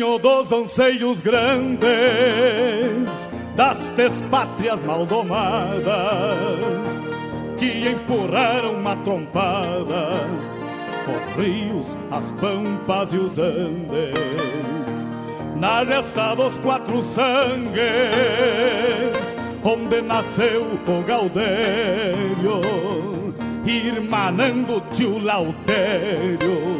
Dos 0.00 0.50
anseios 0.50 1.20
grandes 1.20 1.86
das 3.54 3.76
despátrias 3.90 4.80
maldomadas 4.80 5.84
que 7.58 7.86
empurraram 7.86 8.80
matrompadas 8.80 10.62
os 11.06 11.36
rios, 11.36 11.98
as 12.10 12.30
pampas 12.32 13.12
e 13.12 13.18
os 13.18 13.38
andes. 13.38 14.14
Na 15.56 15.84
gesta 15.84 16.34
dos 16.34 16.56
quatro 16.56 17.02
sangues, 17.02 17.78
onde 19.62 20.00
nasceu 20.00 20.62
o 20.62 21.02
Gaudério, 21.02 22.62
irmanando 23.66 24.82
tio 24.94 25.18
Lautério 25.18 26.79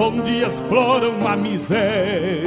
onde 0.00 0.44
exploram 0.44 1.26
a 1.26 1.34
miséria 1.34 2.44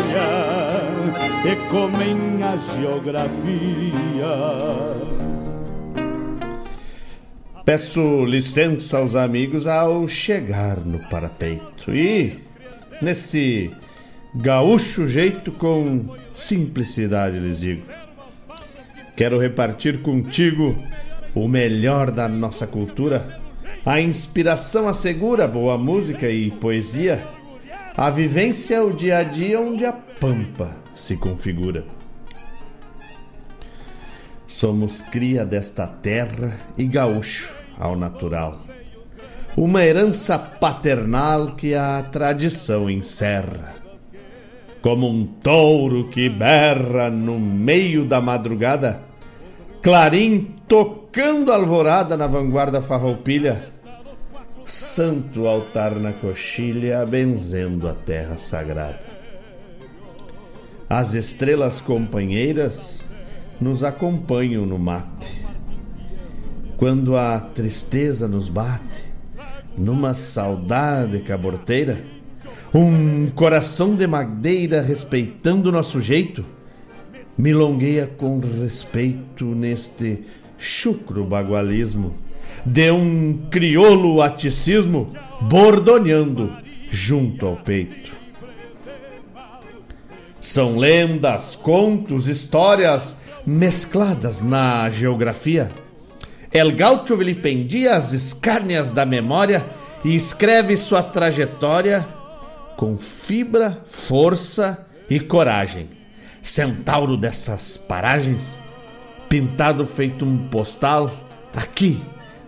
e 1.43 1.69
comem 1.69 2.41
a 2.41 2.55
geografia. 2.55 3.31
Peço 7.65 8.23
licença 8.23 8.99
aos 8.99 9.15
amigos 9.15 9.67
ao 9.67 10.07
chegar 10.07 10.77
no 10.77 10.97
parapeito 11.09 11.93
e, 11.93 12.39
nesse 13.01 13.69
gaúcho 14.33 15.05
jeito 15.05 15.51
com 15.51 16.05
simplicidade, 16.33 17.37
lhes 17.37 17.59
digo, 17.59 17.83
quero 19.17 19.37
repartir 19.37 20.01
contigo 20.01 20.73
o 21.35 21.49
melhor 21.49 22.11
da 22.11 22.29
nossa 22.29 22.65
cultura, 22.65 23.41
a 23.85 23.99
inspiração 23.99 24.87
assegura 24.87 25.47
boa 25.47 25.77
música 25.77 26.29
e 26.29 26.49
poesia 26.49 27.40
a 27.95 28.09
vivência 28.09 28.83
o 28.83 28.93
dia 28.93 29.17
a 29.17 29.23
dia 29.23 29.59
onde 29.59 29.85
a 29.85 29.91
pampa 29.91 30.77
se 30.95 31.17
configura. 31.17 31.83
Somos 34.47 35.01
cria 35.01 35.45
desta 35.45 35.87
terra 35.87 36.57
e 36.77 36.85
gaúcho 36.85 37.53
ao 37.79 37.95
natural. 37.95 38.61
Uma 39.57 39.83
herança 39.83 40.39
paternal 40.39 41.55
que 41.55 41.73
a 41.73 42.01
tradição 42.03 42.89
encerra. 42.89 43.75
Como 44.81 45.07
um 45.07 45.25
touro 45.25 46.07
que 46.09 46.29
berra 46.29 47.09
no 47.09 47.39
meio 47.39 48.05
da 48.05 48.21
madrugada, 48.21 49.01
clarim 49.81 50.55
tocando 50.67 51.51
alvorada 51.51 52.15
na 52.15 52.27
vanguarda 52.27 52.81
farroupilha, 52.81 53.69
santo 54.71 55.47
altar 55.47 55.99
na 55.99 56.13
coxilha, 56.13 57.05
benzendo 57.05 57.89
a 57.89 57.93
terra 57.93 58.37
sagrada. 58.37 59.01
As 60.89 61.13
estrelas 61.13 61.81
companheiras 61.81 63.03
nos 63.59 63.83
acompanham 63.83 64.65
no 64.65 64.79
mate. 64.79 65.45
Quando 66.77 67.17
a 67.17 67.37
tristeza 67.37 68.29
nos 68.29 68.47
bate, 68.47 69.11
numa 69.77 70.13
saudade 70.13 71.19
caborteira, 71.19 72.01
um 72.73 73.29
coração 73.31 73.93
de 73.93 74.07
madeira 74.07 74.81
respeitando 74.81 75.69
nosso 75.69 75.99
jeito, 75.99 76.45
milongueia 77.37 78.07
com 78.07 78.39
respeito 78.39 79.43
neste 79.53 80.23
chucro 80.57 81.25
bagualismo 81.25 82.15
de 82.65 82.91
um 82.91 83.47
crioulo 83.49 84.21
aticismo 84.21 85.13
bordoneando 85.41 86.55
junto 86.89 87.45
ao 87.45 87.55
peito. 87.55 88.11
São 90.39 90.75
lendas, 90.75 91.55
contos, 91.55 92.27
histórias 92.27 93.17
mescladas 93.45 94.41
na 94.41 94.89
geografia. 94.89 95.71
El 96.51 96.71
Gaucho 96.75 97.15
vilipendia 97.15 97.95
as 97.95 98.11
escárnias 98.11 98.91
da 98.91 99.05
memória 99.05 99.65
e 100.03 100.15
escreve 100.15 100.75
sua 100.75 101.03
trajetória 101.03 102.05
com 102.75 102.97
fibra, 102.97 103.83
força 103.87 104.85
e 105.09 105.19
coragem. 105.19 105.89
Centauro 106.41 107.15
dessas 107.15 107.77
paragens, 107.77 108.59
pintado 109.29 109.85
feito 109.85 110.25
um 110.25 110.49
postal, 110.49 111.11
aqui 111.55 112.01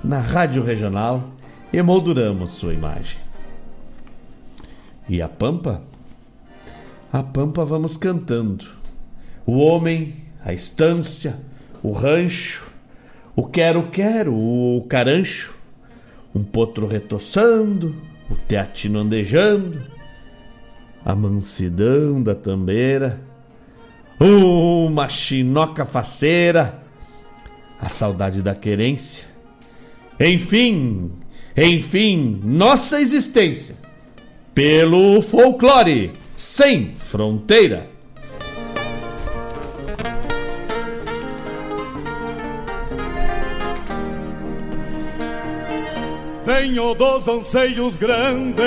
na 0.03 0.19
Rádio 0.19 0.63
Regional, 0.63 1.23
emolduramos 1.71 2.51
sua 2.51 2.73
imagem. 2.73 3.17
E 5.07 5.21
a 5.21 5.29
Pampa? 5.29 5.81
A 7.11 7.23
Pampa 7.23 7.63
vamos 7.63 7.95
cantando. 7.95 8.65
O 9.45 9.59
homem, 9.59 10.15
a 10.43 10.53
estância, 10.53 11.37
o 11.81 11.91
rancho, 11.91 12.71
o 13.35 13.43
quero-quero, 13.43 14.33
o 14.33 14.85
carancho, 14.89 15.53
um 16.35 16.43
potro 16.43 16.85
retoçando, 16.85 17.95
o 18.29 18.35
teatino 18.35 18.99
andejando, 18.99 19.81
a 21.05 21.15
mansidão 21.15 22.21
da 22.21 22.33
tambeira, 22.33 23.19
uma 24.19 25.09
chinoca 25.09 25.85
faceira, 25.85 26.81
a 27.79 27.89
saudade 27.89 28.41
da 28.41 28.55
querência, 28.55 29.32
enfim, 30.19 31.11
Enfim, 31.55 32.41
nossa 32.43 32.99
existência 32.99 33.75
pelo 34.55 35.21
folclore 35.21 36.11
sem 36.35 36.95
fronteira. 36.95 37.87
Venho 46.45 46.93
dos 46.95 47.27
anseios 47.27 47.95
grandes 47.95 48.63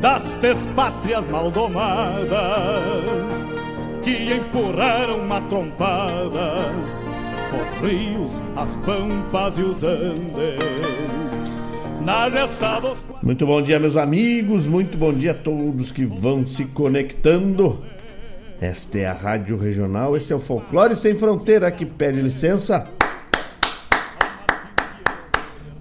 das 0.00 0.24
despátrias 0.34 1.26
maldomadas 1.28 2.28
que 4.02 4.34
empurraram 4.34 5.24
matrompadas 5.24 7.06
os 7.54 7.90
rios, 7.90 8.42
as 8.56 8.76
pampas 8.76 9.58
e 9.58 9.62
os 9.62 9.82
andes. 9.82 10.62
Muito 13.22 13.46
bom 13.46 13.62
dia, 13.62 13.78
meus 13.78 13.96
amigos. 13.96 14.66
Muito 14.66 14.98
bom 14.98 15.12
dia 15.12 15.30
a 15.30 15.34
todos 15.34 15.92
que 15.92 16.04
vão 16.04 16.46
se 16.46 16.64
conectando. 16.64 17.84
Esta 18.60 18.98
é 18.98 19.06
a 19.06 19.12
Rádio 19.12 19.56
Regional, 19.56 20.16
esse 20.16 20.32
é 20.32 20.36
o 20.36 20.40
Folclore 20.40 20.96
Sem 20.96 21.16
Fronteira 21.16 21.70
que 21.70 21.84
pede 21.84 22.20
licença. 22.20 22.86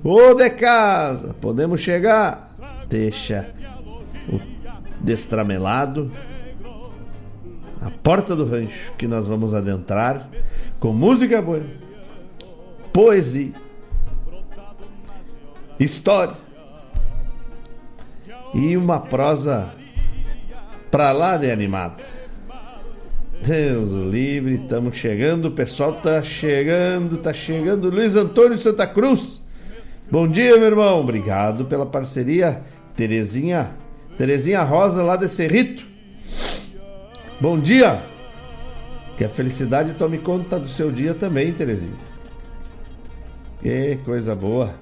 Ô 0.03 0.33
de 0.33 0.49
casa, 0.49 1.35
podemos 1.39 1.79
chegar? 1.79 2.55
Deixa 2.89 3.49
o 4.27 4.39
destramelado. 4.99 6.11
A 7.79 7.89
porta 7.89 8.35
do 8.35 8.45
rancho 8.45 8.93
que 8.97 9.07
nós 9.07 9.27
vamos 9.27 9.53
adentrar 9.53 10.27
com 10.81 10.91
música 10.91 11.39
boa, 11.39 11.63
poesia 12.91 13.53
história 15.79 16.35
e 18.51 18.75
uma 18.75 18.99
prosa 18.99 19.73
pra 20.89 21.11
lá 21.11 21.37
de 21.37 21.51
animada. 21.51 22.03
Deus 23.43 23.91
o 23.91 24.09
livre, 24.09 24.55
estamos 24.55 24.97
chegando, 24.97 25.45
o 25.45 25.51
pessoal 25.51 25.93
tá 25.93 26.21
chegando, 26.21 27.19
tá 27.19 27.31
chegando. 27.31 27.89
Luiz 27.89 28.15
Antônio 28.15 28.57
Santa 28.57 28.85
Cruz. 28.85 29.41
Bom 30.11 30.27
dia, 30.27 30.57
meu 30.57 30.67
irmão. 30.67 30.99
Obrigado 30.99 31.65
pela 31.65 31.85
parceria. 31.85 32.61
Terezinha, 32.95 33.75
Terezinha 34.17 34.61
Rosa 34.63 35.01
lá 35.01 35.15
de 35.15 35.29
Cerrito. 35.29 35.85
Bom 37.39 37.59
dia. 37.59 38.10
Que 39.21 39.25
a 39.25 39.29
felicidade 39.29 39.93
tome 39.93 40.17
conta 40.17 40.57
do 40.57 40.67
seu 40.67 40.91
dia 40.91 41.13
também, 41.13 41.53
Terezinha. 41.53 41.93
Que 43.61 43.99
coisa 44.03 44.33
boa. 44.33 44.73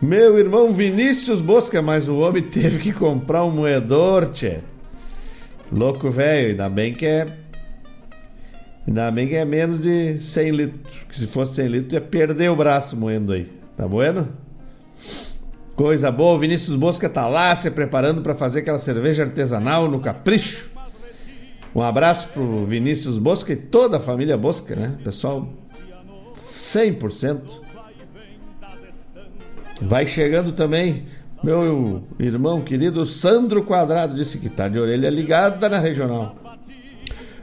Meu 0.00 0.36
irmão 0.36 0.72
Vinícius 0.72 1.40
Bosca, 1.40 1.80
mas 1.80 2.08
o 2.08 2.18
homem 2.18 2.42
teve 2.42 2.80
que 2.80 2.92
comprar 2.92 3.44
um 3.44 3.52
moedor, 3.52 4.26
tchê. 4.26 4.58
Louco 5.70 6.10
velho, 6.10 6.48
ainda 6.48 6.68
bem 6.68 6.92
que 6.92 7.06
é. 7.06 7.24
Ainda 8.84 9.08
bem 9.12 9.28
que 9.28 9.36
é 9.36 9.44
menos 9.44 9.80
de 9.80 10.18
100 10.18 10.50
litros. 10.50 10.96
Que 11.08 11.16
se 11.16 11.28
fosse 11.28 11.54
100 11.54 11.68
litros 11.68 11.92
ia 11.92 12.00
perder 12.00 12.50
o 12.50 12.56
braço 12.56 12.96
moendo 12.96 13.32
aí. 13.32 13.48
Tá 13.76 13.86
bueno? 13.86 14.28
Coisa 15.76 16.10
boa, 16.10 16.36
Vinícius 16.36 16.74
Bosca 16.74 17.08
tá 17.08 17.28
lá 17.28 17.54
se 17.54 17.70
preparando 17.70 18.22
para 18.22 18.34
fazer 18.34 18.58
aquela 18.58 18.80
cerveja 18.80 19.22
artesanal 19.22 19.88
no 19.88 20.00
Capricho. 20.00 20.71
Um 21.74 21.80
abraço 21.80 22.28
pro 22.28 22.66
Vinícius 22.66 23.18
Bosca 23.18 23.52
e 23.52 23.56
toda 23.56 23.96
a 23.96 24.00
família 24.00 24.36
Bosca, 24.36 24.76
né? 24.76 24.98
Pessoal 25.02 25.48
100% 26.50 27.62
Vai 29.80 30.06
chegando 30.06 30.52
também 30.52 31.06
meu 31.42 32.00
irmão 32.20 32.60
querido 32.60 33.04
Sandro 33.04 33.64
Quadrado, 33.64 34.14
disse 34.14 34.38
que 34.38 34.46
está 34.46 34.68
de 34.68 34.78
orelha 34.78 35.10
ligada 35.10 35.68
na 35.68 35.80
regional. 35.80 36.36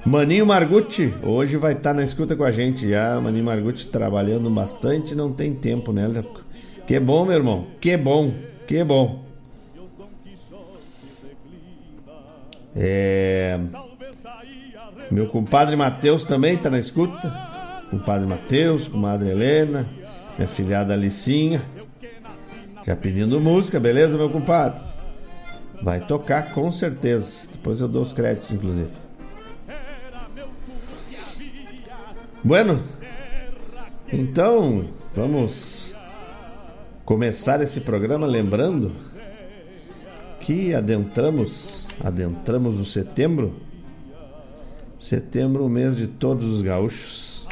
Maninho 0.06 0.46
Margutti, 0.46 1.14
hoje 1.22 1.58
vai 1.58 1.74
estar 1.74 1.90
tá 1.90 1.94
na 1.94 2.04
escuta 2.04 2.34
com 2.34 2.46
a 2.46 2.52
gente. 2.52 2.94
Ah, 2.96 3.20
Maninho 3.22 3.44
Margutti 3.44 3.88
trabalhando 3.88 4.50
bastante, 4.50 5.14
não 5.14 5.34
tem 5.34 5.54
tempo, 5.54 5.92
né? 5.92 6.24
Que 6.88 6.98
bom, 6.98 7.26
meu 7.26 7.36
irmão. 7.36 7.68
Que 7.82 7.98
bom, 7.98 8.32
que 8.66 8.82
bom. 8.86 9.22
É... 12.74 13.60
Meu 15.12 15.28
compadre 15.28 15.76
Matheus 15.76 16.24
também 16.24 16.56
está 16.56 16.70
na 16.70 16.80
escuta. 16.80 17.32
Compadre 17.90 18.28
Matheus, 18.28 18.88
comadre 18.88 19.30
Helena, 19.30 19.90
minha 20.38 20.48
filhada 20.48 20.94
Alicinha. 20.94 21.62
Já 22.86 22.96
pedindo 22.96 23.40
música, 23.42 23.80
beleza, 23.80 24.18
meu 24.18 24.30
compadre? 24.30 24.82
Vai 25.82 26.00
tocar 26.02 26.54
com 26.54 26.72
certeza. 26.72 27.48
Depois 27.52 27.82
eu 27.82 27.88
dou 27.88 28.04
os 28.04 28.14
créditos, 28.14 28.52
inclusive. 28.52 28.90
Bueno, 32.44 32.82
então 34.14 34.88
vamos 35.16 35.94
começar 37.04 37.62
esse 37.62 37.82
programa 37.82 38.26
lembrando 38.28 38.96
que 40.40 40.74
adentramos, 40.74 41.88
adentramos 42.04 42.80
o 42.80 42.86
setembro. 42.86 43.69
Setembro, 45.00 45.66
o 45.66 45.70
mês 45.70 45.96
de 45.96 46.08
todos 46.08 46.54
os 46.54 46.62
gaúchos. 46.62 47.48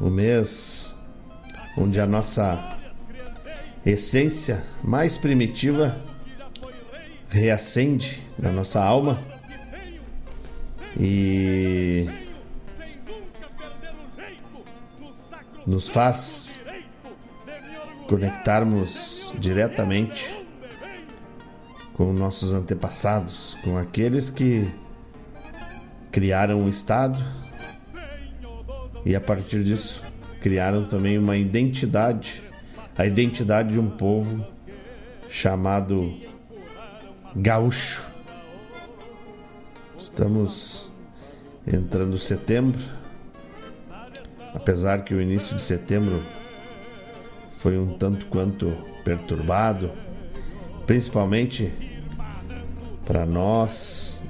O 0.00 0.10
mês 0.10 0.92
onde 1.78 2.00
a 2.00 2.06
nossa 2.06 2.76
essência 3.86 4.64
mais 4.82 5.16
primitiva 5.16 5.96
reacende 7.28 8.26
na 8.36 8.50
nossa 8.50 8.82
alma 8.82 9.18
e 10.98 12.08
nos 15.64 15.88
faz 15.88 16.58
conectarmos 18.08 19.30
diretamente 19.38 20.28
com 21.94 22.12
nossos 22.12 22.52
antepassados, 22.52 23.56
com 23.62 23.78
aqueles 23.78 24.28
que 24.28 24.68
criaram 26.12 26.64
o 26.64 26.68
Estado 26.68 27.18
e 29.04 29.16
a 29.16 29.20
partir 29.20 29.64
disso 29.64 30.00
criaram 30.40 30.84
também 30.84 31.18
uma 31.18 31.36
identidade 31.36 32.42
a 32.96 33.06
identidade 33.06 33.72
de 33.72 33.80
um 33.80 33.88
povo 33.88 34.46
chamado 35.28 36.14
gaúcho. 37.34 38.10
Estamos 39.96 40.90
entrando 41.66 42.18
setembro, 42.18 42.80
apesar 44.54 45.04
que 45.04 45.14
o 45.14 45.22
início 45.22 45.56
de 45.56 45.62
setembro 45.62 46.22
foi 47.52 47.78
um 47.78 47.96
tanto 47.96 48.26
quanto 48.26 48.76
perturbado, 49.04 49.90
principalmente 50.86 51.72
para 53.06 53.24
nós, 53.24 54.20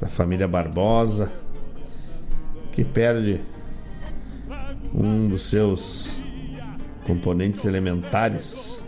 para 0.00 0.08
a 0.08 0.10
família 0.10 0.48
Barbosa, 0.48 1.30
que 2.72 2.82
perde 2.82 3.38
um 4.94 5.28
dos 5.28 5.42
seus 5.42 6.16
componentes 7.06 7.66
elementares. 7.66 8.82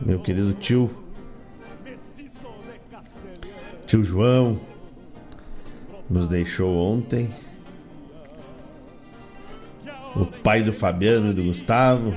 Meu 0.00 0.18
querido 0.18 0.54
tio, 0.54 0.90
tio 3.86 4.02
João, 4.02 4.58
nos 6.08 6.26
deixou 6.26 6.74
ontem. 6.74 7.28
O 10.16 10.24
pai 10.24 10.62
do 10.62 10.72
Fabiano 10.72 11.32
e 11.32 11.34
do 11.34 11.44
Gustavo, 11.44 12.16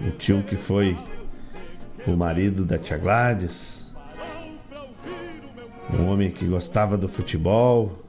o 0.00 0.10
tio 0.12 0.42
que 0.42 0.56
foi 0.56 0.96
o 2.06 2.16
marido 2.16 2.64
da 2.64 2.78
tia 2.78 2.96
Gladys, 2.96 3.81
um 5.90 6.08
homem 6.08 6.30
que 6.30 6.46
gostava 6.46 6.96
do 6.96 7.08
futebol, 7.08 8.02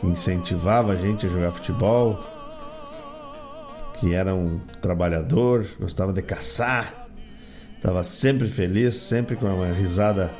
que 0.00 0.06
incentivava 0.06 0.92
a 0.92 0.96
gente 0.96 1.26
a 1.26 1.28
jogar 1.28 1.52
futebol 1.52 2.34
que 4.04 4.12
era 4.12 4.34
um 4.34 4.58
trabalhador, 4.82 5.66
gostava 5.78 6.12
de 6.12 6.20
caçar, 6.20 7.08
estava 7.76 8.02
sempre 8.02 8.46
feliz, 8.48 8.94
sempre 8.94 9.34
com 9.34 9.46
uma 9.46 9.72
risada 9.72 10.30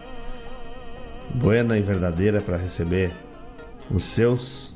buena 1.35 1.79
e 1.79 1.83
verdadeira 1.83 2.43
para 2.43 2.59
receber 2.59 3.11
os 3.91 4.05
seus. 4.05 4.75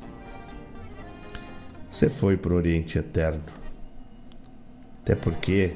Você 1.91 2.09
foi 2.09 2.35
para 2.35 2.53
o 2.53 2.55
Oriente 2.55 2.97
Eterno. 2.97 3.43
Até 5.03 5.15
porque 5.15 5.75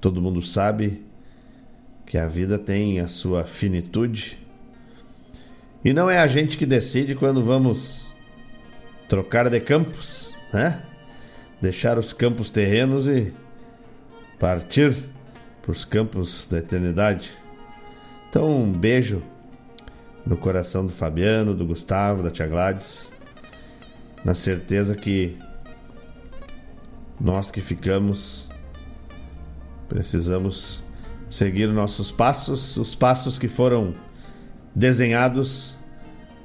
todo 0.00 0.20
mundo 0.20 0.40
sabe 0.40 1.04
que 2.14 2.18
a 2.18 2.28
vida 2.28 2.56
tem 2.60 3.00
a 3.00 3.08
sua 3.08 3.42
finitude. 3.42 4.38
E 5.84 5.92
não 5.92 6.08
é 6.08 6.18
a 6.18 6.28
gente 6.28 6.56
que 6.56 6.64
decide 6.64 7.16
quando 7.16 7.42
vamos 7.42 8.14
trocar 9.08 9.50
de 9.50 9.58
campos, 9.58 10.32
né? 10.52 10.80
Deixar 11.60 11.98
os 11.98 12.12
campos 12.12 12.52
terrenos 12.52 13.08
e 13.08 13.34
partir 14.38 14.94
para 15.60 15.72
os 15.72 15.84
campos 15.84 16.46
da 16.46 16.60
eternidade. 16.60 17.32
Então, 18.30 18.62
um 18.62 18.70
beijo 18.70 19.20
no 20.24 20.36
coração 20.36 20.86
do 20.86 20.92
Fabiano, 20.92 21.52
do 21.52 21.66
Gustavo, 21.66 22.22
da 22.22 22.30
Tia 22.30 22.46
Gladys, 22.46 23.10
na 24.24 24.34
certeza 24.34 24.94
que 24.94 25.36
nós 27.20 27.50
que 27.50 27.60
ficamos 27.60 28.48
precisamos 29.88 30.83
seguir 31.34 31.66
nossos 31.66 32.12
passos, 32.12 32.76
os 32.76 32.94
passos 32.94 33.40
que 33.40 33.48
foram 33.48 33.92
desenhados 34.72 35.76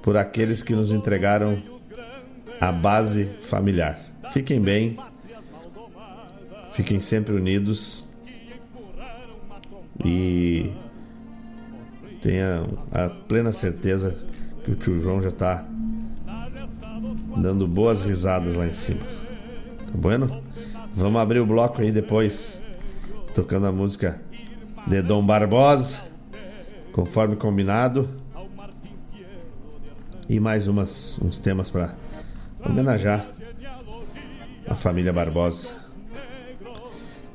por 0.02 0.18
aqueles 0.18 0.64
que 0.64 0.74
nos 0.74 0.92
entregaram 0.92 1.62
a 2.60 2.72
base 2.72 3.30
familiar. 3.40 4.00
Fiquem 4.32 4.60
bem, 4.60 4.98
fiquem 6.72 7.00
sempre 7.00 7.36
unidos 7.36 8.08
e 10.04 10.72
tenha 12.20 12.66
a 12.92 13.10
plena 13.10 13.52
certeza 13.52 14.18
que 14.66 14.72
o 14.72 14.76
tio 14.76 15.00
João 15.00 15.22
já 15.22 15.30
está 15.30 15.68
dando 17.38 17.68
boas 17.68 18.02
risadas 18.02 18.56
lá 18.56 18.66
em 18.66 18.74
cima. 18.74 19.04
Tá 19.06 19.94
bueno? 19.94 20.42
Vamos 20.96 21.22
abrir 21.22 21.42
o 21.42 21.46
bloco 21.46 21.80
aí 21.80 21.92
depois, 21.92 22.60
tocando 23.36 23.68
a 23.68 23.72
música 23.72 24.20
de 24.90 25.04
Dom 25.04 25.24
Barbosa, 25.24 26.00
conforme 26.92 27.36
combinado. 27.36 28.10
E 30.28 30.40
mais 30.40 30.68
umas, 30.68 31.20
uns 31.22 31.38
temas 31.38 31.70
para 31.70 31.94
homenagear 32.66 33.26
a 34.68 34.76
família 34.76 35.14
Barbosa. 35.14 35.70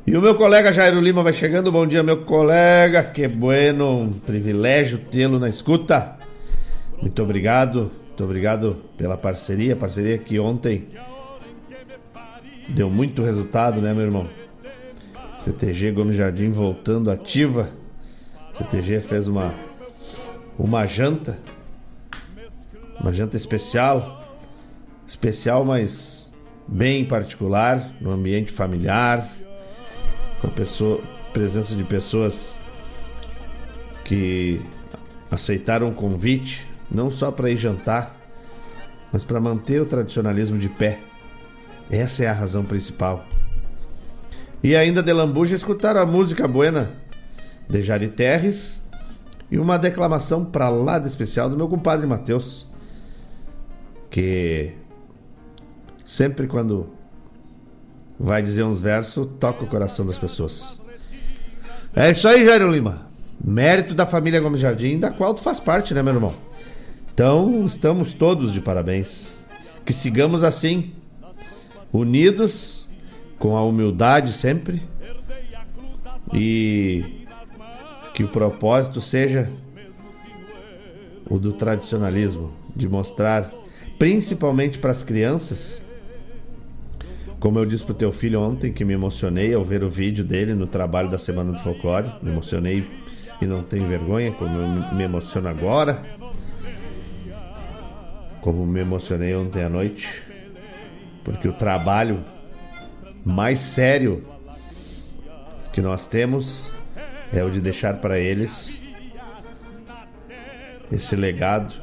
E 0.05 0.17
o 0.17 0.21
meu 0.21 0.35
colega 0.35 0.73
Jairo 0.73 1.01
Lima 1.01 1.23
vai 1.23 1.33
chegando. 1.33 1.71
Bom 1.71 1.87
dia, 1.87 2.03
meu 2.03 2.25
colega. 2.25 3.05
Que 3.05 3.29
bueno, 3.29 4.03
um 4.03 4.13
privilégio 4.13 4.99
tê-lo 4.99 5.39
na 5.39 5.49
escuta. 5.49 6.17
Muito 7.01 7.23
obrigado, 7.23 7.91
muito 8.07 8.25
obrigado 8.25 8.83
pela 8.97 9.17
parceria, 9.17 9.77
parceria 9.77 10.19
que 10.19 10.39
ontem 10.39 10.89
deu 12.69 12.91
muito 12.91 13.23
resultado, 13.23 13.81
né, 13.81 13.93
meu 13.93 14.05
irmão? 14.05 14.29
CTG 15.45 15.93
Gomes 15.93 16.17
Jardim 16.17 16.51
voltando 16.51 17.11
ativa. 17.11 17.69
CTG 18.55 19.01
fez 19.01 19.29
uma 19.29 19.53
uma 20.59 20.87
janta, 20.87 21.39
uma 22.99 23.13
janta 23.13 23.37
especial, 23.37 24.25
especial, 25.07 25.65
mas 25.65 26.33
bem 26.67 27.05
particular, 27.05 27.93
no 28.01 28.11
ambiente 28.11 28.53
familiar, 28.53 29.29
com 30.41 30.47
a 30.47 30.51
pessoa, 30.51 31.03
presença 31.33 31.75
de 31.75 31.85
pessoas 31.85 32.57
que 34.05 34.63
aceitaram 35.31 35.91
o 35.91 35.95
convite, 35.95 36.67
não 36.91 37.11
só 37.11 37.31
para 37.31 37.51
ir 37.51 37.57
jantar, 37.57 38.17
mas 39.13 39.25
para 39.25 39.41
manter 39.41 39.83
o 39.83 39.87
tradicionalismo 39.87 40.57
de 40.57 40.71
pé. 40.71 41.01
Essa 41.91 42.25
é 42.25 42.29
a 42.29 42.33
razão 42.33 42.65
principal. 42.65 43.27
E 44.65 44.75
ainda 44.75 45.03
de 45.03 45.13
Lambuja 45.13 45.55
escutaram 45.55 46.01
a 46.01 46.07
música 46.07 46.49
buena 46.49 46.91
de 47.69 47.83
Jari 47.83 48.09
Terres 48.09 48.83
e 49.51 49.59
uma 49.59 49.79
declamação 49.79 50.43
para 50.43 50.71
lá 50.71 50.99
de 50.99 51.07
especial 51.07 51.51
do 51.51 51.57
meu 51.57 51.69
compadre 51.69 52.07
Matheus, 52.07 52.67
que 54.11 54.73
sempre 56.03 56.47
quando 56.47 56.89
vai 58.19 58.43
dizer 58.43 58.63
uns 58.63 58.81
versos, 58.81 59.29
toca 59.39 59.65
o 59.65 59.67
coração 59.67 60.07
das 60.07 60.17
pessoas. 60.17 60.81
É 61.95 62.11
isso 62.11 62.27
aí, 62.27 62.47
Jairo 62.47 62.73
Lima. 62.73 63.07
Mérito 63.45 63.95
da 63.95 64.07
família 64.07 64.41
Gomes 64.41 64.61
Jardim, 64.61 64.99
da 64.99 65.11
qual 65.11 65.35
tu 65.35 65.43
faz 65.43 65.61
parte, 65.61 65.93
né, 65.93 66.03
meu 66.03 66.15
irmão? 66.15 66.35
Então, 67.13 67.67
estamos 67.67 68.15
todos 68.15 68.51
de 68.51 68.63
parabéns. 68.63 69.45
Que 69.85 69.93
sigamos 69.93 70.43
assim, 70.43 70.95
unidos, 71.93 72.84
com 73.39 73.57
a 73.57 73.65
humildade 73.65 74.33
sempre, 74.33 74.83
e 76.33 77.27
que 78.15 78.25
o 78.25 78.29
propósito 78.29 79.01
seja 79.01 79.51
o 81.29 81.39
do 81.39 81.53
tradicionalismo, 81.53 82.53
de 82.75 82.89
mostrar, 82.89 83.53
principalmente 83.99 84.79
para 84.79 84.91
as 84.91 85.03
crianças, 85.03 85.83
como 87.39 87.59
eu 87.59 87.67
disse 87.67 87.85
pro 87.85 87.95
teu 87.95 88.13
filho 88.13 88.41
ontem, 88.41 88.73
que 88.73 88.85
me 88.85 88.95
emocionei 88.95 89.53
ao 89.53 89.65
ver 89.65 89.85
o 89.85 89.91
vídeo 89.91 90.25
dele 90.25 90.55
no 90.55 90.67
trabalho 90.67 91.11
da 91.11 91.19
Semana 91.19 91.53
do 91.53 91.59
Folclore, 91.59 92.11
me 92.23 92.31
emocionei 92.31 92.87
e 93.41 93.47
não 93.47 93.63
tenho 93.63 93.87
vergonha, 93.87 94.33
como 94.33 94.57
eu 94.57 94.95
me 94.95 95.03
emociono 95.03 95.49
agora, 95.49 96.05
como 98.41 98.67
me 98.67 98.81
emocionei 98.81 99.35
ontem 99.35 99.63
à 99.63 99.69
noite 99.69 100.35
porque 101.25 101.49
o 101.49 101.53
trabalho 101.53 102.23
mais 103.25 103.61
sério 103.61 104.25
que 105.73 105.81
nós 105.81 106.07
temos 106.07 106.71
é 107.33 107.43
o 107.43 107.51
de 107.51 107.61
deixar 107.61 107.95
para 107.95 108.19
eles 108.19 108.81
esse 110.93 111.17
legado 111.17 111.75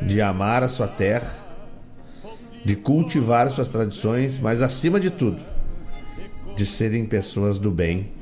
de 0.00 0.22
amar 0.22 0.62
a 0.62 0.68
sua 0.68 0.86
terra, 0.86 1.34
de 2.64 2.76
cultivar 2.76 3.50
suas 3.50 3.68
tradições, 3.68 4.38
mas 4.38 4.62
acima 4.62 5.00
de 5.00 5.10
tudo, 5.10 5.42
de 6.54 6.64
serem 6.64 7.04
pessoas 7.04 7.58
do 7.58 7.70
bem, 7.70 8.12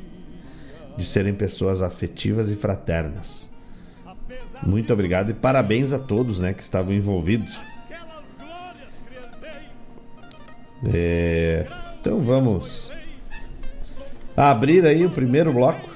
de 0.97 1.05
serem 1.05 1.35
pessoas 1.35 1.83
afetivas 1.83 2.51
e 2.51 2.57
fraternas. 2.57 3.51
Muito 4.63 4.93
obrigado 4.93 5.31
e 5.31 5.35
parabéns 5.35 5.93
a 5.93 5.99
todos, 5.99 6.41
né, 6.41 6.55
que 6.55 6.63
estavam 6.63 6.95
envolvidos 6.95 7.55
É, 10.85 11.67
então 12.07 12.21
vamos 12.21 12.93
abrir 14.37 14.87
aí 14.87 15.05
o 15.05 15.11
primeiro 15.11 15.53
bloco. 15.53 15.91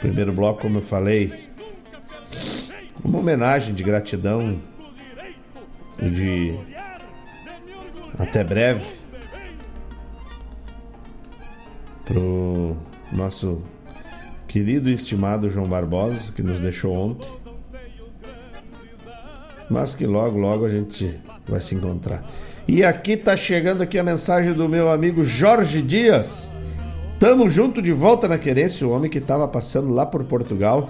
Primeiro 0.00 0.34
bloco, 0.34 0.60
como 0.60 0.76
eu 0.78 0.82
falei, 0.82 1.48
uma 3.02 3.20
homenagem 3.20 3.74
de 3.74 3.82
gratidão 3.82 4.60
e 5.98 6.10
de 6.10 6.58
até 8.18 8.44
breve 8.44 8.84
pro 12.04 12.76
nosso 13.10 13.62
querido 14.46 14.90
e 14.90 14.92
estimado 14.92 15.48
João 15.48 15.66
Barbosa, 15.66 16.32
que 16.32 16.42
nos 16.42 16.60
deixou 16.60 16.94
ontem. 16.94 17.30
Mas 19.70 19.94
que 19.94 20.06
logo, 20.06 20.38
logo 20.38 20.66
a 20.66 20.68
gente 20.68 21.18
vai 21.48 21.62
se 21.62 21.74
encontrar. 21.74 22.22
E 22.72 22.84
aqui 22.84 23.16
tá 23.16 23.36
chegando 23.36 23.82
aqui 23.82 23.98
a 23.98 24.02
mensagem 24.04 24.52
do 24.52 24.68
meu 24.68 24.92
amigo 24.92 25.24
Jorge 25.24 25.82
Dias. 25.82 26.48
Tamo 27.18 27.50
junto 27.50 27.82
de 27.82 27.90
volta 27.90 28.28
na 28.28 28.38
querência, 28.38 28.86
o 28.86 28.92
homem 28.92 29.10
que 29.10 29.20
tava 29.20 29.48
passando 29.48 29.92
lá 29.92 30.06
por 30.06 30.22
Portugal. 30.22 30.88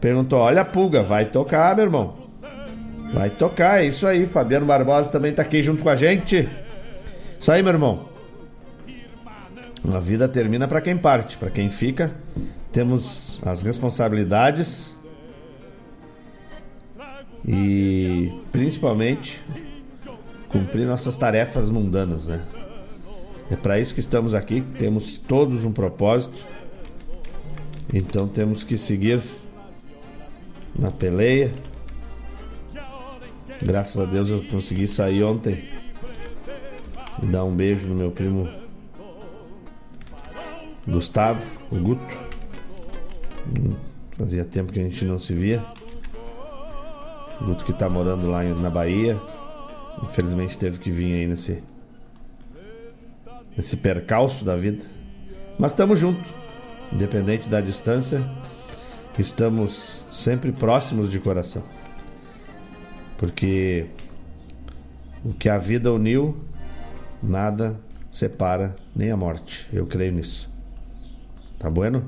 Perguntou: 0.00 0.38
Olha 0.38 0.60
a 0.60 0.64
pulga, 0.64 1.02
vai 1.02 1.24
tocar, 1.24 1.74
meu 1.74 1.84
irmão. 1.84 2.14
Vai 3.12 3.28
tocar, 3.28 3.82
é 3.82 3.86
isso 3.86 4.06
aí. 4.06 4.24
Fabiano 4.28 4.66
Barbosa 4.66 5.10
também 5.10 5.32
tá 5.32 5.42
aqui 5.42 5.64
junto 5.64 5.82
com 5.82 5.88
a 5.88 5.96
gente. 5.96 6.48
Isso 7.40 7.50
aí, 7.50 7.60
meu 7.60 7.72
irmão. 7.72 8.04
A 9.92 9.98
vida 9.98 10.28
termina 10.28 10.68
para 10.68 10.80
quem 10.80 10.96
parte, 10.96 11.36
para 11.36 11.50
quem 11.50 11.68
fica, 11.68 12.12
temos 12.72 13.40
as 13.44 13.62
responsabilidades 13.62 14.94
e 17.44 18.32
principalmente 18.52 19.44
cumprir 20.48 20.86
nossas 20.86 21.16
tarefas 21.16 21.70
mundanas, 21.70 22.28
né? 22.28 22.44
É 23.50 23.54
para 23.54 23.78
isso 23.78 23.94
que 23.94 24.00
estamos 24.00 24.34
aqui, 24.34 24.60
temos 24.78 25.16
todos 25.16 25.64
um 25.64 25.72
propósito. 25.72 26.44
Então 27.92 28.26
temos 28.26 28.64
que 28.64 28.76
seguir 28.76 29.22
na 30.76 30.90
peleia. 30.90 31.54
Graças 33.62 34.00
a 34.00 34.04
Deus 34.04 34.28
eu 34.28 34.42
consegui 34.44 34.86
sair 34.86 35.22
ontem 35.22 35.68
e 37.22 37.26
dar 37.26 37.44
um 37.44 37.54
beijo 37.54 37.86
no 37.86 37.94
meu 37.94 38.10
primo 38.10 38.48
Gustavo, 40.86 41.40
o 41.70 41.76
Guto. 41.76 42.02
Hum, 43.48 43.74
fazia 44.18 44.44
tempo 44.44 44.72
que 44.72 44.80
a 44.80 44.82
gente 44.82 45.04
não 45.04 45.18
se 45.18 45.32
via. 45.32 45.64
O 47.40 47.44
Guto 47.44 47.64
que 47.64 47.72
está 47.72 47.88
morando 47.88 48.28
lá 48.28 48.42
na 48.42 48.70
Bahia, 48.70 49.16
Infelizmente 50.02 50.58
teve 50.58 50.78
que 50.78 50.90
vir 50.90 51.14
aí 51.14 51.26
nesse 51.26 51.62
nesse 53.56 53.76
percalço 53.76 54.44
da 54.44 54.56
vida. 54.56 54.84
Mas 55.58 55.72
estamos 55.72 55.98
juntos, 55.98 56.26
independente 56.92 57.48
da 57.48 57.60
distância, 57.60 58.22
estamos 59.18 60.04
sempre 60.12 60.52
próximos 60.52 61.10
de 61.10 61.18
coração. 61.18 61.62
Porque 63.16 63.86
o 65.24 65.32
que 65.32 65.48
a 65.48 65.56
vida 65.56 65.90
uniu, 65.90 66.36
nada 67.22 67.80
separa 68.12 68.76
nem 68.94 69.10
a 69.10 69.16
morte. 69.16 69.68
Eu 69.72 69.86
creio 69.86 70.12
nisso. 70.12 70.50
Tá 71.58 71.70
bueno? 71.70 72.04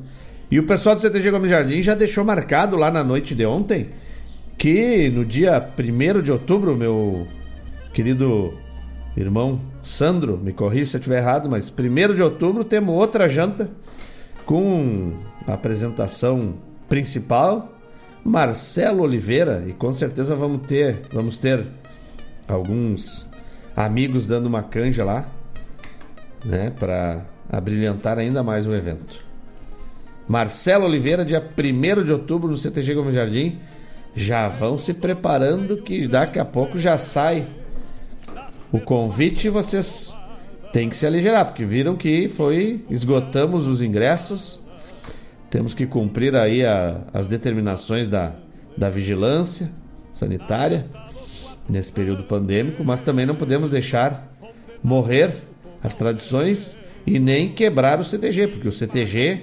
E 0.51 0.59
o 0.59 0.67
pessoal 0.67 0.95
do 0.95 1.01
CTG 1.01 1.31
Gomes 1.31 1.51
Jardim 1.51 1.81
já 1.81 1.95
deixou 1.95 2.25
marcado 2.25 2.77
lá 2.77 2.91
na 2.91 3.03
noite 3.03 3.35
de 3.35 3.45
ontem 3.47 3.91
que 4.57 5.09
no 5.11 5.25
dia 5.25 5.67
1 5.79 6.23
de 6.23 6.33
outubro, 6.33 6.77
meu 6.77 7.27
querido 7.99 8.55
irmão 9.17 9.61
Sandro, 9.83 10.39
me 10.39 10.53
corri 10.53 10.87
se 10.87 10.97
eu 10.97 11.01
estiver 11.01 11.19
errado, 11.19 11.51
mas 11.51 11.69
1 11.69 12.15
de 12.15 12.23
outubro 12.23 12.63
temos 12.63 12.95
outra 12.95 13.29
janta 13.29 13.69
com 14.47 15.15
a 15.45 15.55
apresentação 15.55 16.55
principal, 16.89 17.73
Marcelo 18.25 19.03
Oliveira, 19.03 19.65
e 19.67 19.73
com 19.73 19.91
certeza 19.91 20.37
vamos 20.37 20.65
ter, 20.69 21.01
vamos 21.13 21.39
ter 21.39 21.67
alguns 22.47 23.27
amigos 23.75 24.29
dando 24.29 24.47
uma 24.47 24.63
canja 24.63 25.03
lá, 25.05 25.29
né, 26.45 26.71
para 26.79 27.27
abrilhantar 27.51 28.17
ainda 28.17 28.45
mais 28.45 28.65
o 28.65 28.73
evento. 28.73 29.25
Marcelo 30.29 30.85
Oliveira, 30.85 31.25
dia 31.25 31.43
1 31.43 32.05
de 32.05 32.13
outubro 32.13 32.49
no 32.49 32.57
CTG 32.57 32.95
Gomes 32.95 33.17
Jardim. 33.17 33.59
Já 34.15 34.47
vão 34.47 34.79
se 34.79 34.95
preparando 34.95 35.79
que 35.79 36.07
daqui 36.07 36.39
a 36.39 36.45
pouco 36.45 36.79
já 36.79 36.97
sai 36.97 37.58
o 38.71 38.81
convite 38.81 39.49
vocês 39.49 40.15
têm 40.73 40.89
que 40.89 40.97
se 40.97 41.07
aligerar, 41.07 41.47
porque 41.47 41.65
viram 41.65 41.97
que 41.97 42.29
foi 42.29 42.85
esgotamos 42.91 43.67
os 43.67 43.83
ingressos. 43.83 44.61
Temos 45.51 45.73
que 45.73 45.87
cumprir 45.87 46.37
aí 46.37 46.65
a, 46.65 47.07
as 47.13 47.27
determinações 47.27 48.07
da, 48.07 48.35
da 48.77 48.91
vigilância 48.91 49.71
sanitária 50.13 50.87
nesse 51.69 51.93
período 51.93 52.25
pandêmico, 52.25 52.85
mas 52.85 53.01
também 53.01 53.25
não 53.25 53.35
podemos 53.35 53.71
deixar 53.71 54.31
morrer 54.83 55.33
as 55.83 55.97
tradições 55.97 56.79
e 57.07 57.19
nem 57.19 57.53
quebrar 57.53 57.99
o 57.99 58.05
CTG, 58.05 58.49
porque 58.49 58.69
o 58.69 58.73
CTG 58.73 59.43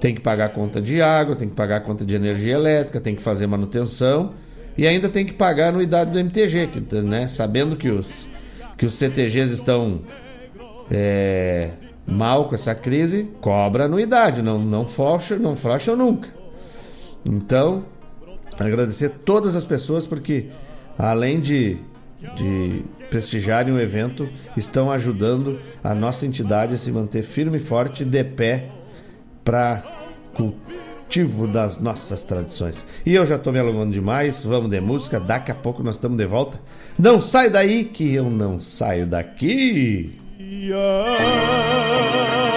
tem 0.00 0.14
que 0.14 0.20
pagar 0.20 0.48
conta 0.48 0.80
de 0.80 1.00
água, 1.00 1.36
tem 1.36 1.48
que 1.48 1.54
pagar 1.54 1.80
conta 1.80 2.04
de 2.04 2.16
energia 2.16 2.54
elétrica, 2.54 3.00
tem 3.00 3.14
que 3.14 3.22
fazer 3.22 3.46
manutenção 3.46 4.34
e 4.76 4.86
ainda 4.86 5.08
tem 5.08 5.26
que 5.26 5.32
pagar 5.32 5.66
a 5.66 5.68
anuidade 5.68 6.10
do 6.10 6.18
MTG, 6.18 6.68
que, 6.68 6.96
né, 7.02 7.28
sabendo 7.28 7.76
que 7.76 7.90
os, 7.90 8.28
que 8.80 8.86
os 8.86 8.94
CTGs 8.94 9.52
estão 9.52 10.00
é, 10.90 11.72
mal 12.06 12.48
com 12.48 12.54
essa 12.54 12.74
crise, 12.74 13.28
cobra 13.38 13.84
anuidade, 13.84 14.40
não, 14.40 14.58
não 14.58 14.86
flocha, 14.86 15.36
não 15.38 15.54
flocha 15.54 15.94
nunca. 15.94 16.30
Então, 17.22 17.84
agradecer 18.58 19.10
todas 19.10 19.54
as 19.54 19.66
pessoas 19.66 20.06
porque 20.06 20.46
além 20.96 21.40
de, 21.40 21.76
de 22.34 22.82
prestigiarem 23.10 23.70
o 23.70 23.78
evento, 23.78 24.26
estão 24.56 24.90
ajudando 24.90 25.60
a 25.84 25.94
nossa 25.94 26.24
entidade 26.24 26.72
a 26.72 26.78
se 26.78 26.90
manter 26.90 27.22
firme 27.22 27.58
e 27.58 27.60
forte 27.60 28.02
de 28.02 28.24
pé 28.24 28.70
para 29.44 29.84
cultivo 31.10 31.48
das 31.48 31.80
nossas 31.80 32.22
tradições. 32.22 32.84
E 33.04 33.16
eu 33.16 33.26
já 33.26 33.34
estou 33.34 33.52
me 33.52 33.58
alongando 33.58 33.90
demais, 33.90 34.44
vamos 34.44 34.70
de 34.70 34.80
música, 34.80 35.18
daqui 35.18 35.50
a 35.50 35.54
pouco 35.56 35.82
nós 35.82 35.96
estamos 35.96 36.16
de 36.16 36.24
volta. 36.24 36.60
Não 36.96 37.20
sai 37.20 37.50
daí 37.50 37.84
que 37.84 38.14
eu 38.14 38.30
não 38.30 38.60
saio 38.60 39.08
daqui. 39.08 40.16
Yeah. 40.38 42.49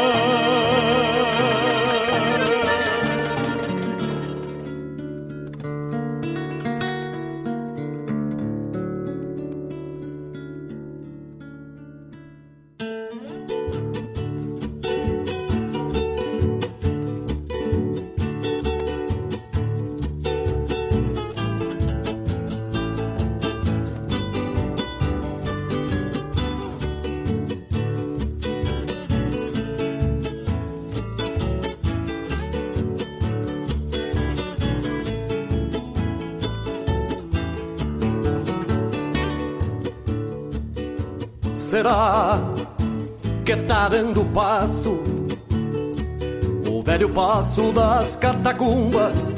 Passo 47.14 47.72
das 47.72 48.16
catacumbas. 48.16 49.36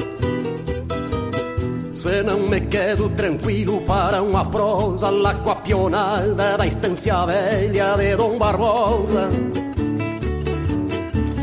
Se 1.93 2.21
não 2.23 2.39
me 2.39 2.61
quedo 2.61 3.09
tranquilo 3.09 3.81
para 3.81 4.21
uma 4.21 4.45
prosa 4.45 5.09
lá 5.09 5.33
com 5.35 5.49
a 5.51 5.55
pionada 5.55 6.57
da 6.57 6.67
estância 6.67 7.25
velha 7.25 7.95
de 7.97 8.15
Dom 8.15 8.37
Barbosa. 8.37 9.29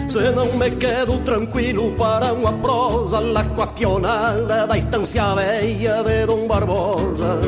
Se 0.09 0.31
não 0.31 0.53
me 0.53 0.71
quedo 0.73 1.19
tranquilo 1.19 1.93
para 1.93 2.33
uma 2.33 2.53
prosa 2.53 3.19
lá 3.19 3.45
com 3.45 3.63
a 3.63 3.67
pionada 3.67 4.67
da 4.67 4.79
estância 4.79 5.35
velha 5.35 6.03
de 6.03 6.27
Dom 6.27 6.47
Barbosa. 6.47 7.41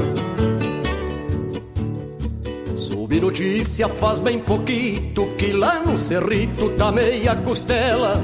Vi 3.07 3.21
notícia 3.21 3.89
faz 3.89 4.19
bem 4.19 4.41
pouquito 4.41 5.27
que 5.39 5.53
lá 5.53 5.81
no 5.85 5.97
Cerrito 5.97 6.71
tá 6.71 6.91
meia 6.91 7.37
costela 7.37 8.21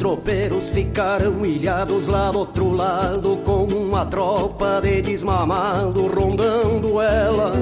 tropeiros 0.00 0.70
ficaram 0.70 1.44
ilhados 1.44 2.06
lá 2.06 2.30
do 2.30 2.38
outro 2.38 2.72
lado 2.72 3.36
Com 3.44 3.64
uma 3.64 4.06
tropa 4.06 4.80
de 4.82 5.02
desmamado 5.02 6.06
rondando 6.06 7.02
ela 7.02 7.52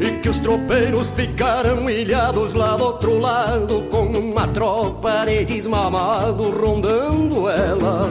E 0.00 0.18
que 0.20 0.28
os 0.28 0.38
tropeiros 0.38 1.12
ficaram 1.12 1.88
ilhados 1.88 2.54
lá 2.54 2.76
do 2.76 2.82
outro 2.82 3.20
lado 3.20 3.82
Com 3.84 4.06
uma 4.06 4.48
tropa 4.48 5.24
de 5.26 5.44
desmamado 5.44 6.50
rondando 6.50 7.48
ela 7.48 8.10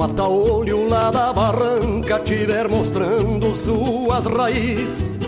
mata-olho 0.00 0.88
lá 0.88 1.10
da 1.10 1.30
barranca 1.30 2.18
tiver 2.20 2.66
mostrando 2.66 3.54
suas 3.54 4.24
raízes. 4.24 5.19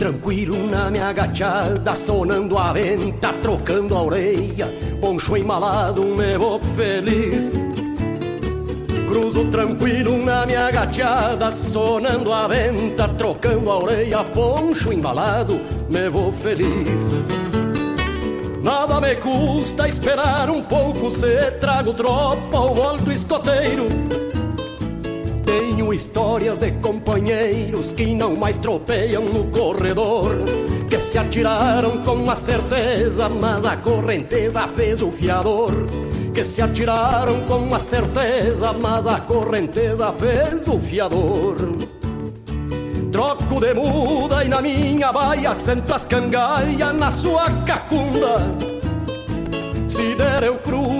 Tranquilo 0.00 0.66
na 0.66 0.90
minha 0.90 1.08
agachada, 1.08 1.94
sonando 1.94 2.56
a 2.56 2.72
venta, 2.72 3.34
trocando 3.34 3.94
a 3.94 4.02
orelha, 4.02 4.66
poncho 4.98 5.36
embalado, 5.36 6.02
me 6.16 6.38
vou 6.38 6.58
feliz. 6.58 7.68
Cruzo 9.06 9.44
tranquilo 9.50 10.16
na 10.24 10.46
minha 10.46 10.68
agachada, 10.68 11.52
sonando 11.52 12.32
a 12.32 12.48
venta, 12.48 13.08
trocando 13.08 13.70
a 13.70 13.76
orelha, 13.76 14.24
poncho 14.24 14.90
embalado, 14.90 15.60
me 15.90 16.08
vou 16.08 16.32
feliz. 16.32 17.18
Nada 18.62 19.02
me 19.02 19.16
custa 19.16 19.86
esperar 19.86 20.48
um 20.48 20.62
pouco 20.62 21.10
se 21.10 21.50
trago 21.60 21.92
tropa 21.92 22.58
ou 22.58 22.74
volto 22.74 23.12
escoteiro. 23.12 24.19
Tenho 25.50 25.92
histórias 25.92 26.60
de 26.60 26.70
companheiros 26.70 27.92
que 27.92 28.14
não 28.14 28.36
mais 28.36 28.56
tropeiam 28.56 29.24
no 29.24 29.48
corredor, 29.48 30.30
que 30.88 31.00
se 31.00 31.18
atiraram 31.18 32.04
com 32.04 32.30
a 32.30 32.36
certeza, 32.36 33.28
mas 33.28 33.66
a 33.66 33.76
correnteza 33.76 34.68
fez 34.68 35.02
o 35.02 35.10
fiador. 35.10 35.72
Que 36.32 36.44
se 36.44 36.62
atiraram 36.62 37.40
com 37.46 37.74
a 37.74 37.80
certeza, 37.80 38.72
mas 38.72 39.04
a 39.08 39.18
correnteza 39.22 40.12
fez 40.12 40.68
o 40.68 40.78
fiador. 40.78 41.56
Troco 43.10 43.58
de 43.58 43.74
muda 43.74 44.44
e 44.44 44.48
na 44.48 44.62
minha 44.62 45.12
baia 45.12 45.52
sento 45.56 45.92
as 45.92 46.04
cangalhas 46.04 46.94
na 46.94 47.10
sua 47.10 47.50
cacunda. 47.66 48.36
Se 49.88 50.14
der 50.14 50.44
eu 50.44 50.58
cruzo 50.58 50.99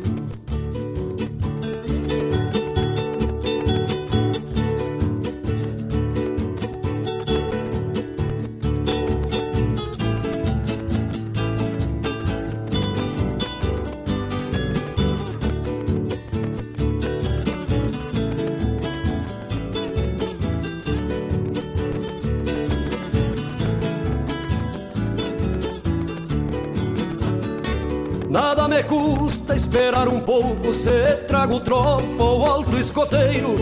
Pouco 30.21 30.73
se 30.73 31.15
trago 31.27 31.59
tropa 31.59 32.23
ou 32.23 32.45
alto 32.45 32.77
escoteiro. 32.77 33.55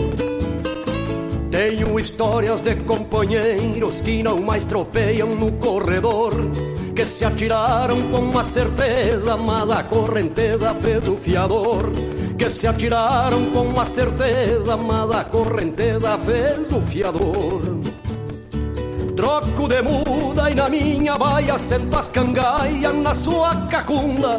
Tenho 1.50 1.98
histórias 1.98 2.62
de 2.62 2.76
companheiros 2.76 4.00
que 4.00 4.22
não 4.22 4.40
mais 4.40 4.64
tropeiam 4.64 5.34
no 5.34 5.50
corredor, 5.52 6.32
que 6.94 7.04
se 7.04 7.24
atiraram 7.24 8.08
com 8.08 8.18
uma 8.18 8.44
certeza, 8.44 9.36
mas 9.36 9.70
a 9.70 9.82
correnteza 9.82 10.74
fez 10.74 11.08
o 11.08 11.16
fiador. 11.16 11.90
Que 12.38 12.48
se 12.48 12.66
atiraram 12.66 13.50
com 13.50 13.62
uma 13.62 13.84
certeza, 13.84 14.76
mas 14.76 15.10
a 15.10 15.24
correnteza 15.24 16.16
fez 16.18 16.72
o 16.72 16.80
fiador. 16.80 17.60
Troco 19.16 19.68
de 19.68 19.82
muda 19.82 20.50
e 20.50 20.54
na 20.54 20.68
minha 20.68 21.18
baia 21.18 21.58
sento 21.58 21.94
as 21.96 22.10
na 23.02 23.14
sua 23.14 23.66
cacunda. 23.66 24.38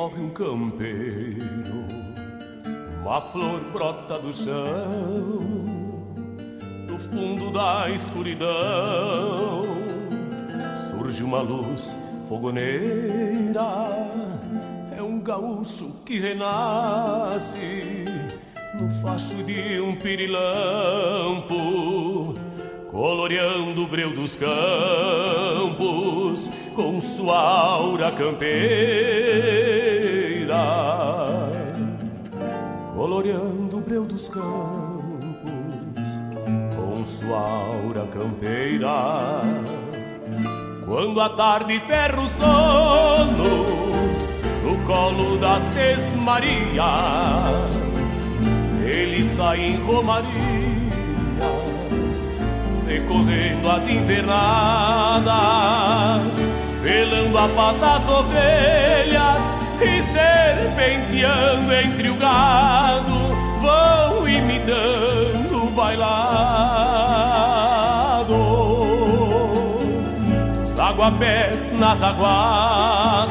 Morre 0.00 0.22
um 0.22 0.30
campeiro, 0.30 1.84
uma 3.02 3.20
flor 3.20 3.60
brota 3.70 4.18
do 4.18 4.32
chão, 4.32 5.38
do 6.86 6.98
fundo 6.98 7.50
da 7.50 7.90
escuridão 7.90 9.60
surge 10.88 11.22
uma 11.22 11.42
luz 11.42 11.98
fogoneira. 12.26 13.60
É 14.96 15.02
um 15.02 15.20
gaúcho 15.20 15.94
que 16.06 16.18
renasce 16.18 18.06
no 18.80 18.88
facho 19.02 19.42
de 19.44 19.78
um 19.82 19.96
pirilampo, 19.96 21.56
coloreando 22.90 23.82
o 23.82 23.86
breu 23.86 24.14
dos 24.14 24.34
campos 24.34 25.50
com 26.74 27.00
sua 27.00 27.38
aura 27.38 28.10
campeira, 28.10 29.89
coloreando 33.10 33.76
o 33.76 33.80
breu 33.80 34.04
dos 34.04 34.28
campos 34.28 35.26
com 36.76 37.04
sua 37.04 37.40
aura 37.40 38.06
campeira. 38.06 39.40
Quando 40.86 41.20
a 41.20 41.30
tarde 41.30 41.80
ferra 41.88 42.20
o 42.20 42.28
sono 42.28 43.66
no 44.62 44.76
colo 44.86 45.38
das 45.38 45.60
seis 45.64 45.98
Marias, 46.22 46.54
ele 48.80 49.24
sai 49.24 49.60
em 49.60 49.82
romaria, 49.82 50.30
recorrendo 52.86 53.70
às 53.72 53.88
invernadas 53.88 55.26
velando 56.80 57.36
a 57.36 57.48
paz 57.48 57.76
das 57.76 58.08
ovelhas 58.08 59.59
e 59.82 60.02
serpenteando 60.02 61.72
entre 61.72 62.10
o 62.10 62.14
gado, 62.16 63.34
vão 63.60 64.28
imitando 64.28 65.64
o 65.66 65.70
bailado 65.70 66.10
dos 70.62 70.78
aguapés 70.78 71.70
nas 71.78 72.02
aguadas. 72.02 73.30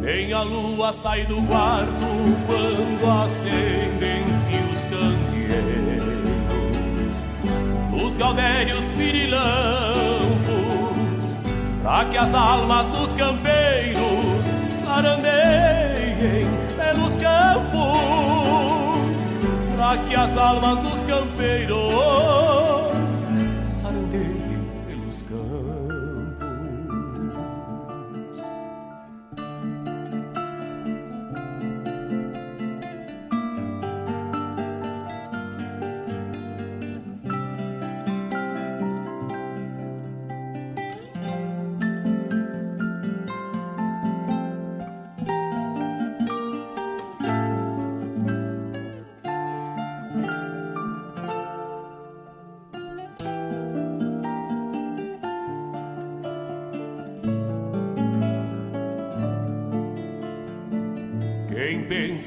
Nem 0.00 0.32
a 0.32 0.42
lua 0.42 0.92
sai 0.92 1.24
do 1.26 1.40
quarto 1.42 2.06
quando 2.46 3.10
acendem-se 3.24 4.54
os 4.72 4.84
candeeiros 4.84 5.46
os 8.04 8.16
gaudérios 8.16 8.84
pirilampos, 8.96 10.25
para 11.86 12.04
que 12.06 12.18
as 12.18 12.34
almas 12.34 12.88
dos 12.88 13.14
campeiros 13.14 14.44
sarandeiem 14.84 16.48
pelos 16.76 17.16
campos, 17.16 17.86
para 19.76 19.96
que 19.98 20.16
as 20.16 20.36
almas 20.36 20.80
dos 20.80 21.04
campeiros 21.04 22.75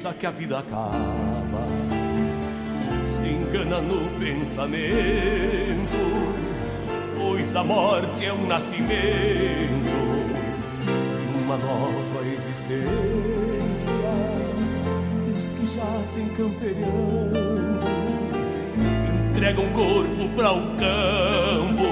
pensa 0.09 0.13
que 0.13 0.25
a 0.25 0.31
vida 0.31 0.59
acaba, 0.59 0.91
se 3.07 3.21
engana 3.29 3.81
no 3.81 4.09
pensamento, 4.19 5.91
pois 7.17 7.55
a 7.55 7.63
morte 7.63 8.25
é 8.25 8.33
um 8.33 8.47
nascimento, 8.47 9.89
uma 11.43 11.57
nova 11.57 12.27
existência. 12.27 12.79
Os 15.35 15.51
que 15.53 15.67
jazem 15.67 16.29
campeando 16.29 17.79
entregam 19.31 19.69
corpo 19.69 20.29
para 20.35 20.51
o 20.51 20.61
campo 20.75 21.89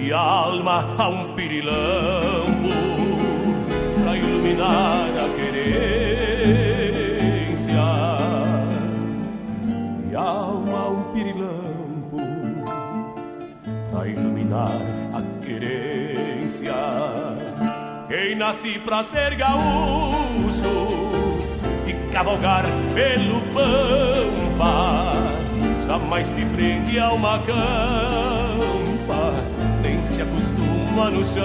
e 0.00 0.12
alma 0.12 0.94
a 0.98 1.08
um 1.08 1.34
pirilampo 1.34 2.68
para 3.98 4.10
a 4.10 4.14
a 4.14 4.16
iluminar 4.16 5.08
a 5.08 5.28
querer. 5.36 6.11
Nem 18.32 18.38
nasci 18.38 18.78
pra 18.78 19.04
ser 19.04 19.34
gaúcho 19.34 20.88
e 21.86 21.92
cavalgar 22.12 22.64
pelo 22.94 23.42
pampa. 23.52 25.12
Jamais 25.86 26.26
se 26.28 26.42
prende 26.46 26.98
a 26.98 27.12
uma 27.12 27.38
campa, 27.40 29.34
nem 29.82 30.02
se 30.02 30.22
acostuma 30.22 31.10
no 31.10 31.24
chão. 31.26 31.42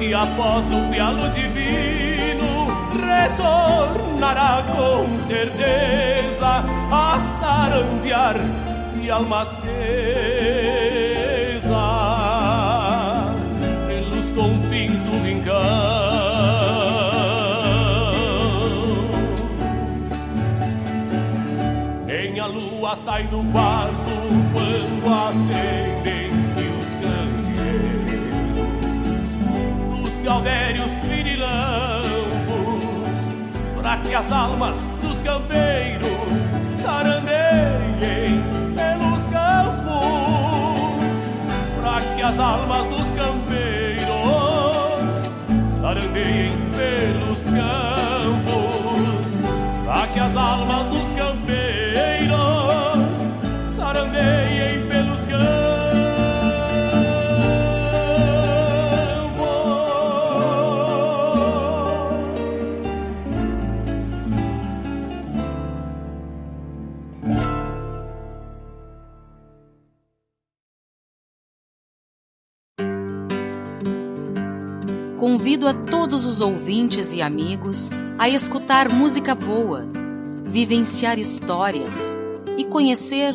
E 0.00 0.14
após 0.14 0.64
o 0.66 0.90
pialo 0.92 1.28
divino, 1.30 2.68
retornará 2.92 4.62
com 4.76 5.18
certeza 5.26 6.64
a 6.92 7.18
sarandear 7.40 8.36
e 9.02 9.10
almacenar 9.10 9.66
sai 23.04 23.26
do 23.28 23.44
quarto 23.52 24.12
quando 24.52 25.06
acendem-se 25.28 26.60
os 26.60 26.86
candeeiros, 27.02 28.18
os 30.02 30.18
galdérios 30.24 30.90
pirilampos, 31.06 32.06
para 33.76 33.96
que 33.98 34.14
as 34.14 34.32
almas 34.32 34.78
dos 35.00 35.20
campeiros 35.22 36.08
sarandeiem 36.78 38.42
pelos 38.74 39.26
campos, 39.26 41.16
para 41.80 42.00
que 42.14 42.22
as 42.22 42.38
almas 42.38 42.86
dos 42.88 43.10
campeiros 43.12 44.06
sarandeiem 45.80 46.52
pelos 46.74 47.40
campos, 47.40 49.26
para 49.84 50.06
que 50.08 50.18
as 50.18 50.36
almas 50.36 50.86
dos 50.86 51.12
campeiros 51.12 52.65
pelos 54.88 55.24
campos. 55.26 55.66
Convido 75.18 75.66
a 75.66 75.74
todos 75.74 76.24
os 76.24 76.40
ouvintes 76.40 77.12
e 77.12 77.20
amigos 77.20 77.90
a 78.18 78.28
escutar 78.28 78.88
música 78.88 79.34
boa, 79.34 79.84
vivenciar 80.44 81.18
histórias 81.18 82.16
e 82.56 82.64
conhecer 82.64 83.34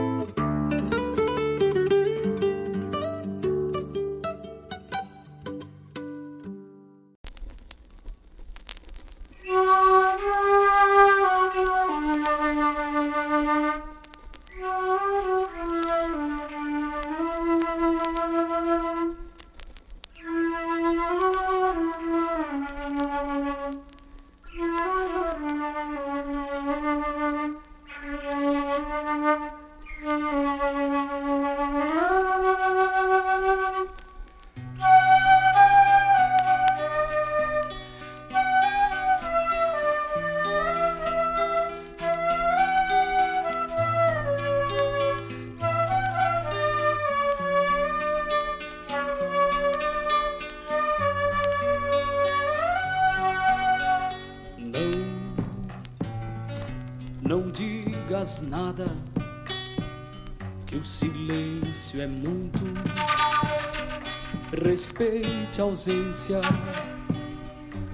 Ausência 65.71 66.41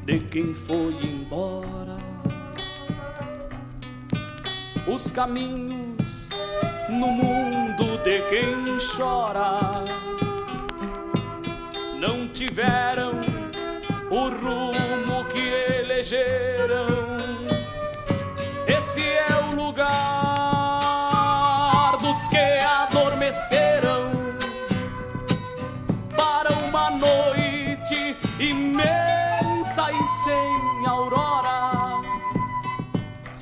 de 0.04 0.18
quem 0.20 0.52
foi 0.52 0.96
embora. 1.04 1.98
Os 4.92 5.12
caminhos 5.12 6.30
no 6.90 7.08
mundo 7.08 8.00
de 8.04 8.20
quem 8.30 8.78
chora 8.96 9.84
não 12.00 12.28
tiveram 12.30 13.12
o 14.10 14.30
rumo 14.30 15.26
que 15.26 15.48
elegeram. 15.80 17.07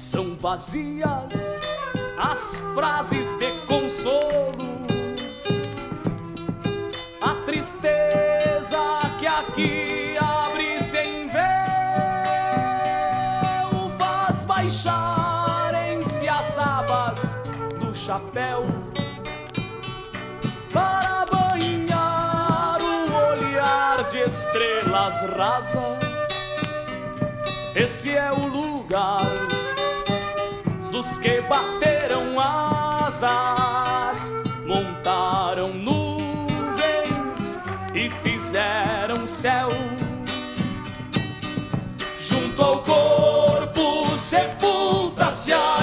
São 0.06 0.36
vazias 0.36 1.58
as 2.16 2.62
frases 2.76 3.34
de 3.40 3.60
consolo 3.62 4.52
a 7.20 7.34
tristeza 7.44 9.00
que 9.18 9.26
aqui 9.26 10.16
abre-se 10.20 11.00
em 11.00 11.28
véu 11.28 11.42
faz 13.98 14.46
baixarem-se 14.46 16.30
as 16.30 16.56
abas 16.60 17.36
do 17.80 17.92
chapéu 17.96 18.64
para 20.72 21.26
banhar 21.32 22.78
o 22.80 23.12
olhar 23.32 24.04
de 24.04 24.20
estrelas 24.20 25.22
rasas. 25.36 26.52
Esse 27.76 28.12
é 28.12 28.32
o 28.32 28.48
lugar 28.48 29.66
dos 30.96 31.18
que 31.18 31.42
bateram 31.42 32.40
asas, 32.40 34.34
montaram 34.66 35.74
nuvens 35.74 37.62
e 37.94 38.10
fizeram 38.24 39.28
céu. 39.28 39.68
Junto 42.18 42.62
ao 42.62 42.82
corpo 42.82 44.18
sepulta-se 44.18 45.52
a 45.52 45.75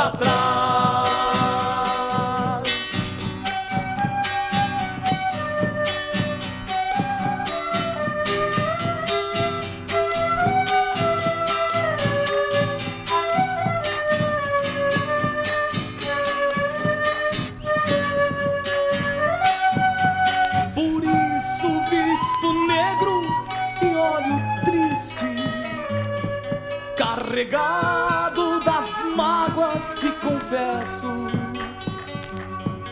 pra 0.00 0.10
trás. 0.12 0.39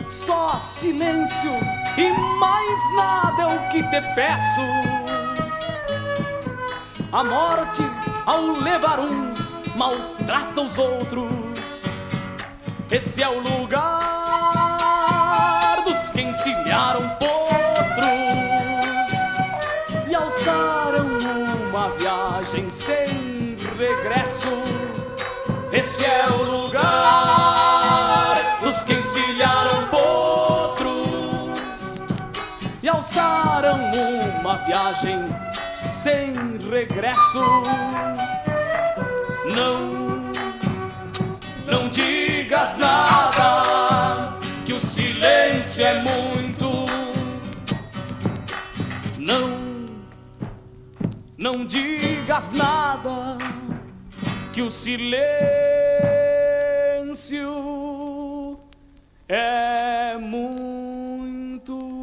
Só 0.07 0.57
silêncio 0.61 1.51
e 1.97 2.09
mais 2.39 2.95
nada 2.95 3.43
é 3.43 3.47
o 3.47 3.69
que 3.71 3.83
te 3.83 4.01
peço. 4.15 4.61
A 7.11 7.25
morte, 7.25 7.83
ao 8.27 8.43
levar 8.43 9.01
uns, 9.01 9.61
maltrata 9.75 10.61
os 10.61 10.79
outros. 10.79 11.87
Esse 12.93 13.25
é 13.25 13.29
o 13.29 13.41
lugar 13.41 13.83
dos 15.85 16.13
que 16.13 16.23
encilharam 16.23 17.09
potros 17.19 17.99
e 20.09 20.15
alçaram 20.15 21.09
uma 21.71 21.91
viagem 21.91 22.71
sem 22.71 23.57
regresso. 23.77 24.78
Esse 25.79 26.05
é 26.05 26.27
o 26.29 26.43
lugar 26.43 28.35
dos 28.61 28.83
que 28.83 28.95
encilharam 28.95 29.87
potros 29.87 32.03
e 32.83 32.89
alçaram 32.89 33.79
uma 34.41 34.57
viagem 34.67 35.21
sem 35.69 36.33
regresso. 36.69 37.63
Não, 39.55 40.33
não 41.65 41.89
digas 41.89 42.77
nada, 42.77 44.37
que 44.67 44.73
o 44.73 44.81
silêncio 44.81 45.87
é 45.87 46.03
muito. 46.03 46.87
Não, 49.17 49.61
não 51.39 51.65
digas 51.65 52.51
nada, 52.51 53.39
que 54.59 54.63
o 54.63 54.71
silêncio 54.73 55.23
é 59.29 60.19
muito. 60.19 61.98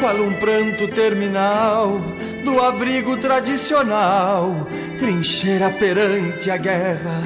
Qual 0.00 0.16
um 0.16 0.32
pranto 0.32 0.88
terminal 0.88 2.00
do 2.42 2.58
abrigo 2.58 3.18
tradicional, 3.18 4.66
trincheira 4.98 5.70
perante 5.70 6.50
a 6.50 6.56
guerra. 6.56 7.22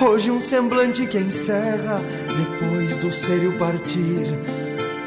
Hoje 0.00 0.30
um 0.30 0.40
semblante 0.40 1.04
que 1.06 1.18
encerra, 1.18 2.00
depois 2.36 2.96
do 2.96 3.10
sério 3.10 3.52
partir, 3.58 4.26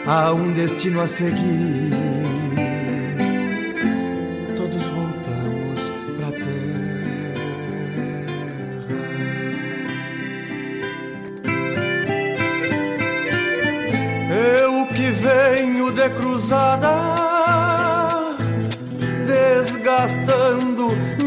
há 0.05 0.33
um 0.33 0.51
destino 0.51 1.01
a 1.01 1.07
seguir. 1.07 1.91
Todos 4.57 4.83
voltamos 4.83 5.91
pra 6.17 6.31
terra. 6.31 6.45
Eu 14.61 14.85
que 14.87 15.11
venho 15.11 15.91
de 15.91 16.09
cruzada, 16.09 16.94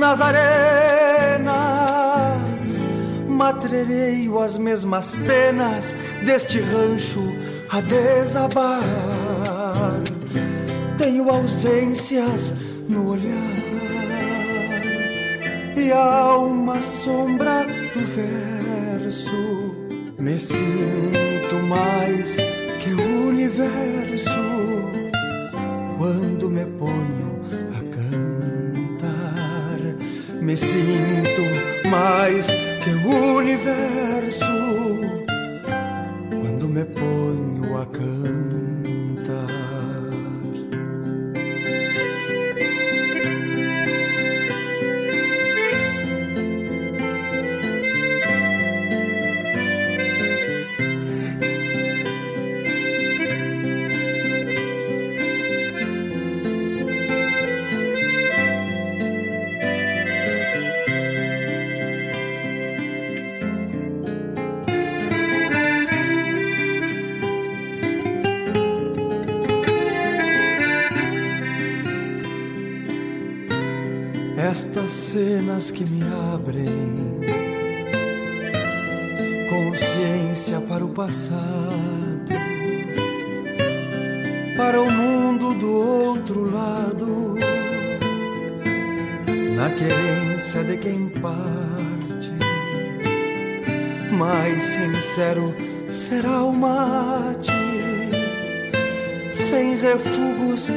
nas 0.09 0.21
arenas, 0.23 1.53
matrereio 3.29 4.39
as 4.41 4.57
mesmas 4.57 5.15
penas 5.17 5.95
deste 6.25 6.61
rancho 6.61 7.21
a 7.69 7.83
desabar. 7.83 8.81
Tenho 10.97 11.29
ausências 11.29 12.55
no 12.89 13.11
olhar 13.11 13.35
e 15.77 15.93
há 15.93 16.39
uma 16.39 16.81
sombra 16.81 17.67
do 17.93 18.01
verso. 18.07 19.77
Me 20.19 20.39
sinto 20.39 21.55
mais 21.69 22.37
que 22.83 22.95
o 22.95 23.29
universo 23.29 24.41
quando 25.99 26.49
me 26.49 26.65
ponho. 26.65 27.29
Me 30.49 30.57
sinto 30.57 31.43
mais 31.91 32.47
que 32.83 32.89
o 33.07 33.37
universo 33.37 34.47
quando 36.41 36.67
me 36.67 36.87
ponho 36.87 37.77
a 37.77 37.85
cantar. 37.85 38.68
Cenas 75.09 75.71
que 75.71 75.85
me 75.85 76.03
abrem. 76.35 77.21
Consciência 79.49 80.61
para 80.61 80.85
o 80.85 80.91
passado, 80.91 82.35
para 84.57 84.79
o 84.81 84.91
mundo 84.91 85.55
do 85.55 85.73
outro 85.73 86.51
lado, 86.51 87.37
na 89.57 89.71
querência 89.71 90.63
de 90.65 90.77
quem 90.77 91.09
parte, 91.09 92.33
mais 94.13 94.61
sincero 94.61 95.55
será 95.89 96.45
o 96.45 96.53
mate, 96.53 97.51
sem 99.33 99.75
refugos 99.77 100.71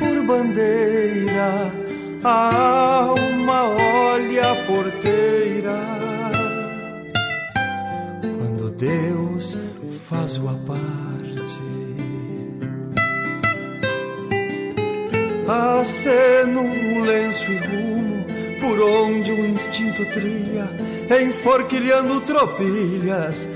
por 0.00 0.24
bandeira 0.24 1.87
a 2.24 3.04
alma 3.04 3.64
olha 3.64 4.52
a 4.52 4.56
porteira 4.66 5.98
Deus 8.78 9.56
faz 10.08 10.38
o 10.38 10.54
parte. 10.58 11.58
Aceno 15.48 16.60
um 16.60 17.04
lenço 17.04 17.50
e 17.50 17.56
rumo 17.56 18.24
por 18.60 18.80
onde 18.80 19.32
o 19.32 19.46
instinto 19.46 20.04
trilha, 20.12 20.70
enforquilhando 21.20 22.20
tropilhas, 22.20 23.48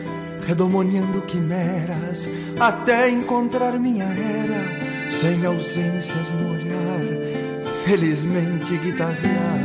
redomoniando 0.44 1.20
quimeras, 1.22 2.28
até 2.58 3.08
encontrar 3.08 3.78
minha 3.78 4.06
era, 4.06 5.12
sem 5.12 5.44
ausências 5.46 6.30
no 6.32 6.52
felizmente 7.84 8.76
guitarrear 8.76 9.58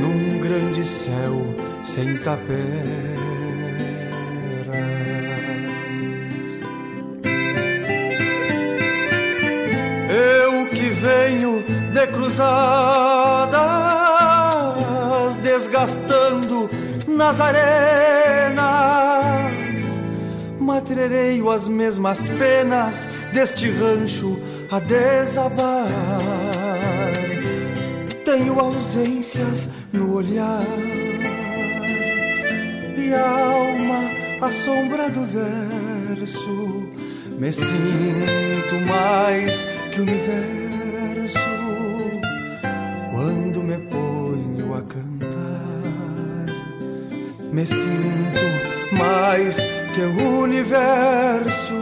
num 0.00 0.40
grande 0.40 0.84
céu 0.84 1.54
sem 1.84 2.18
tapera. 2.18 3.22
venho 11.02 11.64
de 11.92 12.06
cruzadas, 12.06 13.58
desgastando 15.42 16.70
nas 17.08 17.40
arenas. 17.40 18.62
Matrereio 20.60 21.50
as 21.50 21.66
mesmas 21.66 22.28
penas 22.28 23.08
deste 23.32 23.68
rancho 23.68 24.40
a 24.72 24.80
desabar. 24.80 25.86
Tenho 28.24 28.58
ausências 28.58 29.68
no 29.92 30.14
olhar 30.14 30.64
e 32.96 33.12
a 33.12 33.28
alma 33.28 34.00
a 34.40 34.50
sombra 34.50 35.10
do 35.10 35.26
verso. 35.26 36.88
Me 37.38 37.52
sinto 37.52 38.74
mais 38.88 39.62
que 39.92 40.00
o 40.00 40.04
universo 40.04 41.52
quando 43.10 43.62
me 43.62 43.78
ponho 43.90 44.74
a 44.74 44.82
cantar, 44.82 46.46
me 47.52 47.66
sinto 47.66 48.96
mais 48.96 49.56
que 49.94 50.00
o 50.00 50.40
universo. 50.40 51.81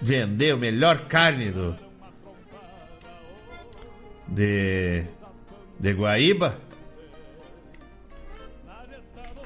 vender 0.00 0.54
o 0.54 0.58
melhor 0.58 1.00
carne 1.02 1.50
do 1.50 1.76
de 4.26 5.04
de 5.78 5.92
Guaíba. 5.92 6.58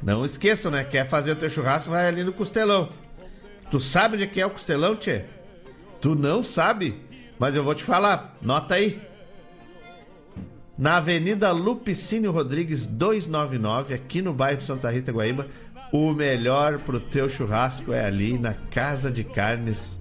Não 0.03 0.25
esqueçam, 0.25 0.71
né? 0.71 0.85
Quer 0.85 1.09
fazer 1.09 1.33
o 1.33 1.37
teu 1.37 1.51
churrasco, 1.51 1.91
vai 1.91 2.07
ali 2.07 2.23
no 2.23 2.33
Costelão. 2.33 2.91
Tu 3.71 3.81
sabe 3.81 4.15
onde 4.15 4.25
é 4.25 4.27
que 4.27 4.41
é 4.41 4.47
o 4.47 4.51
Costelão, 4.51 4.95
tchê? 4.95 5.25
Tu 6.01 6.15
não 6.15 6.43
sabe, 6.43 7.03
mas 7.39 7.57
eu 7.57 7.65
vou 7.65 7.75
te 7.75 7.85
falar. 7.85 8.35
Nota 8.41 8.77
aí. 8.77 9.03
Na 10.79 10.99
Avenida 10.99 11.51
Lupicínio 11.51 12.31
Rodrigues 12.31 12.87
299, 12.87 13.95
aqui 13.95 14.23
no 14.23 14.33
bairro 14.33 14.63
Santa 14.63 14.89
Rita, 14.89 15.11
Guaíba, 15.11 15.49
o 15.93 16.13
melhor 16.13 16.79
pro 16.79 17.01
teu 17.01 17.29
churrasco 17.29 17.93
é 17.93 18.05
ali 18.05 18.39
na 18.39 18.55
Casa 18.55 19.11
de 19.11 19.25
Carnes 19.25 19.98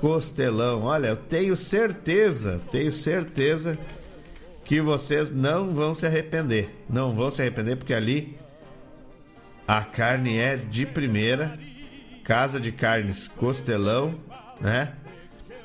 Costelão. 0.00 0.82
Olha, 0.82 1.08
eu 1.08 1.16
tenho 1.16 1.56
certeza, 1.56 2.60
tenho 2.70 2.92
certeza 2.92 3.78
que 4.64 4.80
vocês 4.80 5.30
não 5.30 5.72
vão 5.74 5.94
se 5.94 6.06
arrepender. 6.06 6.84
Não 6.88 7.14
vão 7.14 7.30
se 7.30 7.40
arrepender 7.40 7.76
porque 7.76 7.94
ali 7.94 8.38
a 9.66 9.82
carne 9.82 10.38
é 10.38 10.56
de 10.56 10.86
primeira. 10.86 11.58
Casa 12.24 12.60
de 12.60 12.70
Carnes 12.70 13.26
Costelão, 13.26 14.14
né? 14.60 14.92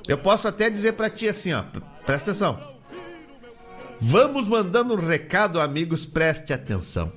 Eu 0.07 0.17
posso 0.17 0.47
até 0.47 0.69
dizer 0.69 0.93
para 0.93 1.09
ti 1.09 1.27
assim, 1.27 1.51
ó, 1.51 1.61
presta 2.05 2.31
atenção. 2.31 2.73
Vamos 3.99 4.47
mandando 4.47 4.93
um 4.93 4.97
recado, 4.97 5.59
amigos, 5.59 6.05
preste 6.05 6.53
atenção. 6.53 7.11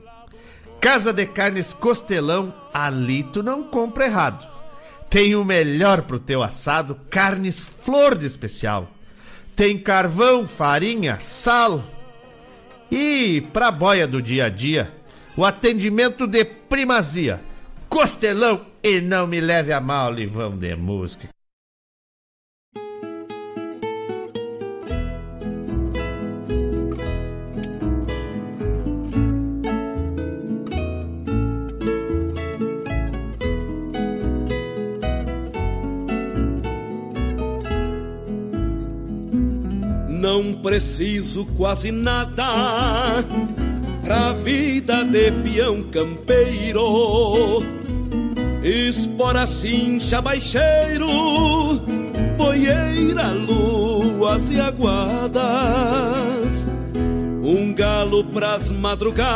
Casa 0.80 1.12
de 1.12 1.26
Carnes 1.26 1.72
Costelão, 1.72 2.54
ali 2.74 3.22
tu 3.22 3.42
não 3.42 3.64
compra 3.64 4.06
errado. 4.06 4.55
Tem 5.08 5.34
o 5.34 5.44
melhor 5.44 6.02
pro 6.02 6.18
teu 6.18 6.42
assado, 6.42 6.98
carnes 7.08 7.66
flor 7.66 8.16
de 8.16 8.26
especial. 8.26 8.90
Tem 9.54 9.78
carvão, 9.78 10.46
farinha, 10.46 11.18
sal. 11.20 11.82
E 12.90 13.40
pra 13.52 13.70
boia 13.70 14.06
do 14.06 14.20
dia 14.20 14.46
a 14.46 14.48
dia, 14.48 14.92
o 15.36 15.44
atendimento 15.44 16.26
de 16.26 16.44
primazia. 16.44 17.40
Costelão 17.88 18.66
e 18.82 19.00
não 19.00 19.26
me 19.26 19.40
leve 19.40 19.72
a 19.72 19.80
mal, 19.80 20.12
Livão 20.12 20.56
de 20.56 20.74
Música. 20.76 21.35
Não 40.36 40.52
preciso 40.52 41.46
quase 41.56 41.90
nada 41.90 43.24
pra 44.04 44.34
vida 44.34 45.02
de 45.02 45.30
peão 45.30 45.80
campeiro. 45.84 47.62
Espora 48.62 49.46
cincha 49.46 50.20
baixeiro, 50.20 51.80
boieira, 52.36 53.28
luas 53.28 54.50
e 54.50 54.60
aguadas. 54.60 55.40
Um 57.42 57.72
galo 57.72 58.22
pras 58.24 58.70
madrugadas 58.70 59.30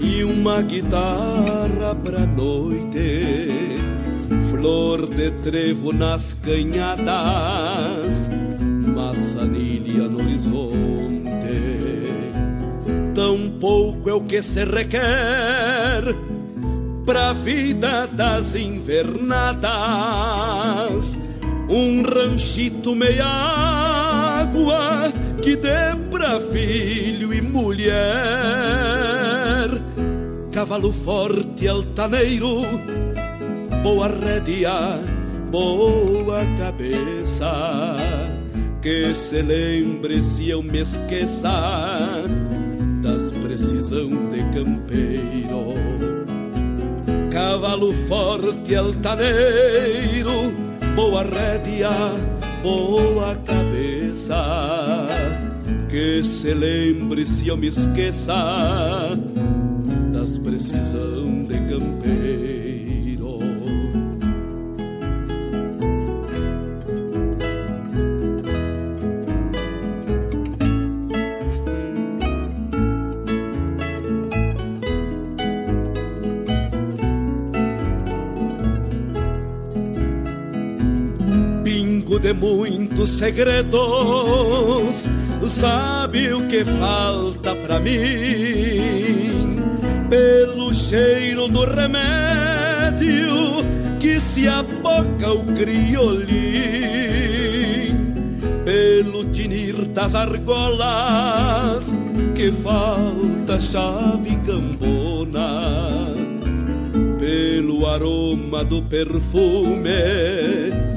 e 0.00 0.24
uma 0.24 0.60
guitarra 0.60 1.94
pra 2.02 2.26
noite. 2.26 3.46
Flor 4.50 5.06
de 5.06 5.30
trevo 5.30 5.92
nas 5.92 6.32
canhadas 6.32 8.28
maçanilha 9.44 10.08
no 10.08 10.18
horizonte. 10.20 10.74
Tão 13.14 13.50
pouco 13.60 14.08
é 14.08 14.14
o 14.14 14.22
que 14.22 14.42
se 14.42 14.64
requer 14.64 16.02
pra 17.04 17.32
vida 17.32 18.06
das 18.06 18.54
invernadas. 18.54 19.68
Um 21.68 22.02
ranchito 22.02 22.94
meia 22.94 23.26
água 23.26 25.12
que 25.42 25.56
dê 25.56 25.94
pra 26.10 26.40
filho 26.40 27.32
e 27.32 27.40
mulher. 27.40 27.94
Cavalo 30.52 30.92
forte, 30.92 31.66
altaneiro, 31.68 32.62
boa 33.82 34.08
rédea, 34.08 35.00
boa 35.50 36.40
cabeça. 36.58 37.96
Que 38.84 39.14
se 39.14 39.40
lembre 39.40 40.22
se 40.22 40.50
eu 40.50 40.62
me 40.62 40.80
esqueça 40.80 42.22
das 43.02 43.30
precisão 43.30 44.10
de 44.28 44.42
campeiro. 44.54 45.72
Cavalo 47.32 47.94
forte, 48.06 48.76
altaneiro, 48.76 50.52
boa 50.94 51.22
rédea, 51.22 51.88
boa 52.62 53.34
cabeça. 53.46 55.06
Que 55.88 56.22
se 56.22 56.52
lembre 56.52 57.26
se 57.26 57.48
eu 57.48 57.56
me 57.56 57.68
esqueça 57.68 59.18
das 60.12 60.38
precisão 60.38 61.44
de 61.44 61.54
campeiro. 61.70 62.83
De 82.24 82.32
muitos 82.32 83.10
segredos, 83.10 85.04
sabe 85.46 86.32
o 86.32 86.48
que 86.48 86.64
falta 86.64 87.54
pra 87.54 87.78
mim? 87.78 87.92
Pelo 90.08 90.72
cheiro 90.72 91.48
do 91.48 91.66
remédio 91.66 93.62
que 94.00 94.18
se 94.18 94.48
aboca 94.48 95.34
o 95.34 95.44
criolim, 95.44 96.24
pelo 98.64 99.26
tinir 99.26 99.84
das 99.88 100.14
argolas 100.14 101.84
que 102.34 102.50
falta 102.50 103.60
chave 103.60 104.34
gambona 104.46 106.14
pelo 107.18 107.86
aroma 107.86 108.64
do 108.64 108.82
perfume 108.82 110.93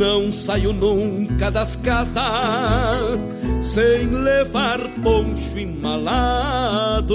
Não 0.00 0.32
saio 0.32 0.72
nunca 0.72 1.50
das 1.50 1.76
casas 1.76 3.20
sem 3.60 4.08
levar 4.08 4.78
poncho 5.02 5.58
emmalado. 5.58 7.14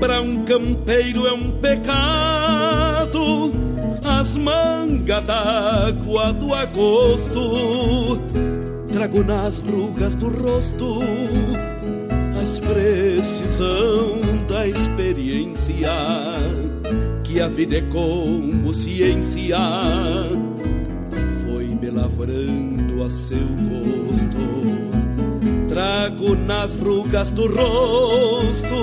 Pra 0.00 0.20
um 0.20 0.44
campeiro 0.44 1.28
é 1.28 1.32
um 1.32 1.52
pecado 1.52 3.52
as 4.02 4.36
mangas 4.36 5.22
d'água 5.22 6.32
do 6.32 6.52
agosto. 6.52 8.20
Trago 8.92 9.22
nas 9.22 9.60
rugas 9.60 10.16
do 10.16 10.30
rosto 10.30 10.98
as 12.42 12.58
precisão 12.58 14.18
da 14.48 14.66
experiência 14.66 15.92
que 17.22 17.40
a 17.40 17.46
vida 17.46 17.76
é 17.76 17.82
como 17.82 18.74
ciência 18.74 19.56
lavrando 22.04 23.02
a 23.02 23.08
seu 23.08 23.38
gosto. 23.38 24.36
Trago 25.68 26.36
nas 26.36 26.74
rugas 26.74 27.30
do 27.30 27.46
rosto 27.46 28.74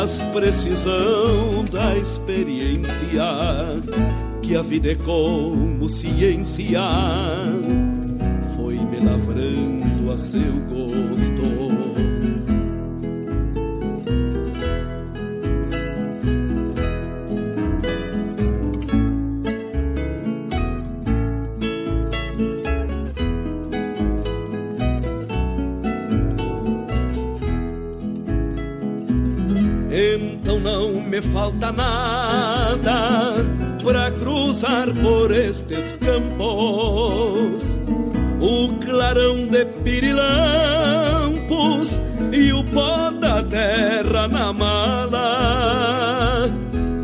as 0.00 0.22
precisão 0.32 1.64
da 1.72 1.96
experiência 1.96 3.24
que 4.42 4.54
a 4.54 4.62
vida 4.62 4.92
é 4.92 4.94
como 4.94 5.88
ciência. 5.88 6.80
Foi 8.54 8.76
me 8.76 9.00
lavrando 9.00 10.12
a 10.12 10.16
seu 10.16 10.52
gosto 10.68 11.67
me 31.18 31.22
falta 31.32 31.72
nada 31.72 33.34
para 33.82 34.12
cruzar 34.12 34.86
por 35.02 35.32
estes 35.32 35.90
campos. 35.92 37.80
O 38.40 38.68
clarão 38.78 39.48
de 39.48 39.64
pirilampos 39.82 40.20
e 42.32 42.52
o 42.52 42.62
pó 42.62 43.10
da 43.10 43.42
terra 43.42 44.28
na 44.28 44.52
mala. 44.52 46.46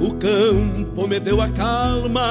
O 0.00 0.14
campo 0.14 1.08
me 1.08 1.18
deu 1.18 1.40
a 1.40 1.48
calma 1.48 2.22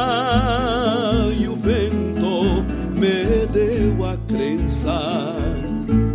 e 1.37 1.49
o 1.49 1.55
vento 1.57 2.63
me 2.95 3.45
deu 3.51 4.05
a 4.05 4.15
crença 4.33 5.35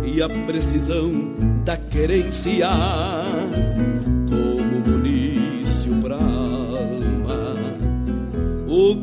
e 0.03 0.19
a 0.19 0.29
precisão 0.47 1.31
da 1.63 1.77
querência 1.77 2.69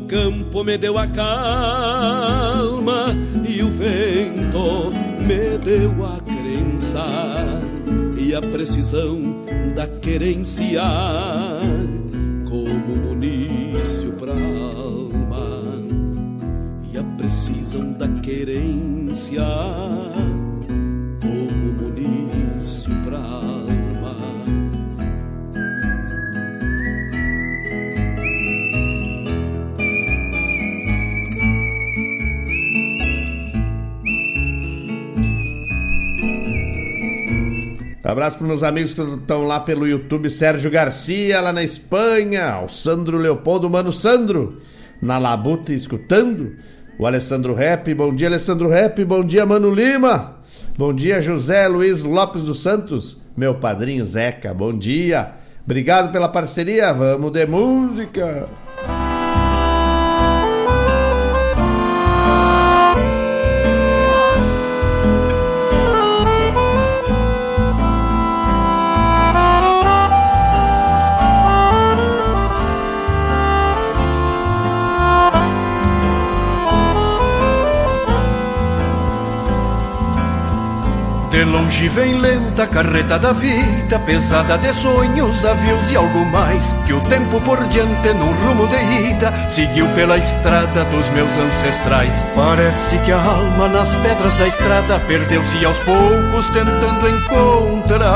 campo 0.07 0.63
me 0.63 0.77
deu 0.77 0.97
a 0.97 1.05
calma 1.05 1.95
e 3.47 3.61
o 3.61 3.69
vento 3.69 4.91
me 5.19 5.57
deu 5.57 6.05
a 6.05 6.19
crença 6.21 7.05
e 8.17 8.33
a 8.33 8.41
precisão 8.41 9.43
da 9.75 9.85
querência 9.85 10.83
como 12.49 12.95
munício 12.95 14.13
pra 14.13 14.31
alma 14.31 15.61
e 16.91 16.97
a 16.97 17.03
precisão 17.17 17.91
da 17.93 18.07
querência 18.07 19.43
Abraço 38.07 38.37
para 38.37 38.47
meus 38.47 38.63
amigos 38.63 38.93
que 38.93 39.01
estão 39.01 39.43
lá 39.43 39.59
pelo 39.59 39.85
YouTube, 39.85 40.29
Sérgio 40.29 40.71
Garcia, 40.71 41.41
lá 41.41 41.51
na 41.51 41.61
Espanha, 41.61 42.61
o 42.63 42.69
Sandro 42.69 43.17
Leopoldo, 43.17 43.69
mano 43.69 43.91
Sandro, 43.91 44.61
na 45.01 45.17
Labuta 45.17 45.73
escutando, 45.73 46.55
o 46.97 47.05
Alessandro 47.05 47.53
Rap, 47.53 47.93
bom 47.93 48.15
dia 48.15 48.29
Alessandro 48.29 48.69
Rap, 48.69 49.03
bom 49.03 49.25
dia 49.25 49.45
Mano 49.45 49.69
Lima, 49.69 50.37
bom 50.77 50.93
dia 50.93 51.21
José 51.21 51.67
Luiz 51.67 52.03
Lopes 52.03 52.43
dos 52.43 52.61
Santos, 52.63 53.21
meu 53.35 53.55
padrinho 53.55 54.05
Zeca, 54.05 54.53
bom 54.53 54.71
dia, 54.71 55.33
obrigado 55.65 56.09
pela 56.09 56.29
parceria, 56.29 56.93
vamos 56.93 57.33
de 57.33 57.45
música. 57.45 58.47
De 81.37 81.43
longe 81.43 81.87
vem 81.87 82.19
lenta 82.19 82.63
a 82.63 82.67
carreta 82.67 83.19
da 83.19 83.31
vida, 83.31 83.99
pesada 83.99 84.57
de 84.57 84.73
sonhos, 84.73 85.45
avios 85.45 85.91
e 85.91 85.95
algo 85.95 86.25
mais. 86.25 86.73
Que 86.87 86.93
o 86.93 86.99
tempo 87.01 87.39
por 87.41 87.63
diante, 87.65 88.11
num 88.11 88.31
rumo 88.41 88.65
de 88.65 89.11
ida, 89.11 89.31
seguiu 89.47 89.87
pela 89.89 90.17
estrada 90.17 90.83
dos 90.85 91.07
meus 91.11 91.29
ancestrais. 91.37 92.27
Parece 92.35 92.97
que 93.05 93.11
a 93.11 93.21
alma 93.21 93.67
nas 93.67 93.93
pedras 93.97 94.33
da 94.33 94.47
estrada 94.47 94.99
perdeu-se 95.01 95.63
aos 95.63 95.77
poucos, 95.77 96.47
tentando 96.47 97.07
encontrar 97.07 98.07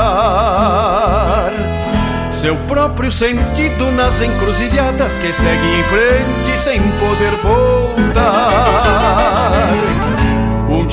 seu 2.32 2.56
próprio 2.66 3.12
sentido 3.12 3.92
nas 3.92 4.20
encruzilhadas 4.20 5.16
que 5.18 5.32
segue 5.32 5.78
em 5.78 5.84
frente 5.84 6.58
sem 6.58 6.80
poder 6.98 7.36
voltar. 7.40 8.91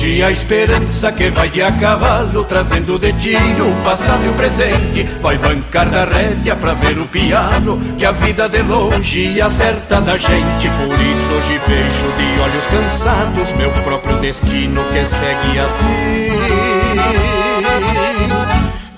Dia 0.00 0.28
a 0.28 0.30
esperança 0.30 1.12
que 1.12 1.28
vai 1.28 1.50
de 1.50 1.60
a 1.60 1.70
cavalo 1.72 2.42
Trazendo 2.44 2.98
de 2.98 3.12
tiro 3.12 3.68
o 3.68 3.84
passado 3.84 4.24
e 4.24 4.30
o 4.30 4.32
presente. 4.32 5.04
Vai 5.20 5.36
bancar 5.36 5.90
da 5.90 6.06
rédea 6.06 6.56
pra 6.56 6.72
ver 6.72 6.98
o 6.98 7.06
piano 7.06 7.78
Que 7.98 8.06
a 8.06 8.12
vida 8.12 8.48
de 8.48 8.62
longe 8.62 9.38
acerta 9.42 10.00
na 10.00 10.16
gente. 10.16 10.70
Por 10.70 10.98
isso 10.98 11.32
hoje 11.34 11.60
vejo 11.66 12.06
de 12.16 12.40
olhos 12.40 12.66
cansados 12.68 13.52
Meu 13.58 13.70
próprio 13.84 14.16
destino 14.20 14.82
que 14.84 15.04
segue 15.04 15.58
assim. 15.58 16.30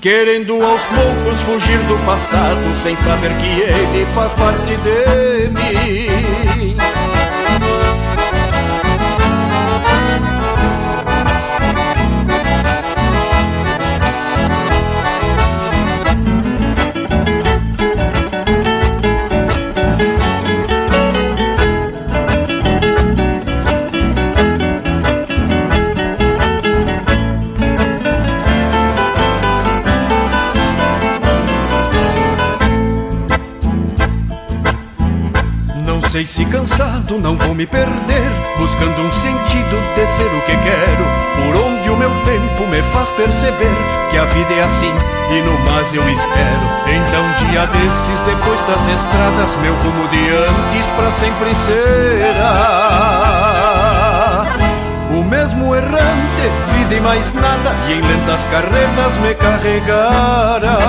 Querendo 0.01 0.63
aos 0.63 0.83
poucos 0.85 1.41
fugir 1.41 1.79
do 1.89 1.99
passado 2.07 2.75
Sem 2.81 2.95
saber 2.95 3.37
que 3.39 3.61
ele 3.61 4.07
faz 4.15 4.33
parte 4.35 4.77
de 4.77 5.49
mim 5.51 6.12
sei 36.13 36.27
se 36.27 36.45
cansado 36.45 37.19
não 37.19 37.35
vou 37.39 37.55
me 37.55 37.67
perder 37.67 38.31
Buscando 38.59 39.01
um 39.01 39.11
sentido 39.11 39.81
de 39.97 40.07
ser 40.07 40.27
o 40.27 40.43
que 40.43 40.55
quero. 40.59 41.07
Por 41.37 41.57
onde 41.65 41.89
o 41.89 41.97
meu 41.97 42.11
tempo 42.27 42.67
me 42.69 42.83
faz 42.93 43.11
perceber 43.13 43.75
Que 44.11 44.19
a 44.19 44.25
vida 44.27 44.53
é 44.53 44.63
assim 44.63 44.93
e 45.31 45.41
no 45.41 45.59
mais 45.61 45.95
eu 45.95 46.07
espero. 46.11 46.61
Então 46.87 47.25
dia 47.39 47.65
desses 47.67 48.21
depois 48.27 48.61
das 48.67 48.87
estradas 48.89 49.57
Meu 49.57 49.75
rumo 49.77 50.07
de 50.09 50.29
antes 50.29 50.91
pra 50.91 51.11
sempre 51.13 51.55
será. 51.55 52.43
O 55.13 55.25
mesmo 55.25 55.75
errante, 55.75 56.51
vida 56.77 56.95
e 56.95 57.01
mais 57.01 57.33
nada 57.33 57.75
E 57.89 57.95
em 57.95 58.03
lentas 58.03 58.45
carretas 58.45 59.17
me 59.17 59.35
carregará 59.35 60.83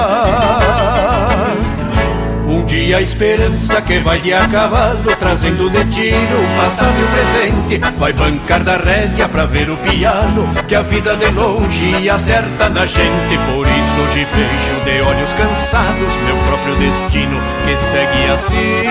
um 2.53 2.65
dia 2.65 2.97
a 2.97 3.01
esperança 3.01 3.81
que 3.81 3.99
vai 3.99 4.19
de 4.19 4.33
a 4.33 4.47
cavalo 4.47 5.15
Trazendo 5.17 5.69
de 5.69 5.83
tiro 5.85 6.15
o 6.15 6.57
passado 6.57 6.93
e 6.99 7.03
o 7.03 7.07
presente. 7.07 7.97
Vai 7.97 8.13
bancar 8.13 8.63
da 8.63 8.77
rédea 8.77 9.27
pra 9.27 9.45
ver 9.45 9.69
o 9.69 9.77
piano 9.77 10.47
Que 10.67 10.75
a 10.75 10.81
vida 10.81 11.15
de 11.15 11.31
longe 11.31 12.09
acerta 12.09 12.69
na 12.69 12.85
gente. 12.85 13.37
Por 13.51 13.65
isso 13.67 14.01
hoje 14.01 14.27
vejo 14.33 14.75
de 14.85 15.01
olhos 15.07 15.33
cansados 15.33 16.15
Meu 16.25 16.37
próprio 16.45 16.75
destino 16.75 17.39
que 17.65 17.75
segue 17.75 18.29
assim. 18.31 18.83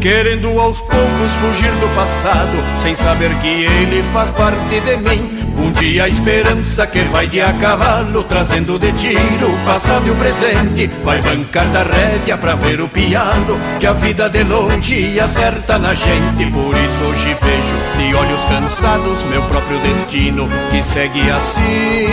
Querendo 0.00 0.60
aos 0.60 0.80
poucos 0.82 1.32
fugir 1.40 1.72
do 1.80 1.88
passado 1.94 2.62
Sem 2.76 2.94
saber 2.94 3.34
que 3.40 3.64
ele 3.64 4.02
faz 4.12 4.30
parte 4.30 4.80
de 4.80 4.96
mim 4.98 5.43
um 5.58 5.70
dia 5.72 6.04
a 6.04 6.08
esperança 6.08 6.86
que 6.86 7.02
vai 7.04 7.26
de 7.26 7.40
a 7.40 7.52
cavalo 7.52 8.24
Trazendo 8.24 8.78
de 8.78 8.92
tiro 8.92 9.48
o 9.48 9.64
passado 9.64 10.06
e 10.06 10.10
o 10.10 10.16
presente. 10.16 10.86
Vai 11.02 11.20
bancar 11.20 11.68
da 11.70 11.82
rédea 11.82 12.36
pra 12.38 12.54
ver 12.54 12.80
o 12.80 12.88
piano 12.88 13.58
Que 13.78 13.86
a 13.86 13.92
vida 13.92 14.28
de 14.28 14.42
longe 14.44 15.18
acerta 15.20 15.78
na 15.78 15.94
gente. 15.94 16.46
Por 16.50 16.74
isso 16.76 17.04
hoje 17.04 17.36
vejo 17.40 17.76
de 17.98 18.14
olhos 18.14 18.44
cansados 18.44 19.22
Meu 19.24 19.42
próprio 19.42 19.78
destino 19.80 20.48
que 20.70 20.82
segue 20.82 21.30
assim. 21.30 22.08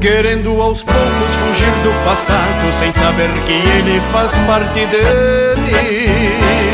Querendo 0.00 0.60
aos 0.60 0.82
poucos 0.82 1.34
fugir 1.34 1.70
do 1.82 2.04
passado 2.04 2.72
Sem 2.78 2.92
saber 2.92 3.30
que 3.46 3.52
ele 3.52 4.00
faz 4.12 4.36
parte 4.46 4.86
de 4.86 6.73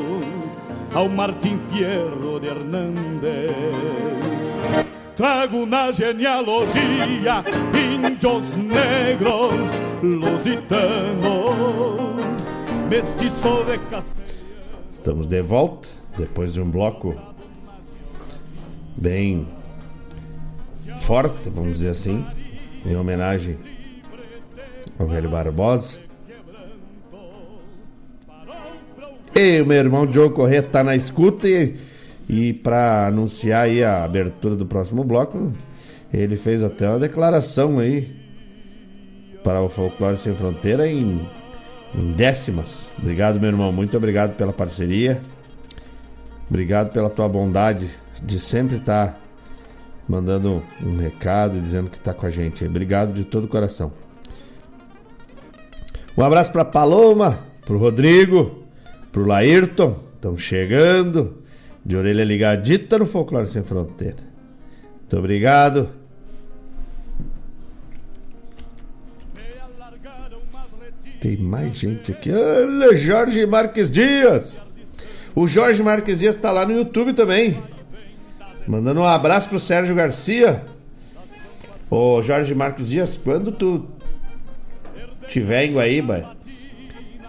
ao 0.93 1.07
Martim 1.07 1.57
Fierro 1.71 2.39
de 2.39 2.47
Hernández. 2.47 3.55
Trago 5.15 5.65
na 5.65 5.91
genealogia 5.91 7.43
índios 7.73 8.57
negros, 8.57 9.53
lusitanos, 10.01 11.21
mestiço 12.89 13.63
de 13.65 13.77
casca. 13.89 14.21
Estamos 14.91 15.27
de 15.27 15.41
volta 15.41 15.87
depois 16.17 16.53
de 16.53 16.61
um 16.61 16.69
bloco 16.69 17.15
bem 18.97 19.47
forte, 21.01 21.49
vamos 21.49 21.73
dizer 21.73 21.89
assim, 21.89 22.25
em 22.85 22.95
homenagem 22.95 23.57
ao 24.99 25.07
velho 25.07 25.29
Barbosa. 25.29 25.99
E 29.33 29.61
o 29.61 29.65
meu 29.65 29.77
irmão 29.77 30.05
Diogo 30.05 30.35
Corrêa 30.35 30.61
tá 30.61 30.83
na 30.83 30.95
escuta 30.95 31.47
e, 31.47 31.75
e 32.27 32.53
para 32.53 33.07
anunciar 33.07 33.63
aí 33.63 33.83
a 33.83 34.03
abertura 34.03 34.55
do 34.55 34.65
próximo 34.65 35.03
bloco, 35.03 35.53
ele 36.13 36.35
fez 36.35 36.63
até 36.63 36.89
uma 36.89 36.99
declaração 36.99 37.79
aí 37.79 38.13
para 39.43 39.61
o 39.61 39.69
Folclore 39.69 40.17
Sem 40.17 40.35
Fronteira 40.35 40.87
em, 40.87 41.25
em 41.95 42.11
décimas. 42.11 42.91
Obrigado, 42.99 43.39
meu 43.39 43.49
irmão. 43.49 43.71
Muito 43.71 43.95
obrigado 43.95 44.35
pela 44.35 44.51
parceria. 44.51 45.21
Obrigado 46.49 46.91
pela 46.91 47.09
tua 47.09 47.29
bondade 47.29 47.89
de 48.21 48.37
sempre 48.37 48.75
estar 48.75 49.07
tá 49.07 49.17
mandando 50.07 50.61
um 50.83 50.97
recado 50.97 51.59
dizendo 51.59 51.89
que 51.89 51.97
está 51.97 52.13
com 52.13 52.25
a 52.25 52.29
gente. 52.29 52.65
Obrigado 52.65 53.13
de 53.13 53.23
todo 53.23 53.45
o 53.45 53.47
coração. 53.47 53.93
Um 56.17 56.23
abraço 56.23 56.51
para 56.51 56.65
Paloma, 56.65 57.39
para 57.65 57.73
o 57.73 57.79
Rodrigo, 57.79 58.60
para 59.11 59.21
o 59.21 59.25
Laírton, 59.25 59.99
estão 60.15 60.37
chegando, 60.37 61.43
de 61.85 61.95
orelha 61.95 62.23
ligadita 62.23 62.97
no 62.97 63.05
Folclore 63.05 63.47
Sem 63.47 63.63
Fronteira. 63.63 64.17
Muito 64.99 65.17
obrigado. 65.17 65.89
Tem 71.19 71.37
mais 71.37 71.75
gente 71.75 72.11
aqui. 72.11 72.31
Olha, 72.31 72.95
Jorge 72.95 73.45
Marques 73.45 73.91
Dias. 73.91 74.59
O 75.35 75.47
Jorge 75.47 75.83
Marques 75.83 76.19
Dias 76.19 76.35
está 76.35 76.51
lá 76.51 76.65
no 76.65 76.73
YouTube 76.73 77.13
também. 77.13 77.61
Mandando 78.67 79.01
um 79.01 79.05
abraço 79.05 79.49
pro 79.49 79.59
Sérgio 79.59 79.93
Garcia. 79.93 80.63
Ô 81.89 82.21
Jorge 82.21 82.55
Marques 82.55 82.89
Dias, 82.89 83.17
quando 83.17 83.51
tu 83.51 83.85
tiver 85.27 85.65
em 85.65 85.73
Guaíba 85.73 86.35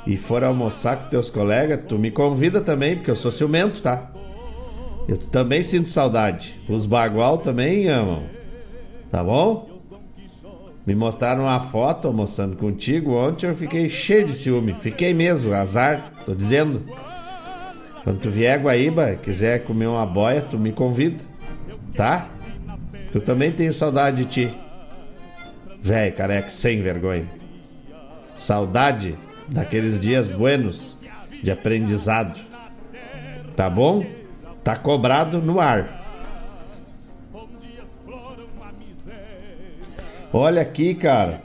e 0.07 0.17
for 0.17 0.43
almoçar 0.43 0.97
com 0.97 1.09
teus 1.11 1.31
colegas, 1.31 1.85
tu 1.87 1.99
me 1.99 2.11
convida 2.11 2.61
também, 2.61 2.97
porque 2.97 3.11
eu 3.11 3.17
sou 3.17 3.31
ciumento, 3.31 3.81
tá? 3.81 4.11
Eu 5.09 5.17
também 5.17 5.63
sinto 5.63 5.89
saudade. 5.89 6.61
Os 6.69 6.87
bagual 6.87 7.39
também 7.39 7.89
amam. 7.89 8.25
Tá 9.11 9.23
bom? 9.23 9.71
Me 10.85 10.95
mostraram 10.95 11.43
uma 11.45 11.61
foto 11.61 12.09
almoçando 12.09 12.57
contigo 12.57 13.13
ontem, 13.13 13.47
eu 13.47 13.55
fiquei 13.55 13.89
cheio 13.89 14.27
de 14.27 14.33
ciúme. 14.33 14.75
Fiquei 14.75 15.15
mesmo, 15.15 15.53
azar, 15.53 16.13
tô 16.27 16.35
dizendo. 16.35 16.83
Quando 18.03 18.21
tu 18.21 18.31
vier 18.31 18.59
a 18.59 18.63
Guaíba, 18.63 19.15
quiser 19.15 19.65
comer 19.65 19.87
uma 19.87 20.05
boia, 20.05 20.41
tu 20.41 20.59
me 20.59 20.73
convida, 20.73 21.23
tá? 21.95 22.29
Eu 23.15 23.21
também 23.21 23.53
tenho 23.53 23.73
saudade 23.73 24.25
de 24.25 24.25
ti. 24.25 24.59
Véi, 25.81 26.11
careca, 26.11 26.49
sem 26.49 26.81
vergonha. 26.81 27.27
Saudade 28.35 29.15
daqueles 29.53 30.01
dias 30.01 30.29
buenos 30.29 30.99
de 31.43 31.51
aprendizado. 31.51 32.39
Tá 33.55 33.69
bom? 33.69 34.05
Tá 34.65 34.77
cobrado 34.77 35.41
no 35.41 35.61
ar. 35.61 36.01
Olha 40.33 40.63
aqui, 40.63 40.95
cara. 40.95 41.41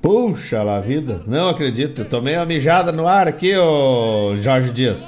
Puxa 0.00 0.62
lá 0.62 0.80
vida. 0.80 1.20
Não 1.26 1.48
acredito. 1.48 2.00
Eu 2.00 2.04
tomei 2.08 2.36
uma 2.36 2.46
mijada 2.46 2.90
no 2.90 3.06
ar 3.06 3.28
aqui, 3.28 3.54
ô 3.56 4.34
Jorge 4.36 4.72
Dias. 4.72 5.06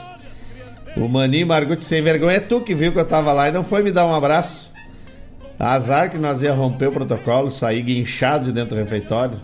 O 0.96 1.08
Maninho 1.08 1.46
Margutti 1.46 1.84
sem 1.84 2.00
vergonha 2.02 2.36
é 2.36 2.40
tu 2.40 2.60
que 2.60 2.74
viu 2.74 2.92
que 2.92 2.98
eu 2.98 3.04
tava 3.04 3.32
lá 3.32 3.48
e 3.48 3.52
não 3.52 3.64
foi 3.64 3.82
me 3.82 3.90
dar 3.90 4.06
um 4.06 4.14
abraço. 4.14 4.73
Azar 5.58 6.10
que 6.10 6.18
nós 6.18 6.42
ia 6.42 6.52
romper 6.52 6.88
o 6.88 6.92
protocolo, 6.92 7.50
sair 7.50 7.82
guinchado 7.82 8.46
de 8.46 8.52
dentro 8.52 8.76
do 8.76 8.82
refeitório. 8.82 9.40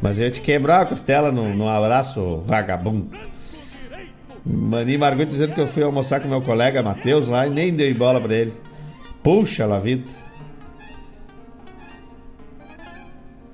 Mas 0.00 0.18
eu 0.18 0.24
ia 0.24 0.30
te 0.30 0.40
quebrar 0.40 0.82
a 0.82 0.86
costela 0.86 1.32
no, 1.32 1.54
no 1.54 1.68
abraço, 1.68 2.38
vagabundo. 2.46 3.10
Maninho 4.44 4.98
Margutti 4.98 5.30
dizendo 5.30 5.54
que 5.54 5.60
eu 5.60 5.66
fui 5.66 5.82
almoçar 5.82 6.20
com 6.20 6.28
meu 6.28 6.40
colega 6.40 6.82
Matheus 6.82 7.28
lá 7.28 7.46
e 7.46 7.50
nem 7.50 7.72
dei 7.72 7.92
bola 7.92 8.20
pra 8.20 8.34
ele. 8.34 8.52
Puxa 9.22 9.66
lá 9.66 9.78
vida. 9.78 10.04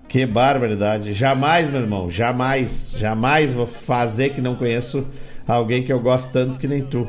Que 0.06 0.24
barbaridade. 0.24 1.12
Jamais, 1.12 1.68
meu 1.68 1.80
irmão, 1.80 2.08
jamais, 2.08 2.94
jamais 2.96 3.52
vou 3.52 3.66
fazer 3.66 4.30
que 4.30 4.40
não 4.40 4.54
conheço 4.54 5.06
alguém 5.46 5.82
que 5.82 5.92
eu 5.92 5.98
gosto 5.98 6.30
tanto 6.32 6.58
que 6.58 6.68
nem 6.68 6.82
tu. 6.82 7.08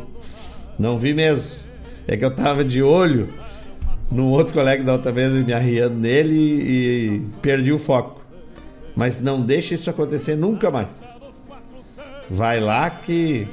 Não 0.79 0.97
vi 0.97 1.13
mesmo. 1.13 1.65
É 2.07 2.17
que 2.17 2.25
eu 2.25 2.31
tava 2.31 2.63
de 2.63 2.81
olho 2.81 3.29
num 4.11 4.29
outro 4.29 4.53
colega 4.53 4.83
da 4.83 4.93
outra 4.93 5.11
vez 5.11 5.33
me 5.33 5.53
arriando 5.53 5.95
nele 5.95 6.35
e, 6.35 7.21
perdi 7.41 7.71
o 7.71 7.79
foco. 7.79 8.21
Mas 8.95 9.19
não 9.19 9.41
deixe 9.41 9.75
isso 9.75 9.89
acontecer 9.89 10.35
nunca 10.35 10.71
mais. 10.71 11.05
Vai 12.29 12.59
lá 12.59 12.89
que 12.89 13.47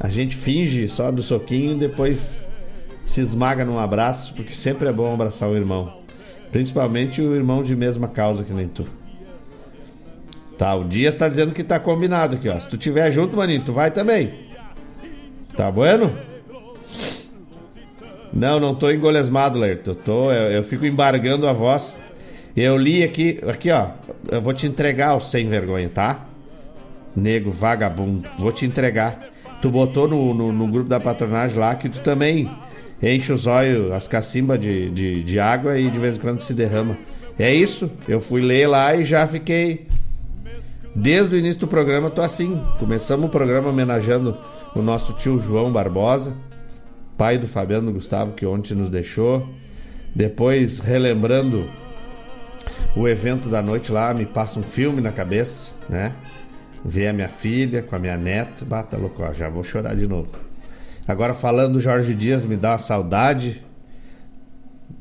a 0.00 0.08
gente 0.08 0.34
finge 0.34 0.88
só 0.88 1.10
do 1.10 1.22
soquinho 1.22 1.72
e 1.72 1.78
depois 1.78 2.46
se 3.04 3.20
esmaga 3.20 3.64
num 3.64 3.78
abraço, 3.78 4.34
porque 4.34 4.52
sempre 4.52 4.88
é 4.88 4.92
bom 4.92 5.12
abraçar 5.12 5.48
o 5.48 5.56
irmão. 5.56 5.98
Principalmente 6.50 7.20
o 7.20 7.34
irmão 7.34 7.62
de 7.62 7.76
mesma 7.76 8.08
causa 8.08 8.44
que 8.44 8.52
nem 8.52 8.68
tu. 8.68 8.86
Tá, 10.56 10.74
o 10.74 10.84
Dias 10.84 11.14
tá 11.14 11.28
dizendo 11.28 11.52
que 11.52 11.62
tá 11.62 11.78
combinado 11.78 12.36
aqui, 12.36 12.48
ó. 12.48 12.58
Se 12.58 12.68
tu 12.68 12.76
tiver 12.76 13.10
junto, 13.10 13.36
maninho, 13.36 13.64
tu 13.64 13.72
vai 13.72 13.90
também. 13.90 14.48
Tá 15.56 15.70
bueno? 15.70 16.12
Não, 18.38 18.60
não 18.60 18.72
tô 18.72 18.88
engolesmado, 18.88 19.58
Lerto. 19.58 19.90
Eu, 19.90 19.94
tô, 19.96 20.32
eu, 20.32 20.52
eu, 20.52 20.62
fico 20.62 20.86
embargando 20.86 21.48
a 21.48 21.52
voz. 21.52 21.98
Eu 22.56 22.76
li 22.76 23.02
aqui, 23.02 23.40
aqui, 23.44 23.68
ó. 23.68 23.88
Eu 24.30 24.40
vou 24.40 24.54
te 24.54 24.64
entregar 24.64 25.16
o 25.16 25.20
sem 25.20 25.48
vergonha, 25.48 25.88
tá? 25.88 26.24
Nego, 27.16 27.50
vagabundo. 27.50 28.28
Vou 28.38 28.52
te 28.52 28.64
entregar. 28.64 29.28
Tu 29.60 29.68
botou 29.68 30.06
no, 30.06 30.32
no, 30.32 30.52
no 30.52 30.68
grupo 30.68 30.88
da 30.88 31.00
patronagem 31.00 31.58
lá 31.58 31.74
que 31.74 31.88
tu 31.88 31.98
também 31.98 32.48
enche 33.02 33.32
os 33.32 33.48
olhos, 33.48 33.90
as 33.90 34.06
cacimbas 34.06 34.60
de, 34.60 34.88
de, 34.90 35.24
de 35.24 35.40
água 35.40 35.76
e 35.76 35.90
de 35.90 35.98
vez 35.98 36.16
em 36.16 36.20
quando 36.20 36.40
se 36.40 36.54
derrama. 36.54 36.96
É 37.36 37.52
isso. 37.52 37.90
Eu 38.06 38.20
fui 38.20 38.40
ler 38.40 38.68
lá 38.68 38.94
e 38.94 39.04
já 39.04 39.26
fiquei. 39.26 39.88
Desde 40.94 41.34
o 41.34 41.38
início 41.38 41.58
do 41.58 41.66
programa, 41.66 42.08
tô 42.08 42.22
assim. 42.22 42.62
Começamos 42.78 43.26
o 43.26 43.28
programa 43.28 43.70
homenageando 43.70 44.38
o 44.76 44.80
nosso 44.80 45.12
tio 45.14 45.40
João 45.40 45.72
Barbosa, 45.72 46.36
pai 47.18 47.36
do 47.36 47.48
Fabiano 47.48 47.92
Gustavo, 47.92 48.32
que 48.32 48.46
ontem 48.46 48.74
nos 48.74 48.88
deixou. 48.88 49.46
Depois, 50.14 50.78
relembrando 50.78 51.68
o 52.96 53.08
evento 53.08 53.48
da 53.48 53.60
noite 53.60 53.90
lá, 53.90 54.14
me 54.14 54.24
passa 54.24 54.60
um 54.60 54.62
filme 54.62 55.00
na 55.00 55.10
cabeça, 55.10 55.74
né? 55.88 56.14
Ver 56.84 57.08
a 57.08 57.12
minha 57.12 57.28
filha 57.28 57.82
com 57.82 57.96
a 57.96 57.98
minha 57.98 58.16
neta. 58.16 58.64
Bata 58.64 58.96
louco, 58.96 59.22
ó, 59.22 59.32
já 59.32 59.48
vou 59.48 59.64
chorar 59.64 59.96
de 59.96 60.06
novo. 60.06 60.30
Agora 61.08 61.34
falando 61.34 61.74
do 61.74 61.80
Jorge 61.80 62.14
Dias, 62.14 62.44
me 62.44 62.56
dá 62.56 62.72
uma 62.72 62.78
saudade 62.78 63.64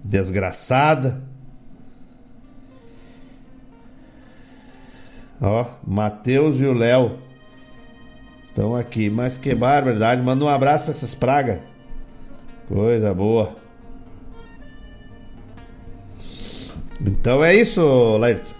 desgraçada. 0.04 1.22
Ó, 5.40 5.66
Matheus 5.86 6.60
e 6.60 6.66
o 6.66 6.74
Léo 6.74 7.20
estão 8.48 8.76
aqui. 8.76 9.08
Mas 9.08 9.38
que 9.38 9.54
barbaridade. 9.54 10.22
Manda 10.22 10.44
um 10.44 10.50
abraço 10.50 10.84
para 10.84 10.92
essas 10.92 11.14
pragas. 11.14 11.60
Coisa 12.68 13.14
boa. 13.14 13.56
Então 17.00 17.44
é 17.44 17.56
isso, 17.56 18.18
Lairto. 18.18 18.56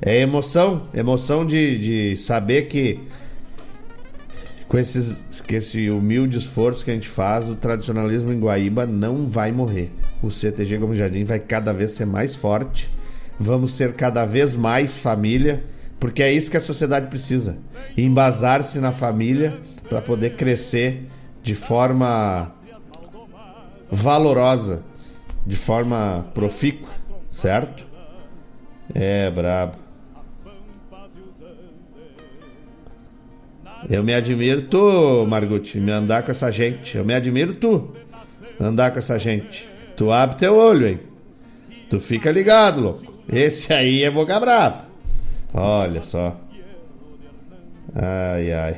É 0.00 0.20
emoção. 0.20 0.88
Emoção 0.94 1.46
de, 1.46 1.78
de 1.78 2.16
saber 2.16 2.62
que 2.62 3.00
com 4.68 4.78
esses, 4.78 5.22
com 5.40 5.54
esse 5.54 5.88
humilde 5.88 6.38
esforço 6.38 6.84
que 6.84 6.90
a 6.90 6.94
gente 6.94 7.08
faz, 7.08 7.48
o 7.48 7.54
tradicionalismo 7.54 8.32
em 8.32 8.38
Guaíba 8.38 8.86
não 8.86 9.26
vai 9.26 9.50
morrer. 9.50 9.90
O 10.22 10.30
CTG 10.30 10.76
Gomes 10.78 10.98
Jardim 10.98 11.24
vai 11.24 11.38
cada 11.38 11.72
vez 11.72 11.92
ser 11.92 12.04
mais 12.04 12.36
forte. 12.36 12.90
Vamos 13.40 13.72
ser 13.72 13.94
cada 13.94 14.26
vez 14.26 14.56
mais 14.56 14.98
família, 14.98 15.64
porque 15.98 16.22
é 16.22 16.32
isso 16.32 16.50
que 16.50 16.56
a 16.56 16.60
sociedade 16.60 17.06
precisa. 17.06 17.58
Embasar-se 17.96 18.80
na 18.80 18.92
família 18.92 19.58
para 19.88 20.02
poder 20.02 20.30
crescer 20.36 21.06
de 21.42 21.54
forma 21.54 22.52
valorosa, 23.90 24.84
de 25.46 25.56
forma 25.56 26.26
profícua, 26.34 26.90
certo? 27.30 27.86
É 28.94 29.30
brabo. 29.30 29.76
Eu 33.88 34.02
me 34.02 34.12
admiro 34.12 34.62
tu, 34.62 35.26
Margutti, 35.26 35.78
me 35.78 35.92
andar 35.92 36.22
com 36.22 36.30
essa 36.30 36.50
gente. 36.50 36.96
Eu 36.96 37.04
me 37.04 37.14
admiro 37.14 37.54
tu, 37.54 37.94
andar 38.60 38.90
com 38.90 38.98
essa 38.98 39.18
gente. 39.18 39.68
Tu 39.96 40.12
abre 40.12 40.36
teu 40.36 40.56
olho, 40.56 40.86
hein? 40.86 41.00
Tu 41.88 42.00
fica 42.00 42.30
ligado, 42.30 42.80
louco. 42.80 43.14
Esse 43.28 43.72
aí 43.72 44.04
é 44.04 44.10
boca 44.10 44.38
braba. 44.40 44.86
Olha 45.54 46.02
só. 46.02 46.38
Ai, 47.94 48.52
ai. 48.52 48.76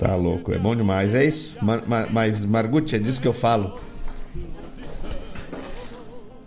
Tá 0.00 0.16
louco, 0.16 0.50
é 0.50 0.58
bom 0.58 0.74
demais. 0.74 1.14
É 1.14 1.22
isso. 1.22 1.54
Mar, 1.62 1.86
Mar, 1.86 2.08
mas, 2.10 2.46
Margutti, 2.46 2.96
é 2.96 2.98
disso 2.98 3.20
que 3.20 3.28
eu 3.28 3.34
falo. 3.34 3.78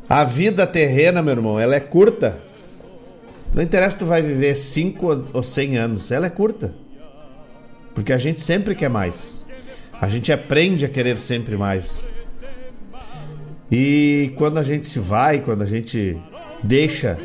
A 0.10 0.24
vida 0.24 0.66
terrena, 0.66 1.22
meu 1.22 1.36
irmão, 1.36 1.60
ela 1.60 1.76
é 1.76 1.80
curta. 1.80 2.40
Não 3.54 3.62
interessa 3.62 3.92
se 3.92 3.98
tu 4.00 4.06
vai 4.08 4.24
viver 4.24 4.56
5 4.56 5.28
ou 5.34 5.44
100 5.44 5.78
anos, 5.78 6.12
ela 6.12 6.26
é 6.26 6.32
curta. 6.32 6.74
Porque 7.94 8.12
a 8.12 8.18
gente 8.18 8.42
sempre 8.42 8.74
quer 8.74 8.90
mais. 8.90 9.46
A 10.02 10.08
gente 10.08 10.34
aprende 10.34 10.84
a 10.84 10.90
querer 10.90 11.20
sempre 11.20 11.56
mais. 11.56 12.10
E 13.72 14.34
quando 14.36 14.58
a 14.58 14.64
gente 14.64 14.88
se 14.88 14.98
vai, 14.98 15.42
quando 15.42 15.62
a 15.62 15.68
gente 15.68 16.20
deixa 16.64 17.20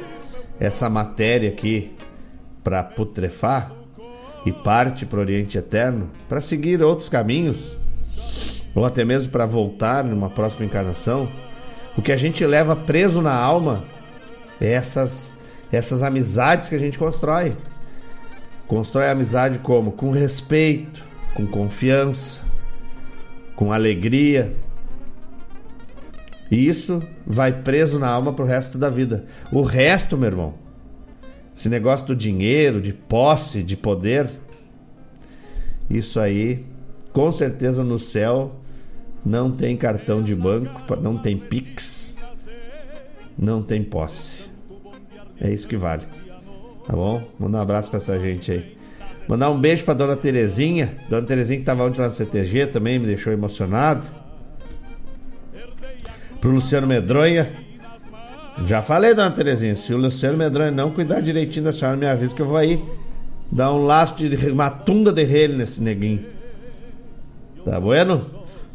essa 0.61 0.91
matéria 0.91 1.49
aqui 1.49 1.91
para 2.63 2.83
putrefar, 2.85 3.78
e 4.49 4.53
parte 4.53 5.05
para 5.05 5.19
o 5.19 5.23
Oriente 5.23 5.59
Eterno 5.59 6.11
para 6.29 6.41
seguir 6.41 6.83
outros 6.83 7.09
caminhos, 7.09 7.77
ou 8.75 8.85
até 8.85 9.05
mesmo 9.05 9.31
para 9.31 9.47
voltar 9.47 10.05
numa 10.05 10.31
próxima 10.31 10.65
encarnação, 10.65 11.29
o 11.97 12.03
que 12.03 12.13
a 12.13 12.17
gente 12.17 12.45
leva 12.47 12.75
preso 12.75 13.21
na 13.21 13.35
alma 13.35 13.85
é 14.61 14.73
essas, 14.73 15.33
essas 15.71 16.03
amizades 16.03 16.69
que 16.69 16.75
a 16.75 16.79
gente 16.79 16.99
constrói. 16.99 17.57
Constrói 18.67 19.09
amizade 19.09 19.59
como? 19.59 19.93
Com 19.93 20.11
respeito, 20.11 21.03
com 21.35 21.47
confiança, 21.47 22.41
com 23.55 23.73
alegria. 23.73 24.55
E 26.51 26.67
isso 26.67 27.03
vai 27.27 27.53
preso 27.53 27.99
na 27.99 28.09
alma 28.09 28.33
pro 28.33 28.45
resto 28.45 28.79
da 28.79 28.89
vida. 28.89 29.27
O 29.51 29.63
resto, 29.63 30.17
meu 30.17 30.29
irmão, 30.29 30.55
esse 31.59 31.69
negócio 31.69 32.07
do 32.07 32.15
dinheiro, 32.15 32.81
de 32.81 32.93
posse, 32.93 33.65
de 33.65 33.77
poder, 33.77 34.31
isso 35.91 36.21
aí, 36.21 36.65
com 37.13 37.33
certeza 37.33 37.83
no 37.83 37.99
céu 37.99 38.55
não 39.27 39.51
tem 39.51 39.77
cartão 39.77 40.23
de 40.23 40.37
banco, 40.37 40.81
não 41.03 41.19
tem 41.19 41.37
Pix, 41.37 42.17
não 43.37 43.61
tem 43.61 43.83
posse. 43.83 44.49
É 45.41 45.51
isso 45.51 45.67
que 45.67 45.77
vale. 45.77 46.05
Tá 46.87 46.93
bom? 46.93 47.29
Manda 47.37 47.59
um 47.59 47.61
abraço 47.61 47.91
pra 47.91 47.97
essa 47.97 48.17
gente 48.21 48.53
aí. 48.53 48.77
Mandar 49.27 49.51
um 49.51 49.61
beijo 49.61 49.85
pra 49.85 49.95
dona 49.95 50.17
Terezinha. 50.17 50.97
Dona 51.11 51.27
Terezinha 51.27 51.59
que 51.59 51.67
tava 51.67 51.85
ontem 51.85 52.01
lá 52.01 52.09
no 52.09 52.15
CTG 52.15 52.69
também, 52.69 53.01
me 53.01 53.07
deixou 53.07 53.33
emocionado. 53.33 54.07
Pro 56.41 56.51
Luciano 56.51 56.87
Medronha. 56.87 57.53
Já 58.67 58.83
falei, 58.83 59.15
dona 59.15 59.31
Terezinha. 59.31 59.77
Se 59.77 59.95
o 59.95 59.97
Luciano 59.97 60.37
Medronha 60.37 60.71
não 60.71 60.91
cuidar 60.91 61.21
direitinho 61.21 61.67
da 61.67 61.73
senhora, 61.73 61.97
me 61.97 62.07
avisa 62.07 62.35
que 62.35 62.43
eu 62.43 62.47
vou 62.47 62.57
aí 62.57 62.83
dar 63.51 63.73
um 63.73 63.85
laço 63.85 64.17
de 64.17 64.51
uma 64.51 64.71
tunda 64.71 65.13
de 65.13 65.25
rele 65.25 65.57
nesse 65.57 65.83
neguinho. 65.83 66.25
Tá 67.65 67.79
bueno? 67.81 68.27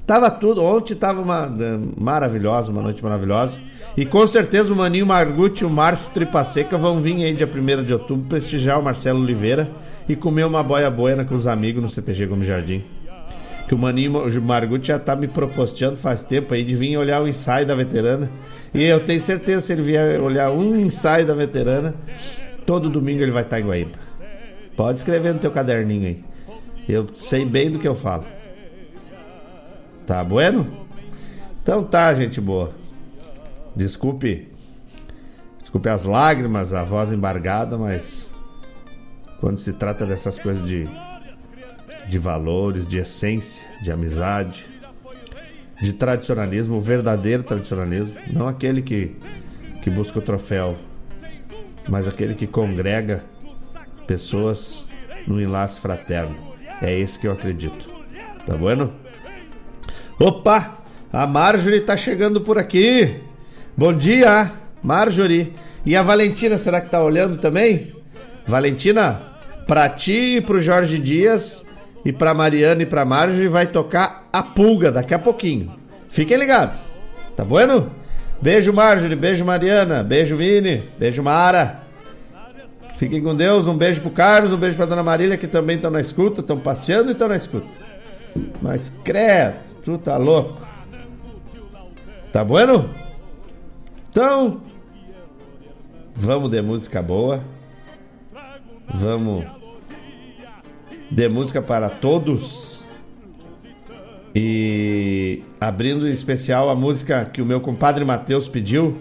Tava 0.05 0.29
tudo. 0.29 0.63
Ontem 0.63 0.95
tava 0.95 1.21
uma 1.21 1.51
maravilhosa, 1.97 2.71
uma 2.71 2.81
noite 2.81 3.03
maravilhosa. 3.03 3.59
E 3.95 4.05
com 4.05 4.25
certeza 4.25 4.73
o 4.73 4.75
Maninho 4.75 5.05
Margutti 5.05 5.63
e 5.63 5.65
o 5.65 5.69
Márcio 5.69 6.09
Tripaseca 6.13 6.77
vão 6.77 6.99
vir 6.99 7.23
aí 7.23 7.34
dia 7.34 7.47
1 7.47 7.84
de 7.84 7.93
outubro 7.93 8.25
prestigiar 8.27 8.79
o 8.79 8.84
Marcelo 8.84 9.21
Oliveira 9.21 9.69
e 10.09 10.15
comer 10.15 10.45
uma 10.45 10.63
boia 10.63 10.89
boiana 10.89 11.23
com 11.23 11.36
os 11.36 11.45
amigos 11.45 11.81
no 11.81 11.89
CTG 11.89 12.25
Gomes 12.25 12.47
Jardim. 12.47 12.84
Que 13.68 13.74
o 13.74 13.78
Maninho 13.78 14.11
Margutti 14.41 14.88
já 14.88 14.99
tá 14.99 15.16
me 15.16 15.28
proposteando 15.28 15.95
faz 15.95 16.24
tempo 16.24 16.53
aí 16.53 16.64
de 16.64 16.76
vir 16.76 16.97
olhar 16.97 17.22
o 17.22 17.28
ensaio 17.28 17.66
da 17.66 17.76
veterana. 17.76 18.30
E 18.74 18.84
eu 18.84 18.99
tenho 18.99 19.22
certeza 19.22 19.61
se 19.61 19.74
ele 19.74 19.84
vier 19.84 20.20
olhar 20.20 20.51
um 20.51 20.76
ensaio 20.76 21.26
da 21.26 21.34
veterana, 21.34 21.93
todo 22.66 22.89
domingo 22.89 23.22
ele 23.22 23.32
vai 23.32 23.43
estar 23.43 23.59
em 23.59 23.64
Guaíba. 23.64 23.97
Pode 24.76 24.97
escrever 24.97 25.34
no 25.34 25.39
teu 25.39 25.51
caderninho 25.51 26.07
aí. 26.07 26.24
Eu 26.89 27.07
sei 27.16 27.45
bem 27.45 27.70
do 27.70 27.80
que 27.80 27.88
eu 27.88 27.95
falo. 27.95 28.26
Tá 30.05 30.24
bueno? 30.24 30.68
Então 31.61 31.84
tá, 31.84 32.14
gente 32.14 32.41
boa. 32.41 32.72
Desculpe. 33.76 34.49
Desculpe 35.61 35.89
as 35.89 36.03
lágrimas, 36.03 36.74
a 36.74 36.84
voz 36.84 37.11
embargada, 37.11 37.78
mas 37.78 38.30
quando 39.39 39.57
se 39.57 39.74
trata 39.74 40.05
dessas 40.05 40.38
coisas 40.38 40.68
de 40.68 40.88
de 42.08 42.18
valores, 42.18 42.88
de 42.88 42.97
essência, 42.97 43.66
de 43.82 43.91
amizade, 43.91 44.66
de 45.82 45.93
tradicionalismo, 45.93 46.76
o 46.76 46.82
verdadeiro 46.82 47.43
tradicionalismo, 47.43 48.16
não 48.32 48.47
aquele 48.47 48.82
que 48.82 49.16
que 49.84 49.89
busca 49.89 50.18
o 50.18 50.22
troféu, 50.22 50.78
mas 51.89 52.08
aquele 52.08 52.34
que 52.36 52.47
congrega 52.47 53.22
pessoas 54.08 54.88
no 55.28 55.41
enlace 55.41 55.82
fraterno. 55.82 56.38
É 56.82 56.97
esse 56.97 57.20
que 57.20 57.28
eu 57.28 57.34
acredito. 57.34 57.86
Tá 58.45 58.56
bueno? 58.56 58.93
Opa! 60.18 60.78
A 61.12 61.28
Marjorie 61.28 61.82
tá 61.82 61.97
chegando 61.97 62.39
por 62.39 62.58
aqui. 62.58 63.20
Bom 63.76 63.93
dia, 63.93 64.49
Marjorie. 64.82 65.54
E 65.86 65.97
a 65.97 66.01
Valentina, 66.01 66.58
será 66.58 66.80
que 66.80 66.89
tá 66.89 67.04
olhando 67.04 67.38
também? 67.38 67.93
Valentina, 68.47 69.22
pra 69.68 69.89
ti 69.89 70.38
e 70.38 70.41
pro 70.41 70.62
Jorge 70.62 70.97
Dias 70.97 71.64
e 72.06 72.12
pra 72.12 72.34
Mariana 72.34 72.84
e 72.84 72.86
pra 72.86 73.06
Marjorie 73.06 73.47
vai 73.47 73.68
tocar 73.68 74.28
a 74.32 74.43
pulga 74.43 74.91
daqui 74.91 75.14
a 75.14 75.20
pouquinho. 75.20 75.74
Fiquem 76.10 76.38
ligados. 76.38 76.93
Tá 77.36 77.43
bueno? 77.43 77.89
Beijo, 78.41 78.74
Marjorie. 78.74 79.16
Beijo, 79.16 79.45
Mariana. 79.45 80.04
Beijo, 80.04 80.36
Vini. 80.36 80.84
Beijo, 80.99 81.24
Mara. 81.24 81.82
Fiquem 82.97 83.22
com 83.22 83.34
Deus. 83.34 83.68
Um 83.68 83.78
beijo 83.78 84.01
pro 84.01 84.12
Carlos. 84.12 84.51
Um 84.51 84.58
beijo 84.58 84.76
pra 84.76 84.86
Dona 84.86 85.01
Marília, 85.01 85.38
que 85.38 85.47
também 85.47 85.78
estão 85.78 85.89
na 85.89 86.01
escuta. 86.01 86.41
Estão 86.41 86.58
passeando 86.58 87.10
e 87.10 87.14
estão 87.14 87.28
na 87.28 87.38
escuta. 87.38 87.68
Mas 88.62 88.91
credo. 89.04 89.56
Tu 89.84 89.97
tá 89.97 90.18
louco? 90.18 90.62
Tá 92.32 92.43
bueno? 92.43 92.89
Então, 94.10 94.62
vamos 96.16 96.49
de 96.49 96.62
música 96.62 97.01
boa. 97.01 97.41
Vamos 98.93 99.45
de 101.14 101.30
música 101.30 101.61
para 101.61 101.89
todos. 101.89 102.84
E 104.36 105.43
abrindo 105.61 106.07
em 106.07 106.11
especial 106.11 106.70
a 106.72 106.76
música 106.76 107.24
que 107.26 107.39
o 107.39 107.45
meu 107.45 107.61
compadre 107.61 108.03
Matheus 108.03 108.47
pediu 108.47 108.97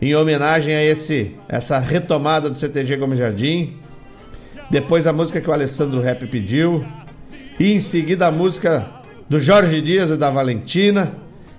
em 0.00 0.14
homenagem 0.14 0.72
a 0.72 0.84
esse 0.84 1.34
essa 1.48 1.80
retomada 1.80 2.48
do 2.48 2.56
CTG 2.56 2.96
Gomes 2.96 3.18
Jardim. 3.18 3.74
Depois 4.70 5.06
a 5.06 5.12
música 5.12 5.40
que 5.40 5.50
o 5.50 5.52
Alessandro 5.52 6.00
Rap 6.00 6.24
pediu. 6.28 6.84
E 7.58 7.72
em 7.72 7.80
seguida 7.80 8.28
a 8.28 8.30
música 8.30 8.88
do 9.28 9.40
Jorge 9.40 9.82
Dias 9.82 10.10
e 10.10 10.16
da 10.16 10.30
Valentina. 10.30 11.12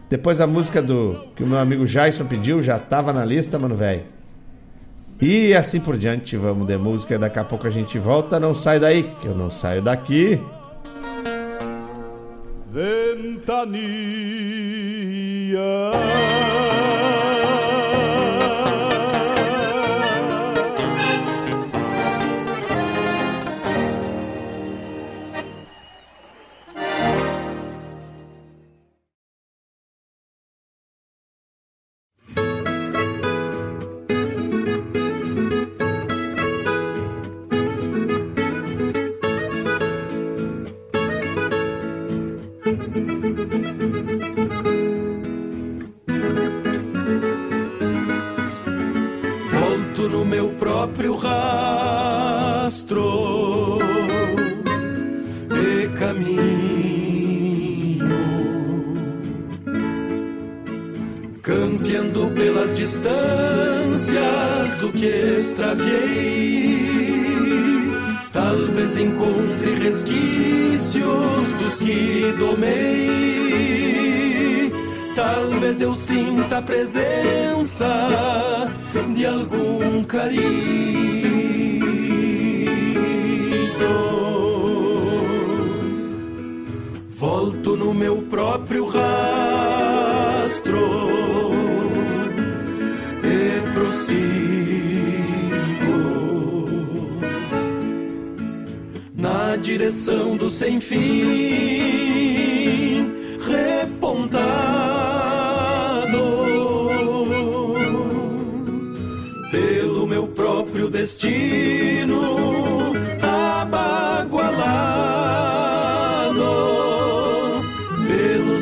Depois 0.10 0.39
a 0.39 0.47
música 0.47 0.82
do 0.82 1.28
que 1.36 1.43
o 1.43 1.47
meu 1.47 1.58
amigo 1.58 1.86
Jason 1.86 2.26
pediu, 2.26 2.64
já 2.64 2.80
tava 2.80 3.12
na 3.12 3.26
lista, 3.26 3.60
mano, 3.60 3.76
velho. 3.76 4.04
E 5.22 5.53
assim 5.53 5.82
por 5.82 5.97
diante, 5.97 6.38
vamos 6.38 6.65
de 6.65 6.78
música. 6.78 7.20
Daqui 7.20 7.39
a 7.39 7.43
pouco 7.43 7.67
a 7.67 7.70
gente 7.70 7.99
volta. 7.99 8.39
Não 8.39 8.53
sai 8.53 8.80
daí, 8.80 9.03
que 9.22 9.28
eu 9.28 9.36
não 9.36 9.49
saio 9.49 9.82
daqui. 9.82 10.39
Ventania. 12.72 13.89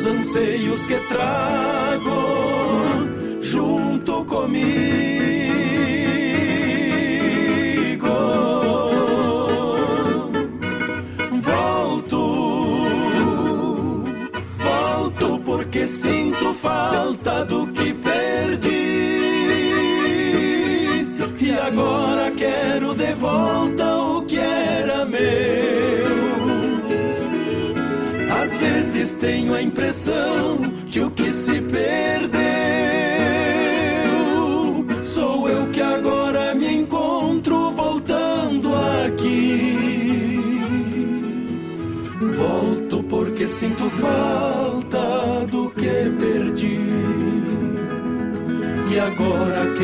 anseios 0.08 0.86
que 0.86 0.96
trago 1.08 2.20
junto 3.42 4.24
comigo. 4.24 4.97
Tenho 29.20 29.54
a 29.54 29.62
impressão 29.62 30.58
que 30.90 31.00
o 31.00 31.10
que 31.10 31.32
se 31.32 31.60
perdeu 31.60 32.38
sou 35.02 35.48
eu 35.48 35.66
que 35.68 35.80
agora 35.80 36.54
me 36.54 36.72
encontro 36.72 37.70
voltando 37.72 38.70
aqui. 39.04 40.38
Volto 42.36 43.02
porque 43.04 43.48
sinto 43.48 43.90
falta 43.90 45.46
do 45.50 45.70
que 45.70 46.10
perdi. 46.20 46.78
E 48.90 49.00
agora 49.00 49.74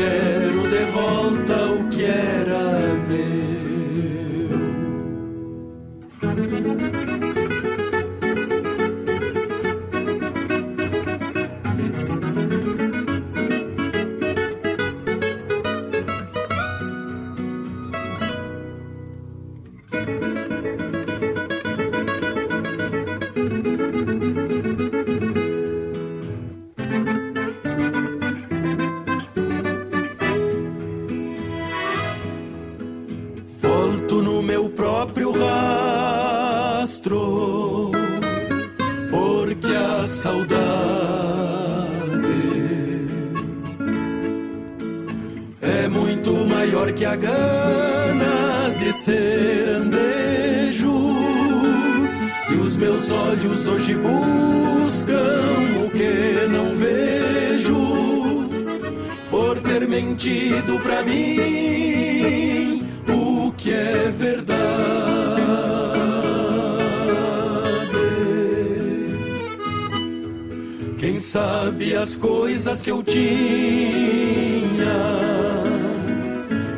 que 72.81 72.91
eu 72.91 73.03
tinha 73.03 73.25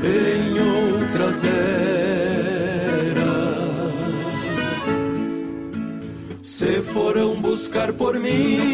em 0.04 0.60
outras 0.60 1.44
eras. 1.44 1.58
Se 6.42 6.82
foram 6.82 7.42
buscar 7.42 7.94
por 7.94 8.20
mim 8.20 8.67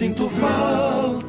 sinto 0.00 0.30
falta 0.30 1.19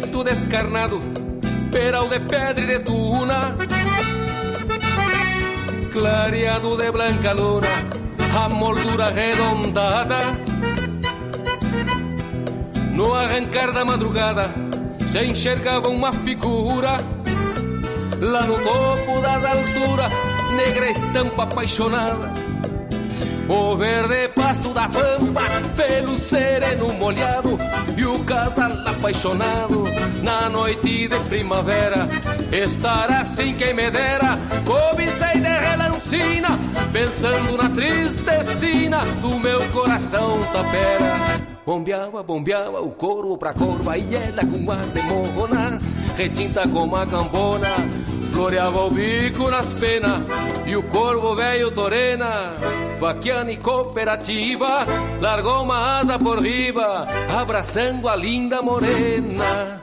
descarnado, 0.00 1.00
peral 1.70 2.08
de 2.08 2.20
pedra 2.20 2.60
e 2.60 2.66
de 2.66 2.78
tuna, 2.80 3.56
clareado 5.92 6.76
de 6.76 6.90
blanca 6.90 7.32
luna, 7.32 7.68
a 8.38 8.48
moldura 8.48 9.06
arredondada. 9.06 10.18
No 12.92 13.14
arrancar 13.14 13.72
da 13.72 13.84
madrugada, 13.84 14.50
se 15.06 15.24
enxergava 15.24 15.88
uma 15.88 16.12
figura, 16.12 16.96
lá 18.20 18.42
no 18.42 18.58
topo 18.58 19.20
das 19.22 19.44
alturas, 19.44 20.12
negra 20.56 20.90
estampa 20.90 21.42
apaixonada 21.44 22.46
o 23.48 23.76
verde 23.76 24.28
pasto 24.34 24.74
da 24.74 24.88
pampa, 24.88 25.42
pelo 25.76 26.18
sereno 26.18 26.92
molhado 26.94 27.56
e 27.96 28.04
o 28.04 28.18
casal 28.24 28.72
apaixonado 28.86 29.84
na 30.26 30.50
noite 30.50 31.06
de 31.06 31.18
primavera. 31.28 32.08
Estar 32.50 33.10
assim 33.12 33.54
quem 33.54 33.72
me 33.72 33.88
dera, 33.90 34.36
cobicei 34.66 35.40
de 35.40 35.48
relancina, 35.48 36.58
pensando 36.92 37.56
na 37.56 37.70
tristecina 37.70 38.98
do 39.22 39.38
meu 39.38 39.60
coração 39.70 40.38
tapera. 40.52 41.46
Bombeava, 41.64 42.22
bombeava 42.22 42.80
o 42.80 42.90
couro 42.90 43.38
pra 43.38 43.54
corva 43.54 43.96
e 43.96 44.14
ela 44.14 44.42
com 44.44 44.70
ar 44.70 44.84
de 44.84 46.16
retinta 46.16 46.68
como 46.68 46.96
a 46.96 47.06
cambona, 47.06 47.68
floreava 48.32 48.84
o 48.84 48.90
bico 48.90 49.50
nas 49.50 49.72
penas 49.74 50.22
e 50.64 50.76
o 50.76 50.82
corvo 50.84 51.34
velho 51.34 51.70
torena 51.70 52.52
vaquiana 52.98 53.52
e 53.52 53.56
cooperativa, 53.56 54.86
largou 55.20 55.62
uma 55.62 55.98
asa 55.98 56.18
por 56.18 56.40
riba, 56.40 57.06
abraçando 57.28 58.08
a 58.08 58.16
linda 58.16 58.62
morena. 58.62 59.82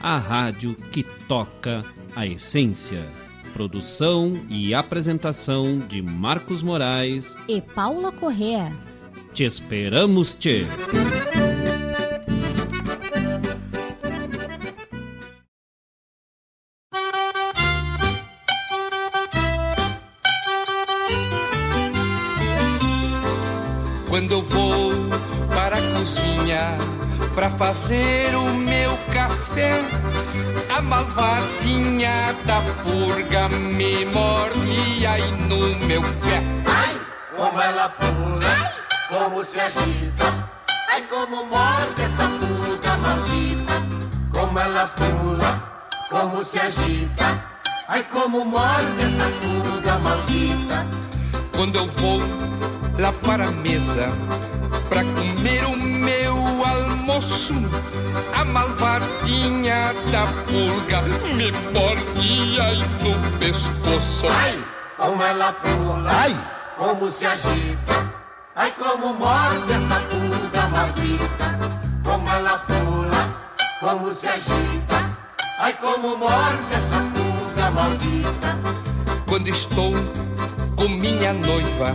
a 0.00 0.16
rádio 0.18 0.74
que 0.90 1.02
toca 1.02 1.84
a 2.16 2.26
essência. 2.26 3.06
Produção 3.52 4.34
e 4.48 4.72
apresentação 4.72 5.78
de 5.78 6.00
Marcos 6.00 6.62
Moraes 6.62 7.36
e 7.46 7.60
Paula 7.60 8.10
Correa. 8.10 8.72
Te 9.34 9.44
esperamos, 9.44 10.34
te. 10.34 10.66
Quando 24.08 24.32
eu 24.32 24.40
vou 24.40 24.90
para 25.54 25.76
a 25.76 25.98
cozinha 25.98 26.78
para 27.34 27.50
fazer 27.50 28.34
o 28.34 28.52
meu 28.54 28.96
café. 29.12 29.72
A 30.74 30.80
malvadinha 30.82 32.34
da 32.44 32.60
purga 32.82 33.48
me 33.48 34.04
morde 34.06 35.06
aí 35.06 35.30
no 35.48 35.86
meu 35.86 36.02
pé. 36.02 36.42
Ai, 36.66 37.00
como 37.36 37.60
ela 37.60 37.88
pula, 37.90 38.46
Ai. 38.46 38.72
como 39.08 39.44
se 39.44 39.60
agita. 39.60 40.48
Ai, 40.92 41.02
como 41.02 41.44
morde 41.46 42.02
essa 42.02 42.28
purga 42.28 42.96
maldita. 42.98 43.72
Como 44.32 44.58
ela 44.58 44.86
pula, 44.88 45.86
como 46.08 46.44
se 46.44 46.58
agita. 46.58 47.44
Ai, 47.88 48.04
como 48.04 48.44
morde 48.44 49.02
essa 49.02 49.28
purga 49.40 49.98
maldita. 49.98 50.86
Quando 51.56 51.76
eu 51.76 51.86
vou 51.86 52.20
lá 52.98 53.12
para 53.12 53.48
a 53.48 53.50
mesa, 53.50 54.08
pra 54.90 55.04
comer 55.04 55.64
o 55.66 55.76
meu 55.76 56.36
almoço. 56.66 57.54
A 58.34 58.44
malvadinha 58.44 59.92
da 60.10 60.26
pulga 60.44 61.02
me 61.34 61.50
mordia 61.72 62.64
aí 62.64 62.80
no 63.00 63.38
pescoço. 63.38 64.26
Ai, 64.28 64.64
como 64.98 65.22
ela 65.22 65.52
pula, 65.52 66.10
ai, 66.10 66.36
como 66.76 67.10
se 67.10 67.24
agita. 67.24 68.10
Ai, 68.56 68.72
como 68.72 69.14
morde 69.14 69.72
essa 69.72 70.00
pulga 70.00 70.68
maldita. 70.68 71.58
Como 72.04 72.28
ela 72.28 72.58
pula, 72.58 73.54
como 73.78 74.12
se 74.12 74.26
agita. 74.26 75.16
Ai, 75.60 75.72
como 75.74 76.16
morde 76.16 76.74
essa 76.74 76.96
pulga 76.96 77.70
maldita. 77.70 78.58
Quando 79.28 79.48
estou 79.48 79.92
com 80.76 80.88
minha 80.88 81.32
noiva 81.34 81.94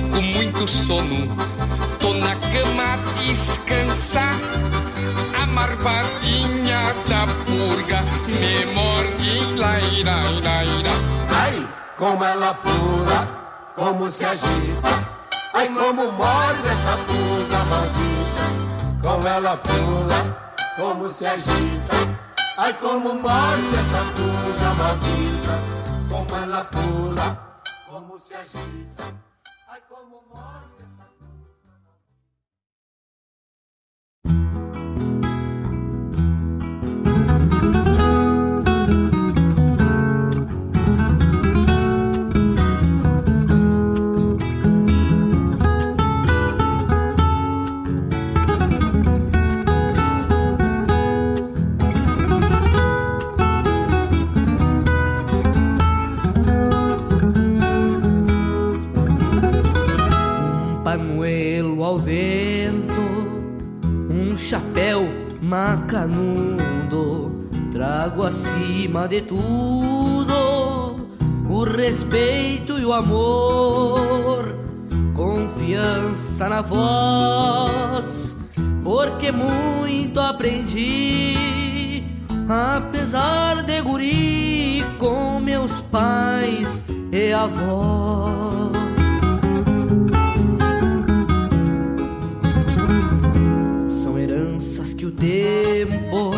com 0.11 0.21
muito 0.21 0.67
sono 0.67 1.27
Tô 1.99 2.13
na 2.15 2.35
cama 2.35 2.93
a 2.93 2.97
descansar. 3.19 4.35
A 5.41 5.45
marvadinha 5.45 6.93
da 7.07 7.27
purga 7.45 8.01
me 8.27 8.65
morde, 8.73 9.53
laira, 9.55 10.23
laira. 10.43 10.91
Ai, 11.29 11.67
como 11.97 12.23
ela 12.23 12.55
pula, 12.55 13.27
como 13.75 14.09
se 14.09 14.25
agita. 14.25 14.89
Ai, 15.53 15.67
como 15.69 16.11
morde 16.11 16.67
essa 16.71 16.97
purga 16.97 17.63
maldita. 17.65 18.43
Como 19.03 19.27
ela 19.27 19.57
pula, 19.57 20.55
como 20.75 21.07
se 21.07 21.27
agita. 21.27 21.97
Ai, 22.57 22.73
como 22.73 23.13
morde 23.13 23.79
essa 23.79 24.03
purga 24.15 24.73
maldita. 24.73 25.59
Como 26.09 26.43
ela 26.43 26.65
pula, 26.65 27.61
como 27.87 28.19
se 28.19 28.33
agita. 28.33 29.30
Ai, 29.71 29.79
como 29.87 30.21
morde. 30.23 30.80
Ao 61.91 61.99
vento, 61.99 63.01
um 64.09 64.37
chapéu 64.37 65.09
macanudo, 65.41 67.49
trago 67.69 68.23
acima 68.23 69.09
de 69.09 69.21
tudo 69.21 71.09
o 71.49 71.63
respeito 71.65 72.79
e 72.79 72.85
o 72.85 72.93
amor, 72.93 74.55
confiança 75.13 76.47
na 76.47 76.61
voz, 76.61 78.37
porque 78.85 79.29
muito 79.29 80.17
aprendi, 80.21 82.05
apesar 82.47 83.63
de 83.63 83.81
guri 83.81 84.85
com 84.97 85.41
meus 85.41 85.81
pais 85.81 86.85
e 87.11 87.33
avós. 87.33 88.80
Tempo 95.09 96.31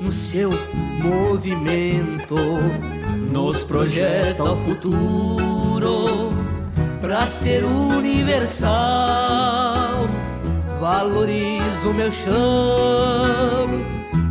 no 0.00 0.12
seu 0.12 0.50
movimento 1.02 2.36
nos 3.32 3.64
projeta 3.64 4.44
o 4.44 4.56
futuro 4.58 6.32
para 7.00 7.26
ser 7.26 7.64
universal. 7.64 8.74
Valorizo 10.78 11.92
meu 11.92 12.12
chão 12.12 13.68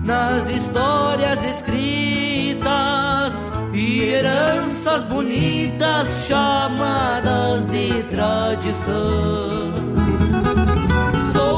nas 0.03 0.49
histórias 0.49 1.43
escritas 1.43 2.63
e 3.73 4.03
heranças 4.03 5.03
bonitas 5.03 6.25
chamadas 6.27 7.67
de 7.67 8.03
tradição. 8.03 9.73
Sou 11.31 11.57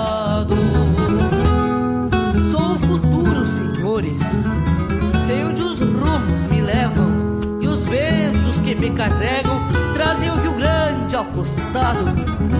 me 8.81 8.89
carregam 8.89 9.61
trazem 9.93 10.31
o 10.31 10.35
Rio 10.41 10.55
Grande 10.55 11.15
ao 11.15 11.25
costado. 11.25 12.03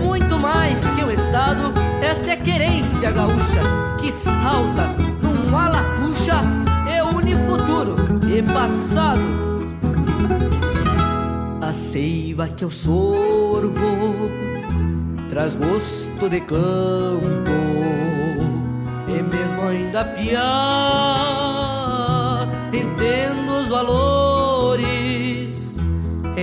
Muito 0.00 0.38
mais 0.38 0.80
que 0.92 1.04
um 1.04 1.10
estado, 1.10 1.74
esta 2.00 2.30
é 2.30 2.34
a 2.34 2.36
querência 2.36 3.10
gaúcha 3.10 3.60
que 3.98 4.12
salta 4.12 4.86
num 5.20 5.58
ala 5.58 5.82
puxa, 5.98 6.40
é 6.88 7.02
une 7.02 7.34
futuro 7.44 7.96
e 8.28 8.40
passado. 8.40 9.20
A 11.60 11.72
seiva 11.72 12.46
que 12.46 12.62
eu 12.64 12.70
sorvo 12.70 14.30
traz 15.28 15.56
gosto 15.56 16.28
de 16.30 16.40
campo 16.40 16.60
e 19.08 19.20
mesmo 19.22 19.60
ainda 19.62 20.04
piar 20.04 20.38
entendo 22.72 23.60
os 23.60 23.68
valores 23.68 24.21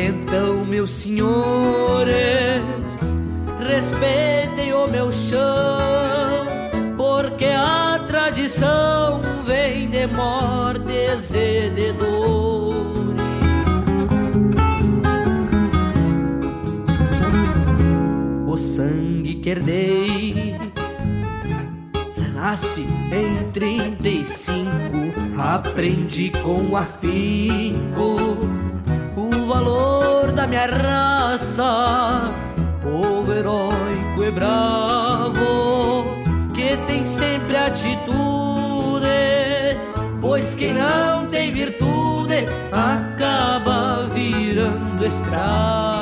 então 0.07 0.65
meus 0.65 0.91
senhores 0.91 2.61
respeitem 3.59 4.73
o 4.73 4.87
meu 4.87 5.11
chão 5.11 6.47
porque 6.97 7.45
a 7.45 8.03
tradição 8.07 9.21
vem 9.45 9.89
de 9.89 10.07
mortes 10.07 11.33
e 11.33 11.69
de 11.69 11.93
dor 11.93 12.59
sangue 18.79 19.35
que 19.35 19.49
herdei. 19.49 20.55
Renasce 22.15 22.81
em 22.81 23.51
35, 23.51 24.69
aprendi 25.37 26.29
com 26.43 26.75
afinco 26.77 28.15
o 28.15 28.58
valor 29.49 30.31
da 30.31 30.45
minha 30.45 30.67
raça, 30.67 32.31
povo 32.83 33.33
heróico 33.33 34.23
e 34.23 34.29
bravo, 34.29 36.05
que 36.53 36.77
tem 36.85 37.03
sempre 37.03 37.57
atitude, 37.57 39.07
pois 40.21 40.53
quem 40.53 40.75
não 40.75 41.25
tem 41.25 41.51
virtude 41.51 42.47
acaba 42.71 44.07
virando 44.13 45.03
escravo. 45.03 45.98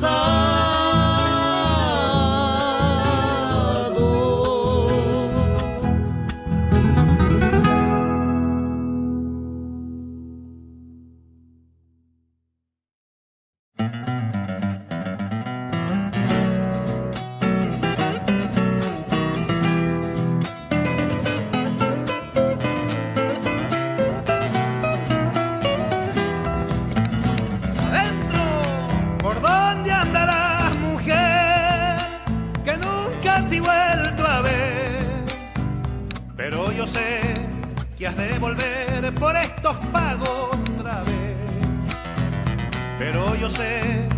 sun. 0.00 0.49
por 39.20 39.36
estos 39.36 39.76
pagos 39.92 40.48
otra 40.54 41.02
vez. 41.02 41.36
Pero 42.98 43.34
yo 43.36 43.50
sé 43.50 44.08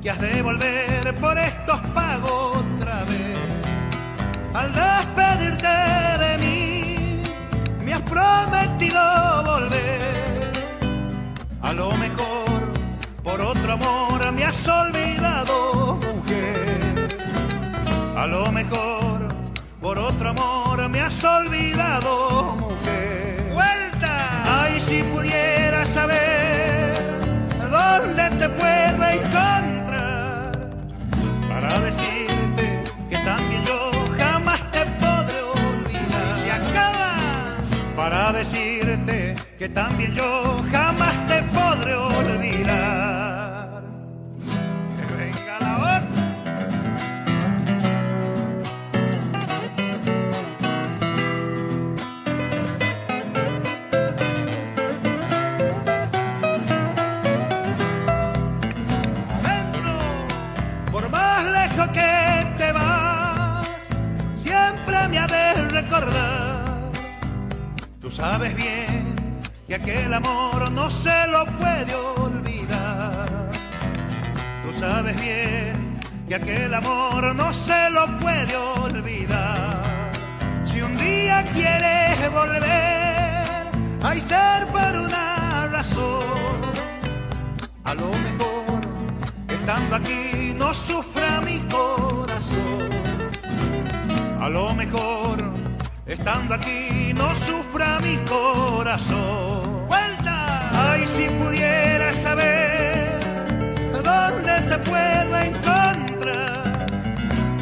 que 0.00 0.10
has 0.10 0.20
de 0.20 0.40
volver 0.40 1.14
por 1.16 1.36
estos 1.36 1.80
pagos 1.92 2.62
otra 2.62 3.02
vez. 3.10 3.38
Al 4.54 4.72
despedirte 4.72 5.76
de 6.24 6.38
mí, 6.38 7.22
me 7.84 7.94
has 7.94 8.02
prometido 8.02 9.00
volver. 9.44 10.52
A 11.60 11.72
lo 11.72 11.90
mejor, 11.96 12.60
por 13.24 13.40
otro 13.40 13.72
amor, 13.72 14.32
me 14.32 14.44
has 14.44 14.68
olvidado, 14.68 15.98
mujer. 16.14 17.18
A 18.16 18.26
lo 18.26 18.52
mejor, 18.52 19.28
por 19.80 19.98
otro 19.98 20.30
amor, 20.30 20.88
me 20.88 21.00
has 21.00 21.24
olvidado. 21.24 22.41
encontrar 28.44 30.52
para 31.48 31.80
decirte 31.80 32.84
que 33.08 33.16
también 33.18 33.64
yo 33.64 33.90
jamás 34.18 34.60
te 34.72 34.84
podré 35.00 35.42
olvidar. 35.42 36.26
Y 36.30 36.34
se 36.40 36.50
acaba 36.50 37.12
para 37.96 38.32
decirte 38.32 39.36
que 39.58 39.68
también 39.68 40.12
yo 40.12 40.56
jamás 40.72 41.11
sabes 68.22 68.54
bien 68.54 69.16
que 69.66 69.74
aquel 69.74 70.14
amor 70.14 70.70
no 70.70 70.88
se 70.88 71.26
lo 71.26 71.44
puede 71.60 71.92
olvidar. 71.92 73.50
Tú 74.62 74.72
sabes 74.72 75.20
bien 75.20 75.98
que 76.28 76.36
aquel 76.36 76.72
amor 76.72 77.34
no 77.34 77.52
se 77.52 77.90
lo 77.90 78.04
puede 78.18 78.56
olvidar. 78.56 80.12
Si 80.64 80.80
un 80.80 80.96
día 80.96 81.44
quieres 81.52 82.32
volver, 82.32 83.44
hay 84.04 84.20
ser 84.20 84.66
por 84.68 84.92
una 85.06 85.66
razón. 85.72 86.60
A 87.82 87.92
lo 87.94 88.10
mejor, 88.26 88.80
estando 89.48 89.96
aquí, 89.96 90.54
no 90.56 90.72
sufra 90.72 91.40
mi 91.40 91.58
corazón. 91.76 92.88
A 94.40 94.48
lo 94.48 94.72
mejor, 94.74 95.51
estando 96.06 96.54
aquí, 96.54 97.12
no 97.14 97.34
sufra 97.34 98.00
mi 98.00 98.16
corazón. 98.18 99.86
¡Vuelta! 99.88 100.92
Ay, 100.92 101.06
si 101.06 101.28
pudiera 101.28 102.12
saber 102.14 103.20
dónde 104.02 104.60
te 104.68 104.78
puedo 104.78 105.36
encontrar 105.38 106.86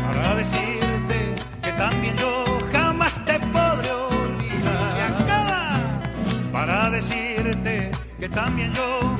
para 0.04 0.34
decirte 0.36 1.34
que 1.62 1.72
también 1.72 2.16
yo 2.16 2.44
jamás 2.72 3.12
te 3.24 3.38
podré 3.40 3.90
olvidar. 3.92 4.84
Se 4.92 5.00
acaba 5.02 5.80
para 6.52 6.90
decirte 6.90 7.90
que 8.18 8.28
también 8.28 8.72
yo 8.72 9.19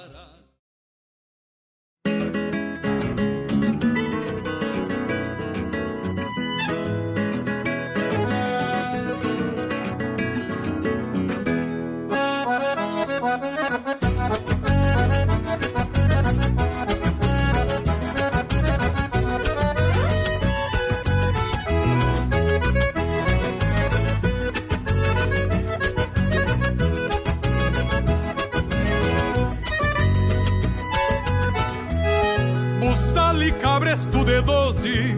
Cabresto 33.91 34.23
de 34.23 34.41
doze, 34.43 35.17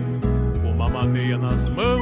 uma 0.64 0.90
maneia 0.90 1.38
nas 1.38 1.70
mãos, 1.70 2.02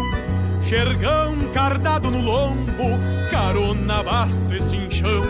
xergão 0.64 1.35
cardado 1.53 2.10
no 2.10 2.22
lombo, 2.22 2.98
carona 3.30 4.02
basto 4.02 4.41
e 4.53 4.64
cinchão. 4.64 5.22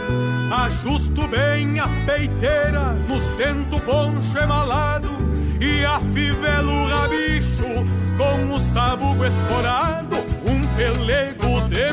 Ajusto 0.51 1.27
bem 1.27 1.79
a 1.79 1.87
peiteira 2.05 2.93
nos 3.09 3.25
tento 3.37 3.79
poncho 3.79 4.37
emalado 4.37 5.09
e 5.59 5.83
afivelo 5.83 6.71
o 6.71 6.87
rabicho 6.87 7.87
com 8.19 8.53
o 8.53 8.59
sabugo 8.59 9.25
esporado, 9.25 10.17
um 10.45 10.61
pelego 10.77 11.67
de 11.69 11.91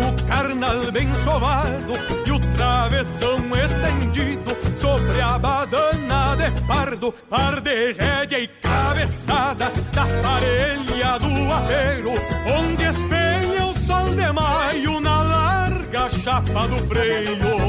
o 0.00 0.26
carnal 0.26 0.92
bem 0.92 1.14
sovado 1.14 1.92
e 2.26 2.30
o 2.30 2.38
travessão 2.56 3.38
estendido 3.64 4.56
sobre 4.76 5.20
a 5.20 5.38
badana 5.38 6.36
de 6.36 6.62
pardo, 6.62 7.12
par 7.28 7.60
de 7.60 7.92
rédea 7.92 8.40
e 8.40 8.48
cabeçada 8.48 9.70
da 9.92 10.06
parelha 10.22 11.18
do 11.18 11.52
apero, 11.52 12.12
onde 12.58 12.84
espelha 12.84 13.66
o 13.66 13.78
sol 13.78 14.14
de 14.14 14.32
maio 14.32 15.00
na 15.00 15.22
larga 15.22 16.10
chapa 16.10 16.66
do 16.68 16.78
freio. 16.86 17.60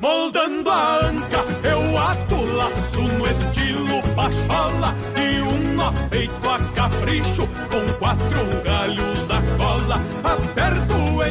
Moldando 0.00 0.70
a 0.70 0.96
anca, 1.06 1.44
eu 1.68 1.98
ato 1.98 2.42
laço 2.56 3.02
no 3.02 3.26
estilo 3.30 4.02
pachola 4.16 4.94
e 5.16 5.40
um 5.42 5.74
nó 5.74 5.92
feito 6.10 6.50
a 6.50 6.58
capricho 6.74 7.46
com 7.70 7.92
quatro 7.98 8.62
galhos 8.64 9.26
da 9.26 9.40
cola. 9.56 10.00
Aperto 10.24 11.01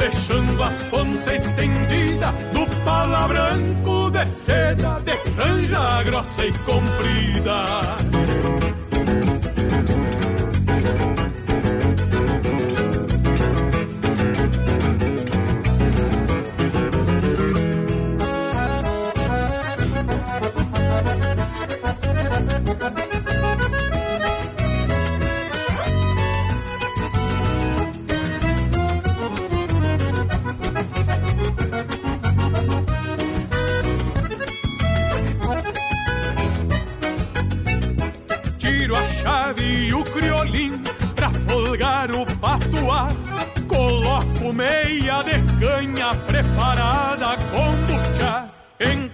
deixando 0.00 0.62
as 0.62 0.82
pontas 0.84 1.46
estendidas 1.46 2.34
do 2.54 2.66
pala 2.84 3.28
branco 3.28 4.10
de 4.10 4.28
seda, 4.28 5.00
de 5.04 5.16
franja 5.32 6.02
grossa 6.02 6.46
e 6.46 6.52
comprida. 6.60 8.59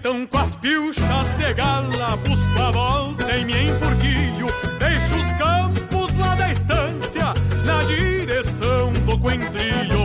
Então 0.06 0.24
com 0.24 0.38
as 0.38 0.54
pilchas 0.54 1.36
de 1.36 1.52
gala 1.54 2.16
Busco 2.18 2.62
a 2.62 2.70
volta 2.70 3.36
e 3.36 3.44
me 3.44 3.64
enfurquilho 3.64 4.46
Deixo 4.78 5.16
os 5.16 5.30
campos 5.32 6.16
lá 6.16 6.36
da 6.36 6.52
estância 6.52 7.34
Na 7.64 7.82
direção 7.82 8.92
do 8.92 9.18
coentrilho. 9.18 10.04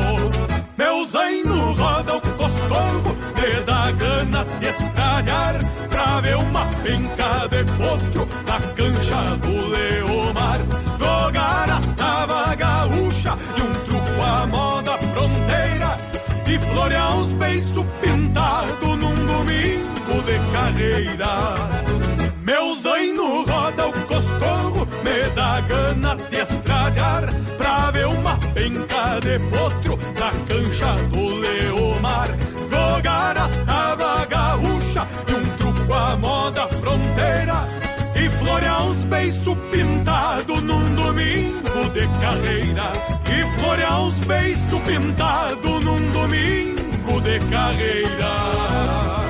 Meu 0.75 1.05
zaino 1.05 1.73
roda 1.73 2.17
o 2.17 2.21
costongo 2.21 3.15
Me 3.35 3.63
dá 3.63 3.91
ganas 3.91 4.47
de 4.59 4.69
estralhar 4.69 5.59
Pra 5.91 6.19
ver 6.19 6.35
uma 6.35 6.65
penca 6.81 7.47
de 7.47 7.63
potro 7.73 8.27
Na 8.47 8.59
cancha 8.73 9.37
do 9.37 9.67
Leomar. 9.67 10.61
Jogar 10.97 11.69
a 11.69 11.79
tava 11.95 12.55
gaúcha 12.55 13.37
E 13.55 13.61
um 13.61 13.73
truco 13.85 14.21
à 14.23 14.47
moda 14.47 14.97
fronteira 14.97 15.95
E 16.47 16.57
florear 16.57 17.17
os 17.17 17.31
beiços 17.33 17.85
pintados 18.01 18.90
meu 22.43 22.75
zaino 22.75 23.45
roda 23.45 23.87
o 23.87 23.93
coscorro, 24.05 24.87
me 25.03 25.29
dá 25.35 25.61
ganas 25.61 26.19
de 26.29 26.37
estralhar 26.37 27.33
pra 27.57 27.91
ver 27.91 28.07
uma 28.07 28.37
penca 28.53 29.19
de 29.21 29.39
potro 29.49 29.97
na 30.19 30.31
cancha 30.47 30.93
do 31.11 31.35
Leomar. 31.35 32.29
Gogara, 32.69 33.47
tava 33.65 34.25
gaúcha 34.25 35.07
e 35.29 35.33
um 35.33 35.57
truco 35.57 35.93
à 35.93 36.15
moda 36.17 36.67
fronteira. 36.67 37.67
E 38.15 38.29
florear 38.29 38.85
uns 38.87 39.03
beiços 39.05 39.57
pintados 39.71 40.61
num 40.63 40.95
domingo 40.95 41.89
de 41.93 42.07
carreira. 42.19 42.91
E 43.29 43.59
florear 43.59 44.01
uns 44.01 44.15
beiços 44.25 44.81
pintados 44.81 45.83
num 45.83 46.11
domingo 46.11 47.21
de 47.21 47.39
carreira. 47.49 49.20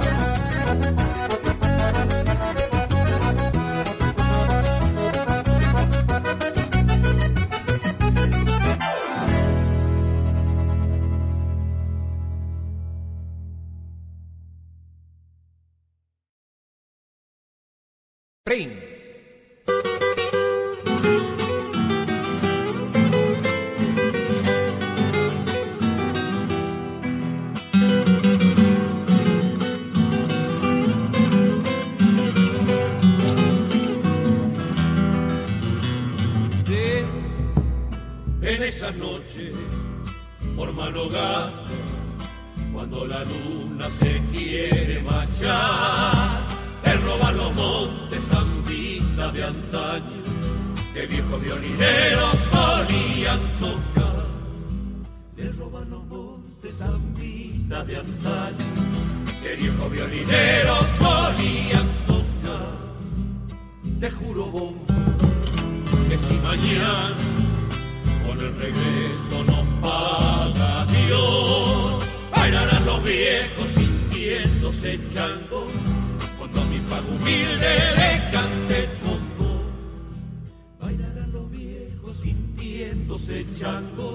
Viejos 82.11 82.17
sintiéndose 82.17 83.45
chango, 83.55 84.13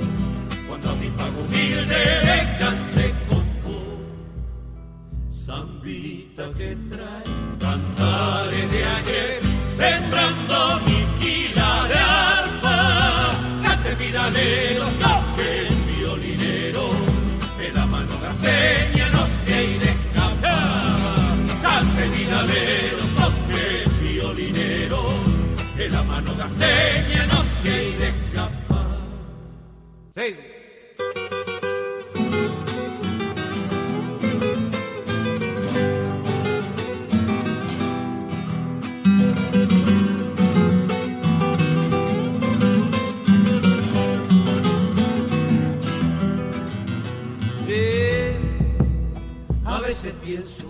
cuando 0.68 0.90
a 0.90 0.94
mi 0.96 1.08
pago 1.10 1.40
humilde 1.40 2.22
le 2.24 2.58
cante 2.58 3.14
combo. 3.28 3.98
Zambita 5.30 6.52
que 6.56 6.76
trae 6.90 7.25
Sí. 30.16 30.34
A 49.66 49.80
veces 49.80 50.14
pienso 50.24 50.64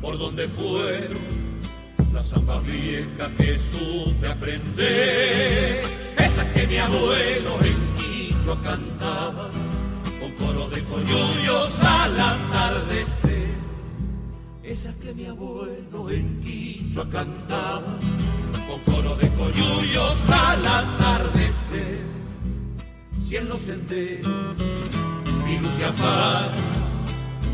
por 0.00 0.16
dónde 0.16 0.46
fueron 0.46 1.18
las 2.12 2.28
zambas 2.28 2.64
viejas 2.64 3.30
que 3.36 3.58
supe 3.58 4.28
aprender, 4.28 5.82
esas 6.16 6.46
que 6.52 6.68
mi 6.68 6.76
abuelo 6.76 7.58
cantaba 8.56 9.50
con 10.20 10.32
coro 10.32 10.68
de 10.70 10.82
coyullos 10.84 11.82
al 11.82 12.18
atardecer, 12.18 13.54
esas 14.62 14.94
que 14.96 15.12
mi 15.12 15.26
abuelo 15.26 16.10
en 16.10 16.40
Quichua 16.40 17.06
cantaba 17.10 17.98
con 18.66 18.94
coro 18.94 19.16
de 19.16 19.28
coyullos 19.34 20.30
al 20.30 20.66
atardecer, 20.66 22.00
si 23.22 23.36
en 23.36 23.48
los 23.50 23.60
mi 23.66 25.58
luz 25.58 25.72
se 25.74 25.84
apaga, 25.84 26.54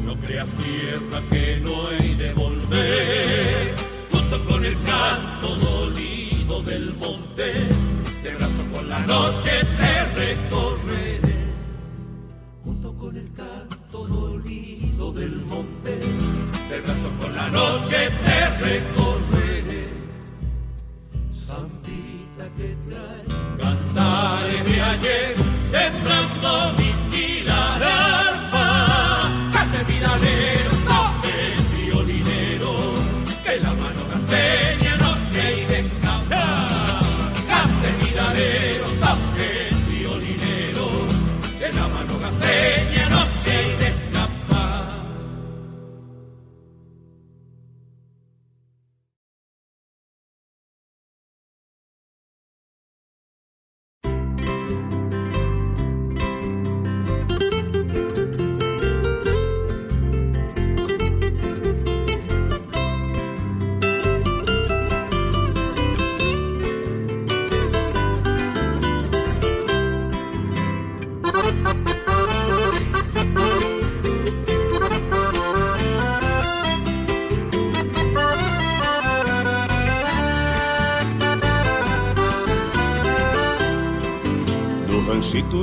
no 0.04 0.14
creas 0.20 0.48
tierra 0.62 1.20
que 1.28 1.60
no 1.60 1.88
hay 1.88 2.14
de 2.14 2.32
volver, 2.34 3.74
junto 4.12 4.44
con 4.44 4.64
el 4.64 4.80
canto 4.84 5.56
dolido 5.56 6.62
del 6.62 6.94
monte, 6.94 7.66
la 8.94 9.06
noche 9.06 9.50
te 9.76 10.04
recorreré, 10.14 11.36
junto 12.62 12.94
con 12.96 13.16
el 13.16 13.32
canto 13.32 14.06
dolido 14.06 15.12
del 15.12 15.34
monte, 15.46 15.98
de 16.70 16.80
brazo 16.80 17.10
con 17.20 17.34
la 17.34 17.48
noche 17.48 18.10
te 18.24 18.38
recorreré, 18.66 19.88
Sandita 21.32 22.46
que 22.56 22.76
trae 22.88 23.24
cantares 23.60 24.64
de 24.64 24.80
ayer, 24.80 25.36
sembrando 25.68 26.72
mi 26.78 26.83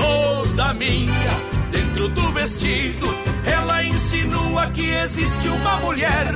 toda 0.00 0.72
minha 0.72 1.32
dentro 1.70 2.08
do 2.08 2.32
vestido. 2.32 3.06
Ela 3.44 3.84
insinua 3.84 4.70
que 4.70 4.90
existe 4.90 5.48
uma 5.48 5.76
mulher 5.76 6.32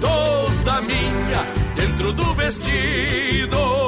toda 0.00 0.80
minha 0.82 1.40
dentro 1.76 2.12
do 2.12 2.34
vestido. 2.34 3.87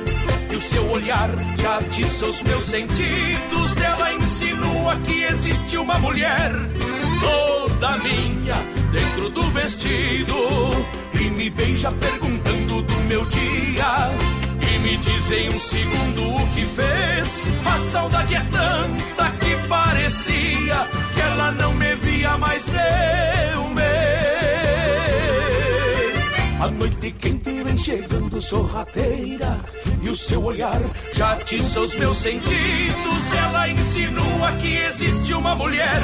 seu 0.61 0.89
olhar 0.91 1.29
já 1.57 1.77
atiça 1.77 2.25
os 2.27 2.41
meus 2.43 2.63
sentidos. 2.63 3.81
Ela 3.81 4.13
insinua 4.13 4.95
que 4.97 5.23
existe 5.23 5.77
uma 5.77 5.97
mulher 5.99 6.51
toda 7.19 7.97
minha 7.97 8.55
dentro 8.91 9.29
do 9.29 9.43
vestido 9.51 10.35
e 11.19 11.29
me 11.31 11.49
beija 11.49 11.91
perguntando 11.91 12.81
do 12.81 12.97
meu 13.07 13.25
dia. 13.25 14.11
E 14.61 14.79
me 14.79 14.97
diz 14.97 15.31
em 15.31 15.49
um 15.49 15.59
segundo 15.59 16.35
o 16.35 16.47
que 16.53 16.65
fez. 16.65 17.41
A 17.65 17.77
saudade 17.77 18.35
é 18.35 18.43
tanta 18.51 19.31
que 19.37 19.67
parecia 19.67 20.87
que 21.13 21.21
ela 21.21 21.51
não 21.53 21.73
me 21.73 21.95
via 21.95 22.37
mais 22.37 22.65
de 22.65 23.57
um 23.57 23.73
mês. 23.73 23.90
A 26.61 26.69
noite 26.69 27.11
quente 27.13 27.63
vem 27.63 27.75
chegando 27.75 28.39
sorrateira 28.39 29.59
e 29.99 30.09
o 30.09 30.15
seu 30.15 30.43
olhar 30.43 30.79
já 31.11 31.31
atiça 31.31 31.79
os 31.79 31.95
meus 31.95 32.17
sentidos. 32.17 33.33
Ela 33.35 33.67
insinua 33.67 34.51
que 34.61 34.77
existe 34.77 35.33
uma 35.33 35.55
mulher 35.55 35.99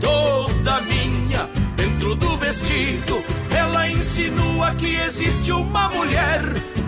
toda 0.00 0.80
minha 0.80 1.46
dentro 1.76 2.14
do 2.14 2.34
vestido. 2.38 3.22
Ela 3.54 3.90
insinua 3.90 4.74
que 4.74 4.96
existe 4.96 5.52
uma 5.52 5.90
mulher 5.90 6.40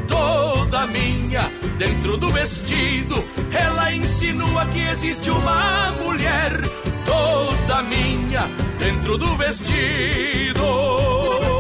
toda 0.08 0.86
minha 0.86 1.42
dentro 1.76 2.16
do 2.16 2.30
vestido. 2.30 3.22
Ela 3.52 3.92
insinua 3.92 4.64
que 4.68 4.80
existe 4.80 5.30
uma 5.30 5.92
mulher 6.02 6.52
toda 7.04 7.82
minha 7.82 8.48
dentro 8.78 9.18
do 9.18 9.36
vestido. 9.36 11.55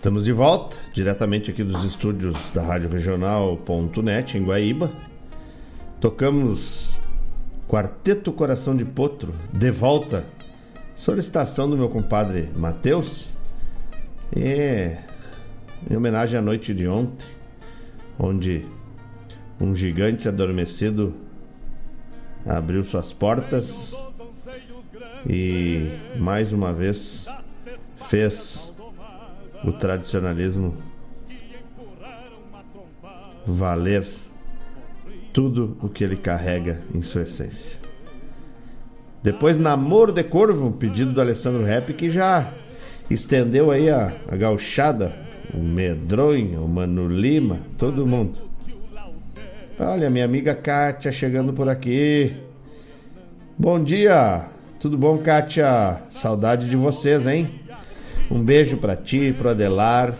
Estamos 0.00 0.24
de 0.24 0.32
volta, 0.32 0.78
diretamente 0.94 1.50
aqui 1.50 1.62
dos 1.62 1.84
estúdios 1.84 2.48
da 2.54 2.62
Rádio 2.62 2.88
Regional.net, 2.88 4.38
em 4.38 4.42
Guaíba. 4.42 4.90
Tocamos 6.00 6.98
Quarteto 7.68 8.32
Coração 8.32 8.74
de 8.74 8.82
Potro, 8.82 9.34
de 9.52 9.70
volta. 9.70 10.24
Solicitação 10.96 11.68
do 11.68 11.76
meu 11.76 11.90
compadre 11.90 12.48
Matheus. 12.56 13.34
E 14.34 14.96
em 15.90 15.94
homenagem 15.94 16.38
à 16.38 16.42
noite 16.42 16.72
de 16.72 16.88
ontem, 16.88 17.28
onde 18.18 18.64
um 19.60 19.74
gigante 19.76 20.26
adormecido 20.26 21.14
abriu 22.46 22.82
suas 22.84 23.12
portas 23.12 23.94
e 25.28 25.90
mais 26.16 26.54
uma 26.54 26.72
vez 26.72 27.26
fez 28.08 28.74
o 29.64 29.72
tradicionalismo 29.72 30.74
valer 33.46 34.06
tudo 35.32 35.76
o 35.82 35.88
que 35.88 36.04
ele 36.04 36.16
carrega 36.16 36.82
em 36.94 37.02
sua 37.02 37.22
essência. 37.22 37.78
Depois, 39.22 39.58
Namoro 39.58 40.12
de 40.12 40.24
Corvo, 40.24 40.72
pedido 40.72 41.12
do 41.12 41.20
Alessandro 41.20 41.64
Rap, 41.64 41.92
que 41.92 42.10
já 42.10 42.52
estendeu 43.10 43.70
aí 43.70 43.90
a, 43.90 44.16
a 44.28 44.36
gauchada, 44.36 45.14
o 45.52 45.58
Medronho, 45.58 46.64
o 46.64 46.68
Mano 46.68 47.08
Lima, 47.08 47.58
todo 47.76 48.06
mundo. 48.06 48.40
Olha, 49.78 50.10
minha 50.10 50.24
amiga 50.24 50.54
Kátia 50.54 51.12
chegando 51.12 51.52
por 51.52 51.68
aqui. 51.68 52.36
Bom 53.58 53.82
dia, 53.82 54.46
tudo 54.78 54.96
bom, 54.96 55.18
Kátia? 55.18 56.02
Saudade 56.08 56.68
de 56.68 56.76
vocês, 56.76 57.26
hein? 57.26 57.60
Um 58.30 58.42
beijo 58.42 58.76
para 58.76 58.94
ti, 58.94 59.34
pro 59.36 59.50
Adelar, 59.50 60.14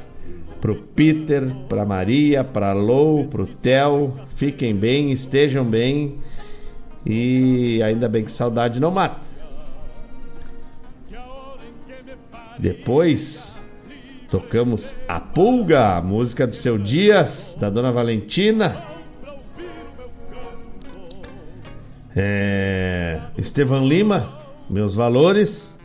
pro 0.61 0.75
Peter, 0.75 1.55
pra 1.69 1.85
Maria, 1.85 2.43
pra 2.43 2.73
Lou, 2.73 3.27
pro 3.27 3.47
Theo. 3.47 4.15
Fiquem 4.35 4.75
bem, 4.75 5.13
estejam 5.13 5.65
bem. 5.65 6.19
E 7.07 7.83
ainda 7.83 8.09
bem 8.09 8.25
que 8.25 8.33
saudade 8.33 8.81
não 8.81 8.91
mata. 8.91 9.27
Depois 12.59 13.61
Tocamos 14.31 14.95
A 15.09 15.19
Pulga, 15.19 16.01
música 16.01 16.47
do 16.47 16.55
seu 16.55 16.79
Dias, 16.79 17.57
da 17.59 17.69
Dona 17.69 17.91
Valentina. 17.91 18.81
É, 22.15 23.21
Lima, 23.85 24.33
Meus 24.69 24.95
Valores. 24.95 25.77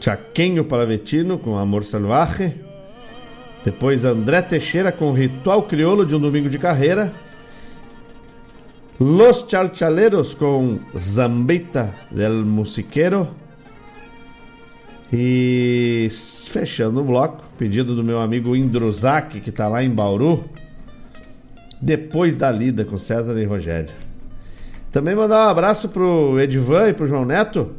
Chaquenho 0.00 0.64
Palavetino 0.64 1.38
com 1.38 1.58
Amor 1.58 1.84
Salvaje. 1.84 2.54
Depois 3.64 4.04
André 4.04 4.40
Teixeira 4.40 4.90
com 4.90 5.12
Ritual 5.12 5.62
Crioulo 5.64 6.06
de 6.06 6.14
um 6.14 6.18
Domingo 6.18 6.48
de 6.48 6.58
Carreira. 6.58 7.12
Los 8.98 9.46
Chalchaleros 9.48 10.34
com 10.34 10.78
Zambita 10.96 11.94
del 12.10 12.44
Musiquero. 12.44 13.28
E 15.12 16.08
fechando 16.48 17.00
o 17.00 17.04
bloco, 17.04 17.42
pedido 17.58 17.94
do 17.94 18.04
meu 18.04 18.20
amigo 18.20 18.56
Indruzak, 18.56 19.40
que 19.40 19.50
está 19.50 19.68
lá 19.68 19.82
em 19.82 19.90
Bauru. 19.90 20.44
Depois 21.82 22.36
da 22.36 22.50
lida 22.50 22.84
com 22.84 22.96
César 22.96 23.38
e 23.38 23.44
Rogério. 23.44 23.92
Também 24.92 25.14
mandar 25.14 25.46
um 25.46 25.50
abraço 25.50 25.88
pro 25.88 26.38
Edivan 26.40 26.88
e 26.88 26.94
pro 26.94 27.06
João 27.06 27.24
Neto, 27.24 27.74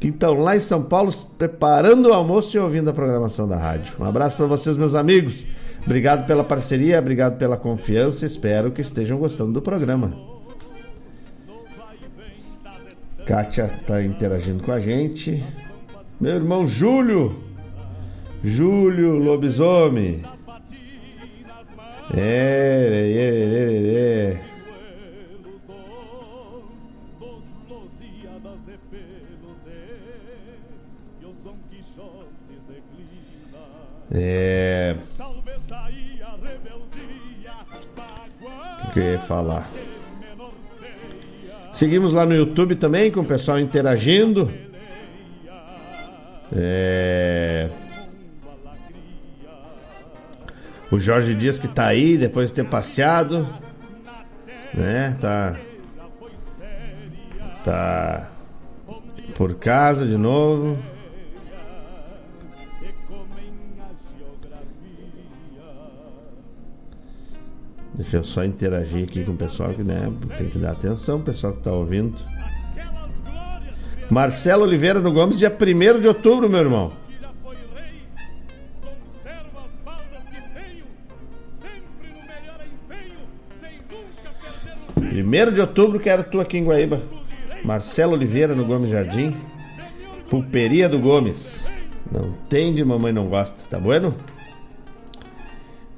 que 0.00 0.08
estão 0.08 0.34
lá 0.34 0.56
em 0.56 0.60
São 0.60 0.82
Paulo 0.82 1.12
preparando 1.36 2.08
o 2.08 2.12
almoço 2.14 2.56
e 2.56 2.60
ouvindo 2.60 2.88
a 2.88 2.92
programação 2.92 3.46
da 3.46 3.58
rádio. 3.58 3.94
Um 4.00 4.04
abraço 4.04 4.34
para 4.34 4.46
vocês, 4.46 4.78
meus 4.78 4.94
amigos. 4.94 5.46
Obrigado 5.84 6.26
pela 6.26 6.42
parceria, 6.42 6.98
obrigado 6.98 7.36
pela 7.36 7.56
confiança. 7.56 8.24
Espero 8.24 8.72
que 8.72 8.80
estejam 8.80 9.18
gostando 9.18 9.52
do 9.52 9.60
programa. 9.60 10.16
Kátia 13.26 13.70
está 13.80 14.02
interagindo 14.02 14.64
com 14.64 14.72
a 14.72 14.80
gente. 14.80 15.44
Meu 16.18 16.34
irmão 16.34 16.66
Júlio. 16.66 17.38
Júlio 18.42 19.18
Lobisomem. 19.18 20.22
É, 22.14 22.88
é, 22.90 23.12
é, 23.16 24.36
é. 24.36 24.46
É. 24.46 24.49
O 38.84 38.92
que 38.92 38.98
eu 38.98 39.12
ia 39.12 39.18
falar? 39.20 39.70
Seguimos 41.72 42.12
lá 42.12 42.26
no 42.26 42.34
YouTube 42.34 42.74
também 42.74 43.12
com 43.12 43.20
o 43.20 43.24
pessoal 43.24 43.60
interagindo. 43.60 44.52
É. 46.52 47.70
O 50.90 50.98
Jorge 50.98 51.32
Dias 51.34 51.60
que 51.60 51.68
tá 51.68 51.86
aí 51.86 52.18
depois 52.18 52.48
de 52.48 52.54
ter 52.54 52.64
passeado. 52.64 53.46
Né? 54.74 55.16
Tá. 55.20 55.56
Tá. 57.62 58.28
Por 59.36 59.54
casa 59.54 60.04
de 60.04 60.18
novo. 60.18 60.76
Deixa 68.00 68.16
eu 68.16 68.24
só 68.24 68.42
interagir 68.42 69.04
aqui 69.04 69.22
com 69.22 69.32
o 69.32 69.36
pessoal 69.36 69.74
que 69.74 69.82
né, 69.82 70.10
tem 70.38 70.48
que 70.48 70.58
dar 70.58 70.70
atenção, 70.70 71.20
pessoal 71.20 71.52
que 71.52 71.58
está 71.58 71.70
ouvindo. 71.70 72.16
Marcelo 74.08 74.64
Oliveira 74.64 75.00
no 75.00 75.12
Gomes, 75.12 75.38
dia 75.38 75.54
1 75.54 76.00
de 76.00 76.08
outubro, 76.08 76.48
meu 76.48 76.60
irmão. 76.60 76.92
Primeiro 84.94 85.52
de 85.52 85.60
outubro 85.60 86.00
quero 86.00 86.24
tu 86.24 86.40
aqui 86.40 86.56
em 86.56 86.64
Guaíba. 86.64 87.02
Marcelo 87.62 88.14
Oliveira 88.14 88.54
no 88.54 88.64
Gomes 88.64 88.90
Jardim. 88.90 89.36
Pulperia 90.30 90.88
do 90.88 90.98
Gomes. 90.98 91.70
Não 92.10 92.32
tem 92.48 92.74
de 92.74 92.82
mamãe 92.82 93.12
não 93.12 93.28
gosta, 93.28 93.62
tá 93.68 93.78
bueno? 93.78 94.14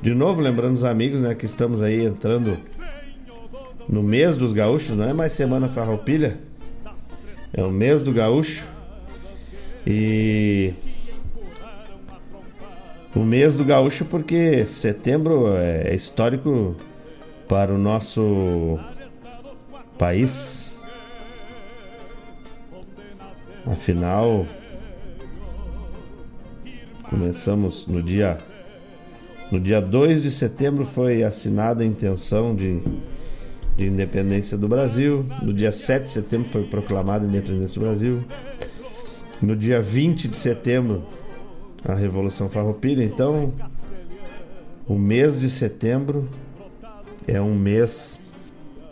De 0.03 0.12
novo, 0.15 0.41
lembrando 0.41 0.74
os 0.74 0.83
amigos, 0.83 1.20
né, 1.20 1.33
que 1.33 1.45
estamos 1.45 1.81
aí 1.81 2.05
entrando 2.05 2.59
no 3.89 4.03
mês 4.03 4.37
dos 4.37 4.53
gaúchos, 4.53 4.97
não 4.97 5.05
é 5.05 5.12
mais 5.12 5.31
semana 5.31 5.69
farroupilha, 5.69 6.39
é 7.53 7.62
o 7.62 7.70
mês 7.70 8.03
do 8.03 8.12
gaúcho. 8.12 8.66
E 9.87 10.73
o 13.15 13.20
mês 13.20 13.57
do 13.57 13.65
gaúcho 13.65 14.05
porque 14.05 14.65
setembro 14.65 15.55
é 15.57 15.95
histórico 15.95 16.74
para 17.49 17.73
o 17.73 17.79
nosso 17.79 18.81
país. 19.97 20.77
Afinal, 23.65 24.47
começamos 27.09 27.87
no 27.87 28.03
dia 28.03 28.39
no 29.53 29.61
dia 29.61 29.83
2 29.83 30.23
de 30.23 30.31
setembro 30.31 30.83
foi 30.83 31.23
assinada 31.23 31.83
a 31.83 31.87
intenção 31.87 32.57
de, 32.57 32.81
de 33.77 33.87
independência 33.87 34.57
do 34.57 34.66
Brasil. 34.66 35.27
No 35.43 35.53
dia 35.53 35.70
7 35.70 36.05
de 36.05 36.09
setembro 36.09 36.49
foi 36.49 36.65
proclamada 36.65 37.27
a 37.27 37.29
independência 37.29 37.79
do 37.79 37.85
Brasil. 37.85 38.24
No 39.43 39.55
dia 39.55 39.83
20 39.83 40.29
de 40.29 40.37
setembro, 40.39 41.05
a 41.85 41.93
Revolução 41.93 42.49
Farroupilha. 42.49 43.05
Então, 43.05 43.53
o 44.89 44.95
mês 44.95 45.39
de 45.39 45.51
setembro 45.51 46.27
é 47.29 47.39
um 47.39 47.55
mês 47.55 48.19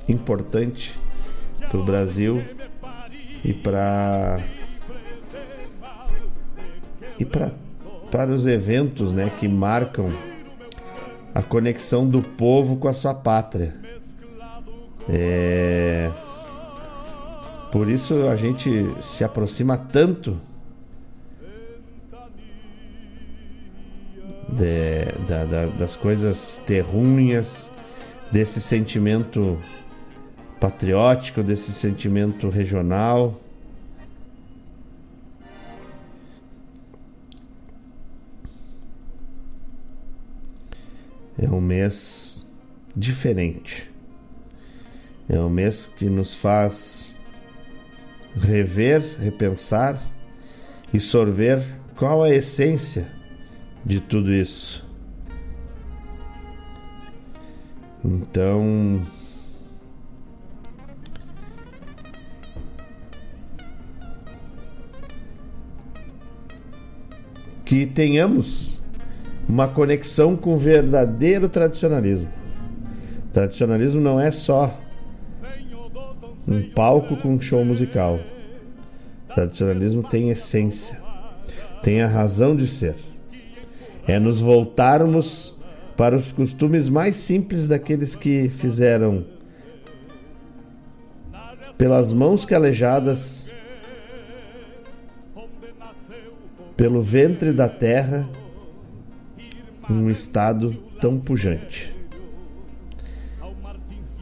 importante 0.07 1.01
para 1.71 1.79
o 1.79 1.83
Brasil 1.83 2.43
e 3.43 3.55
para 3.55 4.45
e 7.19 7.25
para 7.25 7.51
para 8.11 8.33
os 8.33 8.47
eventos, 8.47 9.13
né, 9.13 9.31
que 9.39 9.47
marcam 9.47 10.11
a 11.35 11.43
conexão 11.43 12.09
do 12.09 12.23
povo 12.23 12.77
com 12.77 12.89
a 12.89 12.93
sua 12.93 13.15
pátria. 13.15 13.75
É... 15.09 16.11
Por 17.71 17.89
isso 17.89 18.29
a 18.29 18.35
gente 18.35 18.71
se 19.01 19.23
aproxima 19.23 19.77
tanto 19.77 20.37
de, 24.49 25.05
da, 25.29 25.45
da, 25.45 25.67
das 25.67 25.95
coisas 25.95 26.61
terrunhas, 26.67 27.71
desse 28.33 28.61
sentimento 28.61 29.59
patriótico, 30.61 31.43
desse 31.43 31.73
sentimento 31.73 32.49
regional. 32.49 33.35
É 41.43 41.49
um 41.49 41.61
mês 41.61 42.47
diferente. 42.95 43.91
É 45.27 45.41
um 45.41 45.49
mês 45.49 45.91
que 45.97 46.05
nos 46.05 46.35
faz 46.35 47.17
rever, 48.39 49.01
repensar 49.19 49.99
e 50.93 51.01
sorver 51.01 51.65
qual 51.97 52.23
a 52.23 52.29
essência 52.29 53.09
de 53.83 54.01
tudo 54.01 54.31
isso. 54.31 54.87
Então, 58.05 59.01
que 67.65 67.87
tenhamos 67.87 68.80
uma 69.51 69.67
conexão 69.67 70.37
com 70.37 70.55
o 70.55 70.57
verdadeiro 70.57 71.49
tradicionalismo. 71.49 72.29
Tradicionalismo 73.33 74.01
não 74.01 74.21
é 74.21 74.31
só 74.31 74.73
um 76.47 76.71
palco 76.71 77.17
com 77.17 77.35
um 77.35 77.41
show 77.41 77.65
musical. 77.65 78.21
Tradicionalismo 79.35 80.05
tem 80.05 80.31
essência, 80.31 81.01
tem 81.83 82.01
a 82.01 82.07
razão 82.07 82.55
de 82.55 82.69
ser. 82.69 82.95
É 84.07 84.21
nos 84.21 84.39
voltarmos 84.39 85.59
para 85.97 86.15
os 86.15 86.31
costumes 86.31 86.89
mais 86.89 87.17
simples 87.17 87.67
daqueles 87.67 88.15
que 88.15 88.49
fizeram 88.49 89.25
pelas 91.77 92.13
mãos 92.13 92.45
calejadas, 92.45 93.53
pelo 96.77 97.03
ventre 97.03 97.53
da 97.53 97.69
terra 97.69 98.29
um 99.91 100.09
estado 100.09 100.73
tão 101.01 101.19
pujante. 101.19 101.95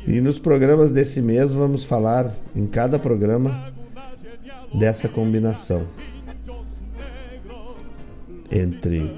E 0.06 0.20
nos 0.20 0.38
programas 0.38 0.90
desse 0.90 1.20
mês 1.20 1.52
vamos 1.52 1.84
falar 1.84 2.32
em 2.56 2.66
cada 2.66 2.98
programa 2.98 3.72
dessa 4.74 5.08
combinação. 5.08 5.86
entre 8.50 9.14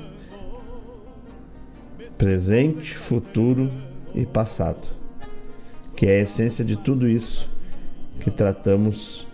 presente, 2.18 2.97
futuro 2.97 3.70
e 4.12 4.27
passado, 4.27 4.89
que 5.97 6.05
é 6.05 6.18
a 6.18 6.22
essência 6.22 6.64
de 6.64 6.77
tudo 6.77 7.09
isso 7.09 7.48
que 8.18 8.31
tratamos 8.31 9.24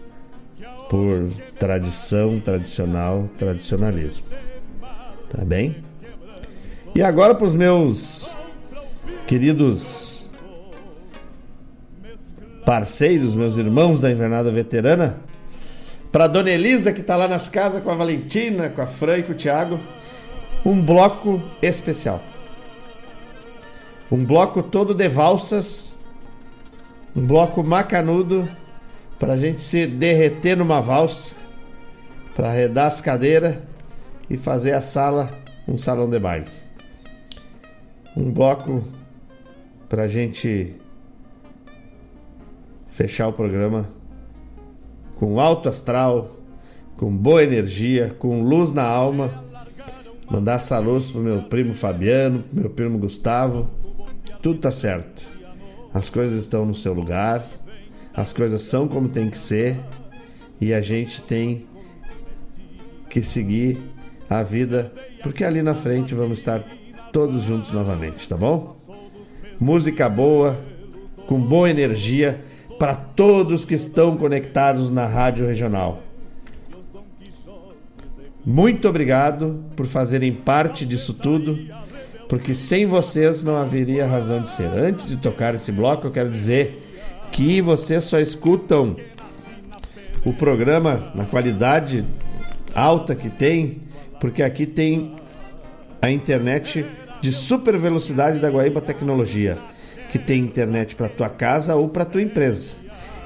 por 0.89 1.29
tradição, 1.59 2.39
tradicional, 2.39 3.29
tradicionalismo. 3.39 4.27
Tá 5.29 5.45
bem? 5.45 5.86
E 6.97 7.03
agora 7.03 7.35
para 7.35 7.45
os 7.45 7.55
meus 7.55 8.35
queridos 9.27 10.27
parceiros, 12.65 13.35
meus 13.35 13.59
irmãos 13.59 14.01
da 14.01 14.11
Invernada 14.11 14.51
Veterana, 14.51 15.21
para 16.11 16.27
Dona 16.27 16.49
Elisa 16.49 16.95
que 16.95 17.03
está 17.03 17.15
lá 17.15 17.29
nas 17.29 17.51
casas 17.51 17.83
com 17.83 17.91
a 17.91 17.95
Valentina, 17.95 18.71
com 18.71 18.81
a 18.81 18.87
Fran 18.87 19.19
e 19.19 19.23
com 19.25 19.33
o 19.33 19.35
Thiago, 19.35 19.79
um 20.65 20.81
bloco 20.81 21.39
especial. 21.61 22.23
Um 24.11 24.25
bloco 24.25 24.63
todo 24.63 24.95
de 24.95 25.07
valsas, 25.07 26.01
um 27.15 27.27
bloco 27.27 27.63
macanudo 27.63 28.49
para 29.19 29.35
a 29.35 29.37
gente 29.37 29.61
se 29.61 29.87
derreter 29.87 30.57
numa 30.57 30.81
valsa, 30.81 31.35
para 32.35 32.49
arredar 32.49 32.87
as 32.87 33.03
cadeiras 33.03 33.59
e 34.31 34.39
fazer 34.39 34.73
a 34.73 34.81
sala 34.81 35.29
um 35.69 35.77
salão 35.77 36.09
de 36.09 36.19
baile. 36.19 36.66
Um 38.17 38.33
bloco 38.33 38.83
para 39.91 40.05
a 40.05 40.09
gente 40.09 40.75
fechar 42.89 43.29
o 43.29 43.33
programa 43.35 43.91
com 45.17 45.39
alto 45.39 45.69
astral, 45.69 46.31
com 46.97 47.15
boa 47.15 47.45
energia, 47.45 48.17
com 48.19 48.43
luz 48.43 48.73
na 48.73 48.85
alma. 48.85 49.45
Mandar 50.31 50.59
saludos 50.59 51.11
pro 51.11 51.21
meu 51.21 51.43
primo 51.43 51.75
Fabiano, 51.75 52.43
pro 52.43 52.61
meu 52.63 52.71
primo 52.71 52.99
Gustavo. 52.99 53.69
Tudo 54.41 54.61
tá 54.61 54.71
certo. 54.71 55.27
As 55.93 56.09
coisas 56.09 56.41
estão 56.41 56.65
no 56.65 56.75
seu 56.75 56.95
lugar. 56.95 57.47
As 58.15 58.33
coisas 58.33 58.63
são 58.63 58.89
como 58.89 59.11
tem 59.11 59.29
que 59.29 59.37
ser. 59.37 59.79
E 60.59 60.73
a 60.73 60.81
gente 60.81 61.21
tem 61.21 61.67
que 63.11 63.21
seguir 63.21 63.79
a 64.29 64.43
vida, 64.43 64.91
porque 65.23 65.45
ali 65.45 65.63
na 65.63 65.75
frente 65.75 66.15
vamos 66.15 66.39
estar 66.39 66.65
todos 67.13 67.43
juntos 67.43 67.73
novamente, 67.73 68.29
tá 68.29 68.37
bom? 68.37 68.77
Música 69.59 70.09
boa, 70.09 70.59
com 71.27 71.41
boa 71.41 71.71
energia 71.71 72.43
para 72.79 72.95
todos 72.95 73.65
que 73.65 73.75
estão 73.75 74.17
conectados 74.17 74.91
na 74.91 75.07
Rádio 75.07 75.47
Regional. 75.47 76.03
Muito 78.45 78.89
obrigado 78.89 79.65
por 79.75 79.87
fazerem 79.87 80.33
parte 80.33 80.87
disso 80.87 81.13
tudo, 81.13 81.59
porque 82.29 82.55
sem 82.55 82.87
vocês 82.87 83.43
não 83.43 83.57
haveria 83.57 84.07
razão 84.07 84.41
de 84.41 84.49
ser. 84.49 84.67
Antes 84.67 85.07
de 85.07 85.17
tocar 85.17 85.55
esse 85.55 85.73
bloco, 85.73 86.07
eu 86.07 86.13
quero 86.13 86.31
dizer 86.31 86.83
que 87.33 87.61
vocês 87.61 88.05
só 88.05 88.21
escutam 88.21 88.95
o 90.25 90.33
programa 90.33 91.11
na 91.15 91.25
qualidade 91.25 92.05
alta 92.75 93.15
que 93.15 93.31
tem, 93.31 93.81
porque 94.21 94.43
aqui 94.43 94.67
tem 94.67 95.17
a 96.01 96.11
internet 96.11 96.87
de 97.21 97.33
super 97.33 97.77
velocidade 97.77 98.39
da 98.39 98.51
Guaíba 98.51 98.81
Tecnologia 98.81 99.59
que 100.09 100.19
tem 100.19 100.41
internet 100.41 100.95
para 100.95 101.09
tua 101.09 101.29
casa 101.29 101.75
ou 101.75 101.89
para 101.89 102.05
tua 102.05 102.23
empresa. 102.23 102.75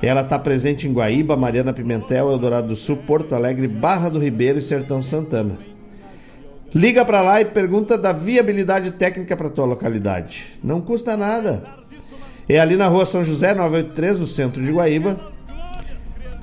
Ela 0.02 0.22
está 0.22 0.38
presente 0.38 0.88
em 0.88 0.92
Guaíba, 0.92 1.36
Mariana 1.36 1.72
Pimentel, 1.72 2.30
Eldorado 2.30 2.68
do 2.68 2.76
Sul, 2.76 2.96
Porto 2.96 3.34
Alegre, 3.34 3.68
Barra 3.68 4.08
do 4.08 4.18
Ribeiro 4.18 4.58
e 4.58 4.62
Sertão 4.62 5.02
Santana. 5.02 5.58
Liga 6.74 7.04
para 7.04 7.20
lá 7.20 7.40
e 7.40 7.44
pergunta 7.44 7.98
da 7.98 8.12
viabilidade 8.12 8.92
técnica 8.92 9.36
para 9.36 9.50
tua 9.50 9.66
localidade. 9.66 10.58
Não 10.64 10.80
custa 10.80 11.16
nada. 11.16 11.64
É 12.48 12.58
ali 12.58 12.76
na 12.76 12.88
Rua 12.88 13.04
São 13.04 13.24
José, 13.24 13.54
983, 13.54 14.18
no 14.18 14.26
centro 14.26 14.62
de 14.62 14.72
Guaíba. 14.72 15.20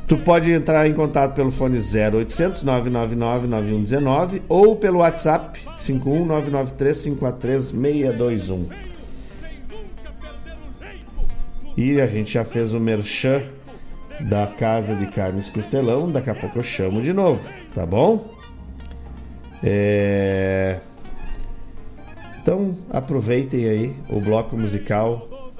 Tu 0.07 0.15
pode 0.15 0.49
entrar 0.51 0.87
em 0.87 0.93
contato 0.93 1.35
pelo 1.35 1.51
fone 1.51 1.77
0800 1.77 2.63
999 2.63 3.47
9119 3.47 4.41
ou 4.47 4.77
pelo 4.77 4.99
WhatsApp 4.99 5.59
51993 5.77 7.03
543 7.03 7.63
621. 7.65 8.69
E 11.75 11.99
a 11.99 12.07
gente 12.07 12.31
já 12.31 12.45
fez 12.45 12.73
o 12.73 12.79
merchan 12.79 13.43
da 14.21 14.47
Casa 14.47 14.95
de 14.95 15.07
Carnes 15.07 15.49
Costelão. 15.49 16.09
Daqui 16.09 16.29
a 16.29 16.35
pouco 16.35 16.57
eu 16.57 16.63
chamo 16.63 17.01
de 17.01 17.11
novo, 17.11 17.45
tá 17.75 17.85
bom? 17.85 18.33
É... 19.61 20.79
Então 22.41 22.73
aproveitem 22.89 23.67
aí 23.67 23.95
o 24.09 24.21
bloco 24.21 24.55
musical 24.55 25.51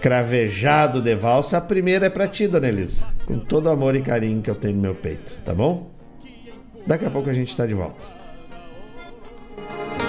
Cravejado 0.00 1.02
de 1.02 1.14
Valsa. 1.14 1.58
A 1.58 1.60
primeira 1.60 2.06
é 2.06 2.10
pra 2.10 2.26
ti, 2.26 2.48
dona 2.48 2.68
Elisa. 2.68 3.17
Com 3.28 3.40
todo 3.40 3.68
amor 3.68 3.94
e 3.94 4.00
carinho 4.00 4.40
que 4.40 4.48
eu 4.48 4.54
tenho 4.54 4.76
no 4.76 4.80
meu 4.80 4.94
peito, 4.94 5.42
tá 5.42 5.54
bom? 5.54 5.90
Daqui 6.86 7.04
a 7.04 7.10
pouco 7.10 7.28
a 7.28 7.34
gente 7.34 7.54
tá 7.54 7.66
de 7.66 7.74
volta. 7.74 8.00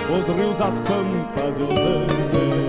Os 0.10 0.36
rios, 0.38 0.62
as 0.62 0.80
pampas 0.80 1.58
e 1.58 1.62
os 1.62 1.80
andes 1.80 2.69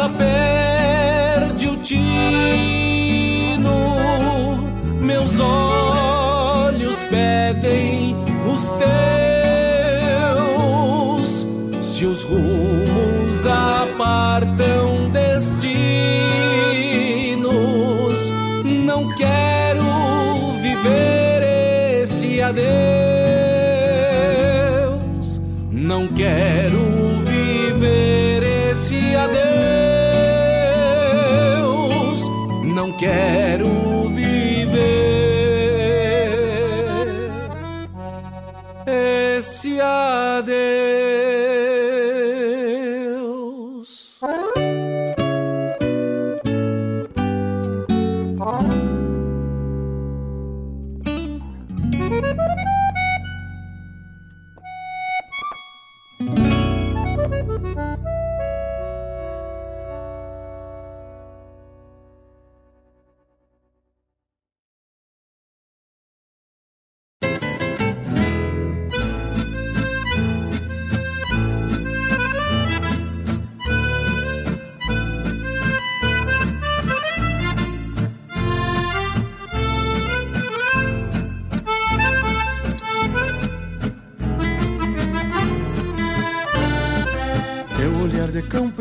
vida 0.00 0.08
perde 0.16 1.68
o 1.68 1.76
tino, 1.76 1.98
meus 5.00 5.38
olhos 5.38 7.02
pedem 7.02 8.16
os 8.46 8.70
teus. 10.30 11.46
Se 11.84 12.06
os 12.06 12.22
rumos 12.22 13.44
apartam 13.44 15.10
destinos, 15.10 15.60
não 18.64 19.14
quero 19.16 19.84
viver 20.62 22.02
esse 22.02 22.40
adeus. 22.40 23.09
Adeus. 40.40 40.79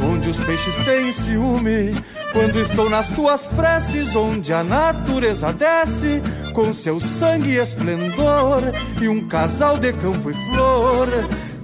onde 0.00 0.28
os 0.28 0.38
peixes 0.38 0.76
têm 0.84 1.12
ciúme 1.12 1.94
quando 2.32 2.58
estou 2.58 2.90
nas 2.90 3.08
tuas 3.10 3.46
preces, 3.46 4.16
onde 4.16 4.52
a 4.52 4.64
natureza 4.64 5.52
desce 5.52 6.20
com 6.52 6.74
seu 6.74 6.98
sangue 6.98 7.52
e 7.52 7.58
esplendor, 7.58 8.62
e 9.00 9.08
um 9.08 9.26
casal 9.28 9.78
de 9.78 9.92
campo 9.92 10.30
e 10.30 10.34
flor 10.34 11.08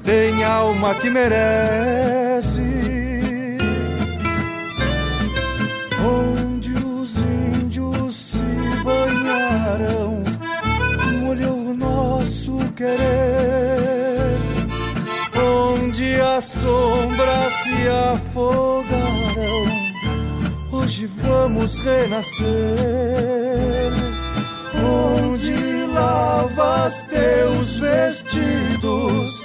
tem 0.05 0.43
alma 0.45 0.95
que 0.95 1.11
merece. 1.11 2.61
Onde 6.05 6.73
os 6.73 7.17
índios 7.17 8.15
se 8.15 8.39
banharam, 8.85 10.23
molhou 11.21 11.71
o 11.71 11.75
nosso 11.75 12.59
querer. 12.77 13.40
As 16.41 16.47
sombras 16.47 17.53
se 17.63 17.87
afogaram 18.15 19.67
Hoje 20.73 21.07
vamos 21.23 21.79
renascer. 21.81 22.47
Onde 24.83 25.85
lavas 25.93 27.03
teus 27.11 27.79
vestidos, 27.79 29.43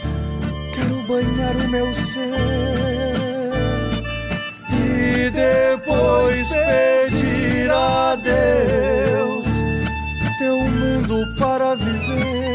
quero 0.73 0.95
banhar 1.05 1.57
o 1.57 1.67
meu 1.67 1.93
ser. 1.95 3.51
E 4.72 5.30
depois 5.31 6.47
pedir 6.47 7.72
a 7.72 8.15
Deus 8.15 9.45
teu 10.39 10.61
mundo 10.61 11.26
para 11.38 11.76
viver. 11.76 12.55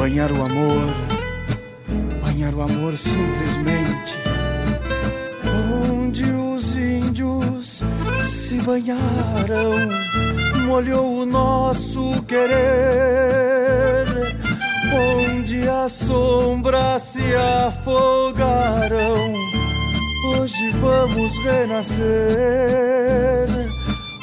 banhar 0.00 0.32
o 0.32 0.42
amor, 0.42 0.94
banhar 2.22 2.54
o 2.54 2.62
amor 2.62 2.96
simplesmente. 2.96 4.16
Onde 5.84 6.24
os 6.24 6.74
índios 6.74 7.82
se 8.18 8.54
banharam, 8.62 9.74
molhou 10.66 11.18
o 11.18 11.26
nosso 11.26 12.22
querer. 12.22 14.06
Onde 14.94 15.68
as 15.68 15.92
sombras 15.92 17.02
se 17.02 17.34
afogaram, 17.66 19.34
Hoje 20.38 20.70
vamos 20.80 21.36
renascer. 21.44 22.70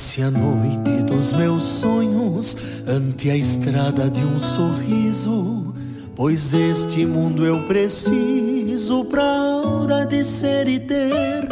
Nasce 0.00 0.22
a 0.22 0.30
noite 0.30 1.02
dos 1.02 1.34
meus 1.34 1.62
sonhos 1.62 2.56
ante 2.86 3.28
a 3.28 3.36
estrada 3.36 4.08
de 4.08 4.24
um 4.24 4.40
sorriso, 4.40 5.74
pois 6.16 6.54
este 6.54 7.04
mundo 7.04 7.44
eu 7.44 7.66
preciso 7.66 9.04
pra 9.04 9.22
hora 9.58 10.06
de 10.06 10.24
ser 10.24 10.68
e 10.68 10.80
ter. 10.80 11.46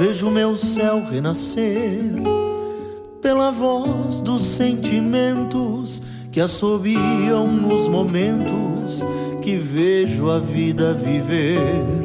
Vejo 0.00 0.32
meu 0.32 0.56
céu 0.56 1.04
renascer 1.08 2.12
pela 3.22 3.52
voz 3.52 4.20
dos 4.20 4.42
sentimentos 4.42 6.02
que 6.32 6.40
assobiam 6.40 7.46
nos 7.46 7.86
momentos 7.86 9.06
que 9.42 9.56
vejo 9.56 10.28
a 10.28 10.40
vida 10.40 10.92
viver. 10.92 12.01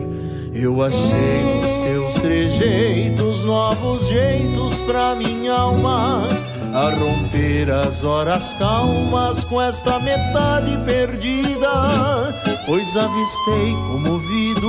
Eu 0.60 0.82
achei 0.82 1.62
nos 1.62 1.78
teus 1.78 2.14
trejeitos 2.16 3.44
novos 3.44 4.08
jeitos 4.08 4.82
pra 4.82 5.14
minha 5.14 5.54
alma 5.54 6.28
a 6.74 6.90
romper 6.90 7.70
as 7.72 8.04
horas 8.04 8.54
calmas 8.54 9.44
com 9.44 9.62
esta 9.62 10.00
metade 10.00 10.76
perdida, 10.84 12.34
pois 12.66 12.98
avistei 12.98 13.74
comovido 13.88 14.68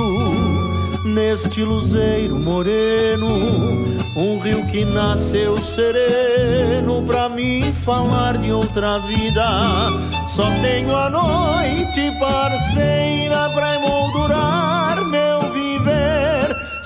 neste 1.05 1.63
luzeiro 1.63 2.37
moreno 2.37 3.27
um 4.15 4.37
rio 4.37 4.63
que 4.67 4.85
nasceu 4.85 5.59
sereno 5.59 7.01
pra 7.01 7.29
mim 7.29 7.73
falar 7.73 8.37
de 8.37 8.51
outra 8.51 8.99
vida. 8.99 9.89
Só 10.27 10.47
tenho 10.61 10.95
a 10.95 11.09
noite 11.09 12.11
parceira 12.19 13.49
pra 13.49 13.75
emoldurar 13.75 15.08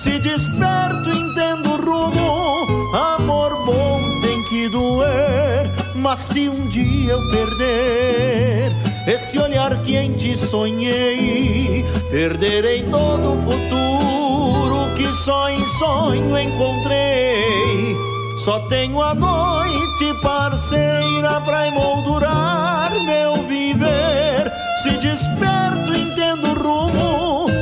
se 0.04 0.20
desperto, 0.20 1.10
entendo 1.10 1.72
o 1.72 1.78
rumo. 1.78 2.94
Amor 2.94 3.66
bom 3.66 4.02
tem 4.22 4.44
que 4.50 4.68
doer. 4.68 5.72
Mas 5.96 6.20
se 6.20 6.50
um 6.50 6.68
dia 6.68 7.14
eu 7.14 7.20
perder 7.32 8.74
esse 9.08 9.40
olhar 9.40 9.82
que 9.82 9.96
em 9.96 10.12
ti 10.12 10.36
sonhei, 10.38 11.86
perderei 12.12 12.84
todo 12.84 13.34
o 13.34 13.42
futuro 13.44 14.94
que 14.98 15.08
só 15.16 15.50
em 15.50 15.66
sonho 15.66 16.38
encontrei. 16.38 17.96
Só 18.44 18.60
tenho 18.68 19.02
a 19.02 19.16
noite 19.16 20.14
parceira 20.22 21.40
pra 21.46 21.68
emoldurar 21.68 22.92
meu 23.06 23.36
viver. 23.48 24.52
Se 24.82 24.98
desperto, 24.98 25.98
entendo 25.98 26.50
o 26.50 26.62
rumo. 26.62 27.53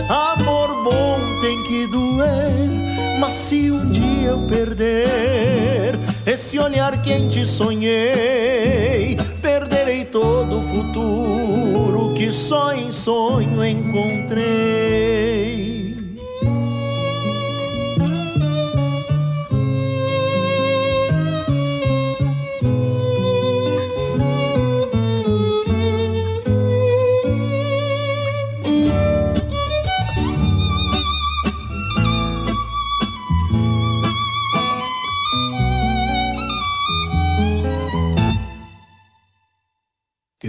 Doer. 1.91 3.19
Mas 3.19 3.33
se 3.33 3.69
um 3.69 3.91
dia 3.91 4.29
eu 4.29 4.39
perder 4.39 5.99
esse 6.25 6.57
olhar 6.57 7.01
que 7.01 7.11
em 7.11 7.27
ti 7.27 7.45
sonhei, 7.45 9.15
perderei 9.41 10.05
todo 10.05 10.59
o 10.59 10.61
futuro 10.61 12.13
que 12.15 12.31
só 12.31 12.73
em 12.73 12.91
sonho 12.91 13.63
encontrei. 13.63 15.30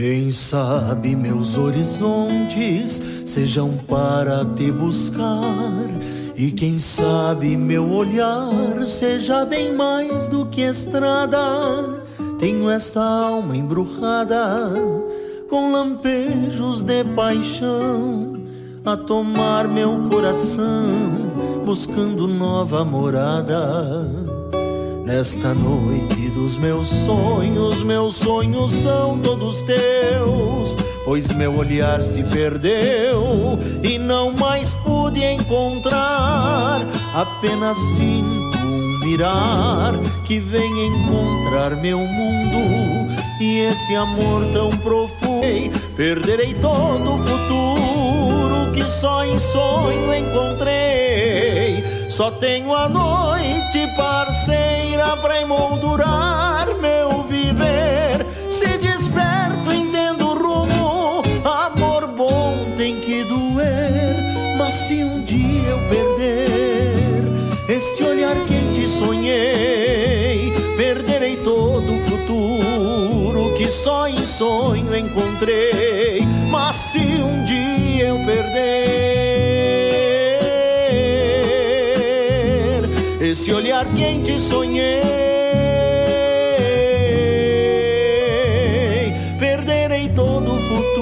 Quem 0.04 0.32
sabe 0.32 1.14
meus 1.14 1.56
horizontes 1.56 3.00
sejam 3.24 3.70
para 3.86 4.44
te 4.44 4.72
buscar, 4.72 5.86
e 6.34 6.50
quem 6.50 6.76
sabe 6.76 7.56
meu 7.56 7.88
olhar 7.88 8.82
seja 8.82 9.44
bem 9.44 9.72
mais 9.76 10.26
do 10.26 10.44
que 10.46 10.62
estrada. 10.62 12.02
Tenho 12.36 12.68
esta 12.68 13.00
alma 13.00 13.56
embrujada 13.56 14.72
com 15.48 15.70
lampejos 15.70 16.82
de 16.82 17.04
paixão 17.04 18.42
a 18.84 18.96
tomar 18.96 19.68
meu 19.68 20.08
coração, 20.10 20.90
buscando 21.64 22.26
nova 22.26 22.84
morada. 22.84 24.31
Nesta 25.14 25.52
noite 25.52 26.30
dos 26.30 26.56
meus 26.56 26.89
sonhos, 26.89 27.82
meus 27.82 28.16
sonhos 28.16 28.72
são 28.72 29.18
todos 29.18 29.60
teus, 29.60 30.74
pois 31.05 31.30
meu 31.32 31.55
olhar 31.55 32.02
se 32.02 32.24
perdeu 32.24 33.59
e 33.82 33.98
não 33.98 34.32
mais 34.32 34.72
pude 34.72 35.22
encontrar. 35.22 36.86
Apenas 37.14 37.76
sinto 37.76 38.59
um 38.64 39.01
mirar 39.01 39.98
que 40.24 40.39
vem 40.39 40.86
encontrar 40.86 41.76
meu 41.76 41.98
mundo 41.98 43.12
e 43.39 43.59
esse 43.70 43.94
amor 43.94 44.47
tão 44.47 44.70
profundo. 44.70 45.43
Perderei 45.94 46.55
todo 46.55 47.16
o 47.16 47.22
futuro 47.22 48.72
que 48.72 48.82
só 48.90 49.26
em 49.26 49.39
sonho 49.39 50.14
encontrei. 50.14 51.61
Só 52.12 52.30
tenho 52.30 52.74
a 52.74 52.90
noite 52.90 53.89
parceira 53.97 55.16
pra 55.16 55.40
emoldurar 55.40 56.66
meu 56.76 57.22
viver. 57.22 58.26
Se 58.51 58.76
desperto, 58.76 59.74
entendo 59.74 60.26
o 60.26 60.34
rumo. 60.34 61.22
Amor 61.43 62.09
bom 62.09 62.74
tem 62.76 63.01
que 63.01 63.24
doer. 63.24 64.14
Mas 64.59 64.74
se 64.74 65.02
um 65.02 65.24
dia 65.24 65.70
eu 65.70 65.78
perder 65.89 67.24
este 67.70 68.05
olhar 68.05 68.36
quente 68.44 68.86
sonhei, 68.86 70.52
perderei 70.76 71.39
todo 71.39 71.94
o 71.94 72.02
futuro 72.02 73.55
que 73.56 73.72
só 73.72 74.06
em 74.06 74.26
sonho 74.26 74.94
encontrei. 74.94 76.20
Mas 76.51 76.76
se 76.76 76.98
um 76.98 77.43
dia 77.47 78.09
eu 78.09 78.18
perder 78.26 79.11
sonhei, 84.43 85.01
perderei 89.39 90.09
todo 90.09 90.55
o 90.55 90.60
futuro 90.60 90.93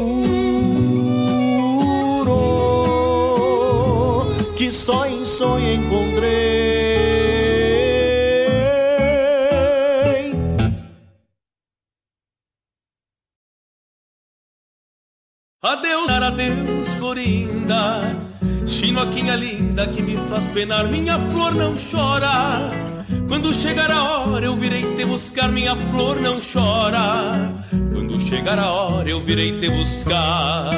que 4.54 4.70
só 4.70 5.06
em 5.06 5.24
sonho 5.24 5.72
encontrei. 5.72 7.00
Adeus, 15.62 16.10
adeus, 16.10 16.88
Florinda. 16.98 18.16
Chinoquinha 18.66 19.34
linda 19.34 19.86
que 19.88 20.02
me 20.02 20.16
faz 20.16 20.48
penar, 20.48 20.88
minha 20.88 21.18
flor 21.30 21.54
não 21.54 21.74
chora. 21.74 22.89
Quando 23.28 23.54
chegar 23.54 23.90
a 23.90 24.02
hora 24.02 24.44
eu 24.44 24.56
virei 24.56 24.94
te 24.94 25.04
buscar, 25.04 25.50
minha 25.50 25.74
flor 25.74 26.20
não 26.20 26.40
chora. 26.40 27.54
Quando 27.92 28.18
chegar 28.20 28.58
a 28.58 28.70
hora 28.70 29.08
eu 29.08 29.20
virei 29.20 29.58
te 29.58 29.68
buscar. 29.68 30.70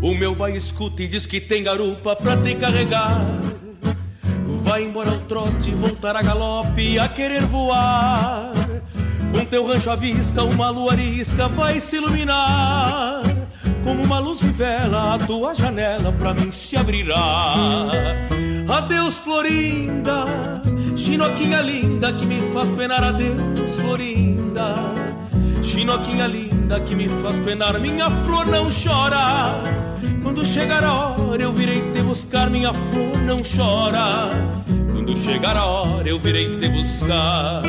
O 0.00 0.14
meu 0.14 0.34
pai 0.34 0.56
escuta 0.56 1.02
e 1.02 1.08
diz 1.08 1.26
que 1.26 1.40
tem 1.40 1.62
garupa 1.62 2.16
pra 2.16 2.36
te 2.36 2.54
carregar. 2.54 3.58
Vai 4.78 4.84
embora 4.86 5.10
ao 5.10 5.18
trote, 5.18 5.72
voltar 5.72 6.14
a 6.14 6.22
galope, 6.22 7.00
a 7.00 7.08
querer 7.08 7.44
voar. 7.46 8.52
Com 9.32 9.44
teu 9.44 9.66
rancho 9.66 9.90
à 9.90 9.96
vista, 9.96 10.44
uma 10.44 10.70
lua 10.70 10.92
arisca 10.92 11.48
vai 11.48 11.80
se 11.80 11.96
iluminar. 11.96 13.22
Como 13.82 14.04
uma 14.04 14.20
luz 14.20 14.38
de 14.38 14.46
vela, 14.50 15.14
a 15.14 15.18
tua 15.18 15.52
janela 15.52 16.12
pra 16.12 16.32
mim 16.32 16.52
se 16.52 16.76
abrirá. 16.76 17.54
Adeus, 18.68 19.14
Florinda, 19.14 20.26
chinoquinha 20.94 21.60
linda 21.60 22.12
que 22.12 22.24
me 22.24 22.40
faz 22.52 22.70
penar. 22.70 23.02
Adeus, 23.02 23.80
Florinda, 23.80 24.76
chinoquinha 25.60 26.28
linda 26.28 26.78
que 26.78 26.94
me 26.94 27.08
faz 27.08 27.40
penar. 27.40 27.80
Minha 27.80 28.08
flor 28.08 28.46
não 28.46 28.68
chora. 28.70 29.87
Quando 30.38 30.50
chegar 30.50 30.84
a 30.84 30.94
hora 30.94 31.42
eu 31.42 31.52
virei 31.52 31.90
te 31.90 32.00
buscar, 32.00 32.48
minha 32.48 32.72
flor 32.72 33.18
não 33.22 33.42
chora. 33.42 34.30
Quando 34.92 35.16
chegar 35.16 35.56
a 35.56 35.66
hora 35.66 36.08
eu 36.08 36.16
virei 36.16 36.52
te 36.52 36.68
buscar. 36.68 37.64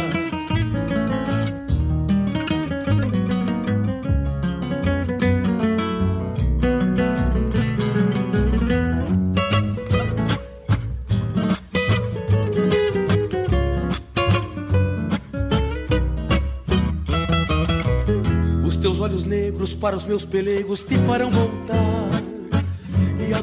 Os 18.63 18.77
teus 18.77 18.99
olhos 18.99 19.23
negros 19.23 19.73
para 19.73 19.97
os 19.97 20.05
meus 20.05 20.23
pelegos 20.23 20.83
te 20.83 20.95
farão 20.99 21.31
voltar. 21.31 21.88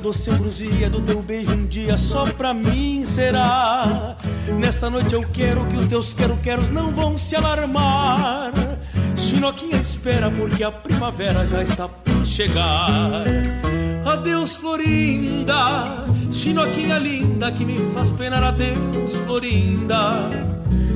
Doce 0.07 0.31
ambrosia 0.31 0.89
do 0.89 1.01
teu 1.01 1.21
beijo 1.21 1.53
um 1.53 1.67
dia 1.67 1.97
só 1.97 2.25
pra 2.25 2.55
mim 2.55 3.05
será. 3.05 4.17
Nesta 4.57 4.89
noite 4.89 5.13
eu 5.17 5.27
quero 5.33 5.67
que 5.67 5.75
os 5.75 5.87
teus 5.87 6.15
quero-queros 6.15 6.71
não 6.71 6.93
vão 6.93 7.19
se 7.19 7.35
alarmar. 7.35 8.53
Chinoquinha 9.17 9.79
espera 9.79 10.31
porque 10.31 10.63
a 10.63 10.71
primavera 10.71 11.45
já 11.49 11.61
está 11.61 11.89
por 11.89 12.25
chegar. 12.25 13.25
Adeus, 14.05 14.55
Florinda, 14.55 16.07
Chinoquinha 16.31 16.99
linda 16.99 17.51
que 17.51 17.65
me 17.65 17.77
faz 17.93 18.13
penar. 18.13 18.45
Adeus, 18.45 19.13
Florinda, 19.25 20.31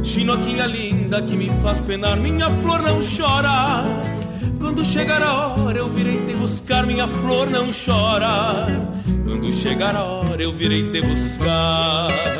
Chinoquinha 0.05 0.66
linda 0.66 1.20
que 1.20 1.37
me 1.37 1.51
faz 1.61 1.81
penar. 1.81 2.16
Minha 2.16 2.49
flor 2.49 2.81
não 2.81 3.01
chora. 3.01 4.20
Quando 4.61 4.85
chegar 4.85 5.23
a 5.23 5.49
hora 5.49 5.78
eu 5.78 5.89
virei 5.89 6.19
te 6.27 6.35
buscar, 6.35 6.87
minha 6.87 7.09
flor 7.09 7.49
não 7.49 7.70
chora. 7.73 8.66
Quando 9.24 9.53
chegar 9.53 9.97
a 9.97 10.05
hora 10.05 10.43
eu 10.43 10.53
virei 10.53 10.91
te 10.91 11.01
buscar. 11.01 12.40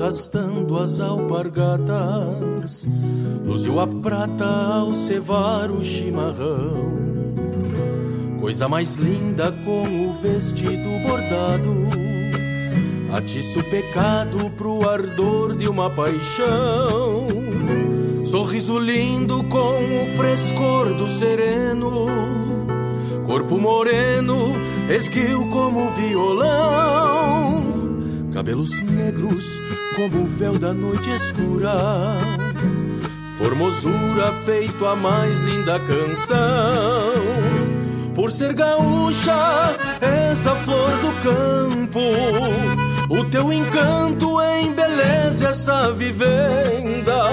Arrastando 0.00 0.78
as 0.78 0.98
alpargatas, 0.98 2.88
luziu 3.44 3.78
a 3.78 3.86
prata 3.86 4.46
ao 4.46 4.94
cevar 4.94 5.70
o 5.70 5.84
chimarrão. 5.84 7.34
Coisa 8.40 8.66
mais 8.66 8.96
linda 8.96 9.52
com 9.64 10.08
o 10.08 10.12
vestido 10.22 10.88
bordado. 11.06 11.90
Atiço 13.12 13.62
pecado 13.64 14.50
pro 14.52 14.88
ardor 14.88 15.54
de 15.54 15.68
uma 15.68 15.90
paixão. 15.90 17.28
Sorriso 18.24 18.78
lindo 18.78 19.44
com 19.44 19.58
o 19.58 20.06
frescor 20.16 20.86
do 20.94 21.08
sereno. 21.08 22.06
Corpo 23.26 23.58
moreno, 23.58 24.54
esguio 24.88 25.46
como 25.50 25.90
violão. 25.90 27.60
Cabelos 28.32 28.80
negros 28.82 29.60
como 29.96 30.22
o 30.22 30.26
véu 30.26 30.58
da 30.58 30.72
noite 30.72 31.10
escura. 31.10 31.72
Formosura 33.38 34.32
feito 34.44 34.84
a 34.86 34.94
mais 34.96 35.40
linda 35.40 35.78
canção 35.80 37.60
por 38.14 38.30
ser 38.30 38.52
gaúcha, 38.52 39.32
essa 40.00 40.54
flor 40.56 40.90
do 40.98 41.12
campo. 41.22 42.00
O 43.08 43.24
teu 43.30 43.50
encanto 43.50 44.40
embeleza 44.42 45.48
essa 45.48 45.90
vivenda. 45.90 47.24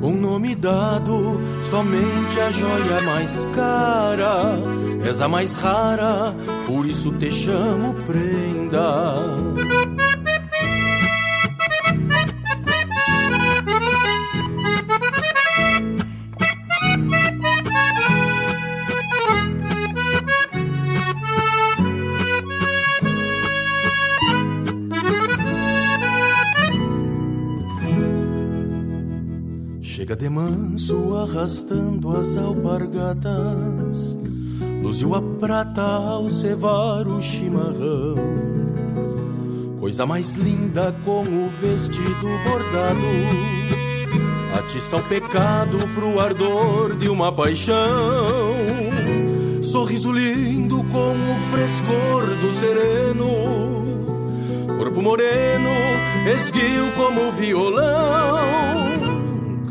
Um 0.00 0.12
nome 0.12 0.54
dado, 0.54 1.40
somente 1.68 2.40
a 2.40 2.50
joia 2.50 3.00
mais 3.04 3.48
cara. 3.56 4.56
És 5.04 5.20
a 5.20 5.28
mais 5.28 5.56
rara, 5.56 6.34
por 6.64 6.86
isso 6.86 7.12
te 7.12 7.32
chamo 7.32 7.94
prenda. 8.06 9.14
Arrastando 31.24 32.16
as 32.16 32.36
alpargatas, 32.36 34.18
luziu 34.82 35.14
a 35.14 35.22
prata 35.22 35.82
ao 35.82 36.28
cevar 36.28 37.08
o 37.08 37.20
chimarrão. 37.22 38.16
Coisa 39.80 40.04
mais 40.06 40.34
linda 40.34 40.94
com 41.04 41.22
o 41.22 41.48
vestido 41.60 42.28
bordado, 42.44 43.00
atiça 44.58 44.98
o 44.98 45.02
pecado 45.04 45.78
pro 45.94 46.20
ardor 46.20 46.94
de 46.96 47.08
uma 47.08 47.32
paixão. 47.32 48.54
Sorriso 49.62 50.12
lindo 50.12 50.84
com 50.84 51.12
o 51.12 51.36
frescor 51.50 52.26
do 52.40 52.52
sereno, 52.52 53.26
corpo 54.78 55.00
moreno, 55.00 55.70
esguio 56.26 56.92
como 56.96 57.32
violão 57.32 58.83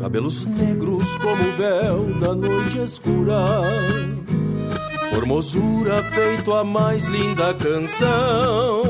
cabelos 0.04 0.44
negros 0.44 1.16
como 1.16 1.42
o 1.42 1.52
véu 1.56 2.04
da 2.20 2.34
noite 2.34 2.78
escura. 2.78 3.62
Formosura 5.08 6.02
feito 6.02 6.52
a 6.52 6.62
mais 6.62 7.06
linda 7.06 7.54
canção. 7.54 8.84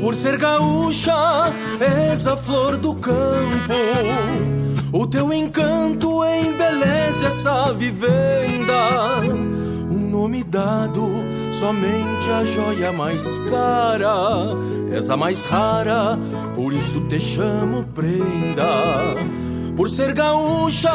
Por 0.00 0.14
ser 0.14 0.38
gaúcha, 0.38 1.52
és 1.78 2.26
a 2.26 2.34
flor 2.34 2.78
do 2.78 2.94
campo. 2.94 3.74
O 4.90 5.06
teu 5.06 5.30
encanto 5.34 6.24
embeleza 6.24 7.26
essa 7.26 7.70
vivenda. 7.74 9.20
Um 9.90 10.08
nome 10.08 10.42
dado, 10.44 11.10
somente 11.52 12.30
a 12.30 12.42
joia 12.42 12.90
mais 12.90 13.22
cara. 13.50 14.46
És 14.90 15.10
a 15.10 15.16
mais 15.18 15.44
rara, 15.44 16.18
por 16.54 16.72
isso 16.72 17.02
te 17.02 17.20
chamo 17.20 17.84
prenda 17.94 19.35
por 19.76 19.90
ser 19.90 20.14
gaúcha, 20.14 20.90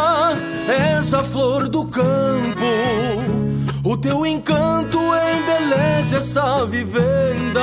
és 0.68 1.14
a 1.14 1.24
flor 1.24 1.70
do 1.70 1.86
campo. 1.86 2.66
O 3.84 3.96
teu 3.96 4.26
encanto 4.26 4.98
embeleza 4.98 6.18
essa 6.18 6.66
vivenda. 6.66 7.62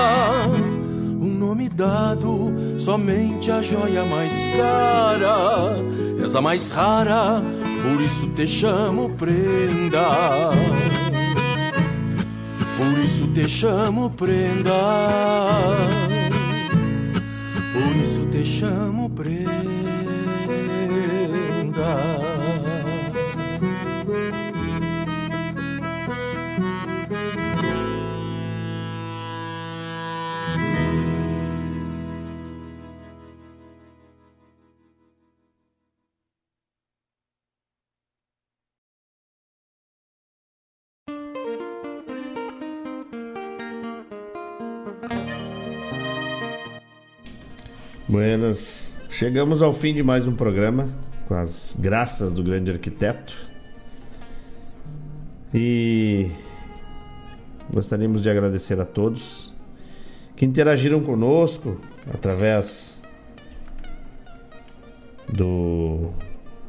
Nome 1.21 1.69
dado, 1.69 2.53
somente 2.79 3.51
a 3.51 3.61
joia 3.61 4.05
mais 4.05 4.33
cara. 4.57 5.77
És 6.23 6.35
a 6.35 6.41
mais 6.41 6.71
rara, 6.71 7.43
por 7.83 8.01
isso 8.01 8.29
te 8.35 8.47
chamo 8.47 9.11
prenda. 9.11 10.51
Por 12.77 12.99
isso 13.05 13.27
te 13.29 13.49
chamo 13.49 14.11
prenda. 14.11 14.73
Por 17.73 17.97
isso 17.97 18.27
te 18.31 18.45
chamo 18.45 19.11
prenda. 19.11 19.68
Buenas. 48.19 48.97
Chegamos 49.09 49.63
ao 49.63 49.73
fim 49.73 49.95
de 49.95 50.03
mais 50.03 50.27
um 50.27 50.35
programa, 50.35 50.91
com 51.29 51.35
as 51.35 51.77
graças 51.79 52.33
do 52.33 52.43
grande 52.43 52.69
arquiteto. 52.69 53.33
E 55.55 56.29
gostaríamos 57.73 58.21
de 58.21 58.29
agradecer 58.29 58.81
a 58.81 58.85
todos 58.85 59.55
que 60.35 60.45
interagiram 60.45 61.01
conosco 61.01 61.81
através 62.13 63.01
do 65.33 66.11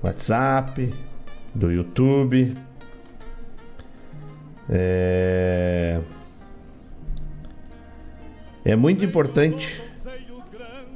WhatsApp, 0.03 0.93
do 1.55 1.71
YouTube. 1.71 2.55
É, 4.69 5.99
é 8.63 8.75
muito 8.75 9.03
importante 9.03 9.88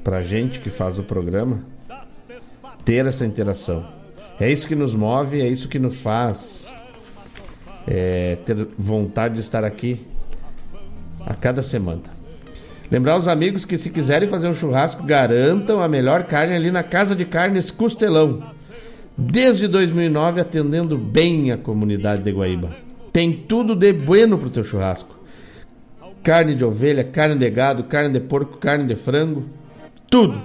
para 0.03 0.21
gente 0.21 0.59
que 0.59 0.69
faz 0.69 0.99
o 0.99 1.03
programa 1.03 1.63
ter 2.83 3.05
essa 3.05 3.25
interação. 3.25 3.85
É 4.39 4.51
isso 4.51 4.67
que 4.67 4.75
nos 4.75 4.93
move, 4.93 5.41
é 5.41 5.47
isso 5.47 5.69
que 5.69 5.79
nos 5.79 6.01
faz 6.01 6.75
é, 7.87 8.37
ter 8.45 8.67
vontade 8.77 9.35
de 9.35 9.39
estar 9.39 9.63
aqui 9.63 10.05
a 11.25 11.33
cada 11.33 11.61
semana. 11.61 12.01
Lembrar 12.91 13.15
os 13.15 13.27
amigos 13.27 13.63
que 13.63 13.77
se 13.77 13.89
quiserem 13.89 14.29
fazer 14.29 14.47
um 14.47 14.53
churrasco, 14.53 15.03
garantam 15.03 15.81
a 15.81 15.87
melhor 15.87 16.25
carne 16.25 16.55
ali 16.55 16.69
na 16.69 16.83
Casa 16.83 17.15
de 17.15 17.25
Carnes 17.25 17.71
Costelão. 17.71 18.43
Desde 19.17 19.67
2009 19.67 20.41
atendendo 20.41 20.97
bem 20.97 21.51
a 21.51 21.57
comunidade 21.57 22.23
de 22.23 22.31
Guaíba. 22.31 22.75
Tem 23.11 23.31
tudo 23.31 23.75
de 23.75 23.93
bueno 23.93 24.37
pro 24.37 24.49
teu 24.49 24.63
churrasco. 24.63 25.15
Carne 26.23 26.55
de 26.55 26.65
ovelha, 26.65 27.03
carne 27.03 27.35
de 27.35 27.49
gado, 27.49 27.83
carne 27.83 28.09
de 28.09 28.19
porco, 28.19 28.57
carne 28.57 28.87
de 28.87 28.95
frango 28.95 29.45
tudo. 30.13 30.39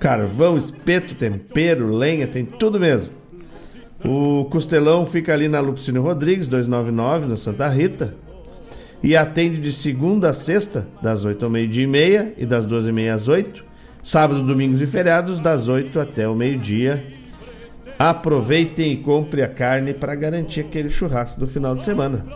Carvão, 0.00 0.58
espeto, 0.58 1.14
tempero, 1.14 1.86
lenha, 1.86 2.26
tem 2.26 2.44
tudo 2.44 2.80
mesmo. 2.80 3.12
O 4.04 4.46
Costelão 4.46 5.06
fica 5.06 5.32
ali 5.32 5.46
na 5.46 5.60
Lupicínio 5.60 6.02
Rodrigues, 6.02 6.48
299, 6.48 7.28
na 7.28 7.36
Santa 7.36 7.68
Rita. 7.68 8.16
E 9.00 9.16
atende 9.16 9.60
de 9.60 9.72
segunda 9.72 10.30
a 10.30 10.32
sexta, 10.32 10.88
das 11.00 11.24
8 11.24 11.44
ao 11.44 11.50
meio-dia 11.50 11.84
e 11.84 11.86
meia 11.86 12.34
e 12.36 12.44
das 12.44 12.66
12 12.66 12.88
e 12.88 12.92
meia 12.92 13.14
às 13.14 13.28
8. 13.28 13.64
Sábado, 14.02 14.42
domingos 14.42 14.82
e 14.82 14.86
feriados, 14.88 15.38
das 15.38 15.68
8 15.68 16.00
até 16.00 16.28
o 16.28 16.34
meio-dia. 16.34 17.06
Aproveitem 17.96 18.94
e 18.94 18.96
compre 18.96 19.42
a 19.42 19.48
carne 19.48 19.94
para 19.94 20.16
garantir 20.16 20.62
aquele 20.62 20.90
churrasco 20.90 21.38
do 21.38 21.46
final 21.46 21.76
de 21.76 21.84
semana. 21.84 22.26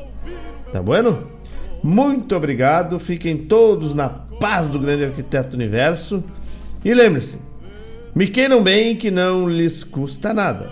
Tá 0.72 0.80
bueno? 0.80 1.37
Muito 1.82 2.34
obrigado, 2.34 2.98
fiquem 2.98 3.36
todos 3.36 3.94
na 3.94 4.08
paz 4.08 4.68
do 4.68 4.78
grande 4.78 5.04
arquiteto 5.04 5.56
universo. 5.56 6.22
E 6.84 6.92
lembre-se, 6.92 7.38
me 8.14 8.26
queiram 8.26 8.62
bem 8.62 8.96
que 8.96 9.10
não 9.10 9.48
lhes 9.48 9.84
custa 9.84 10.32
nada. 10.32 10.70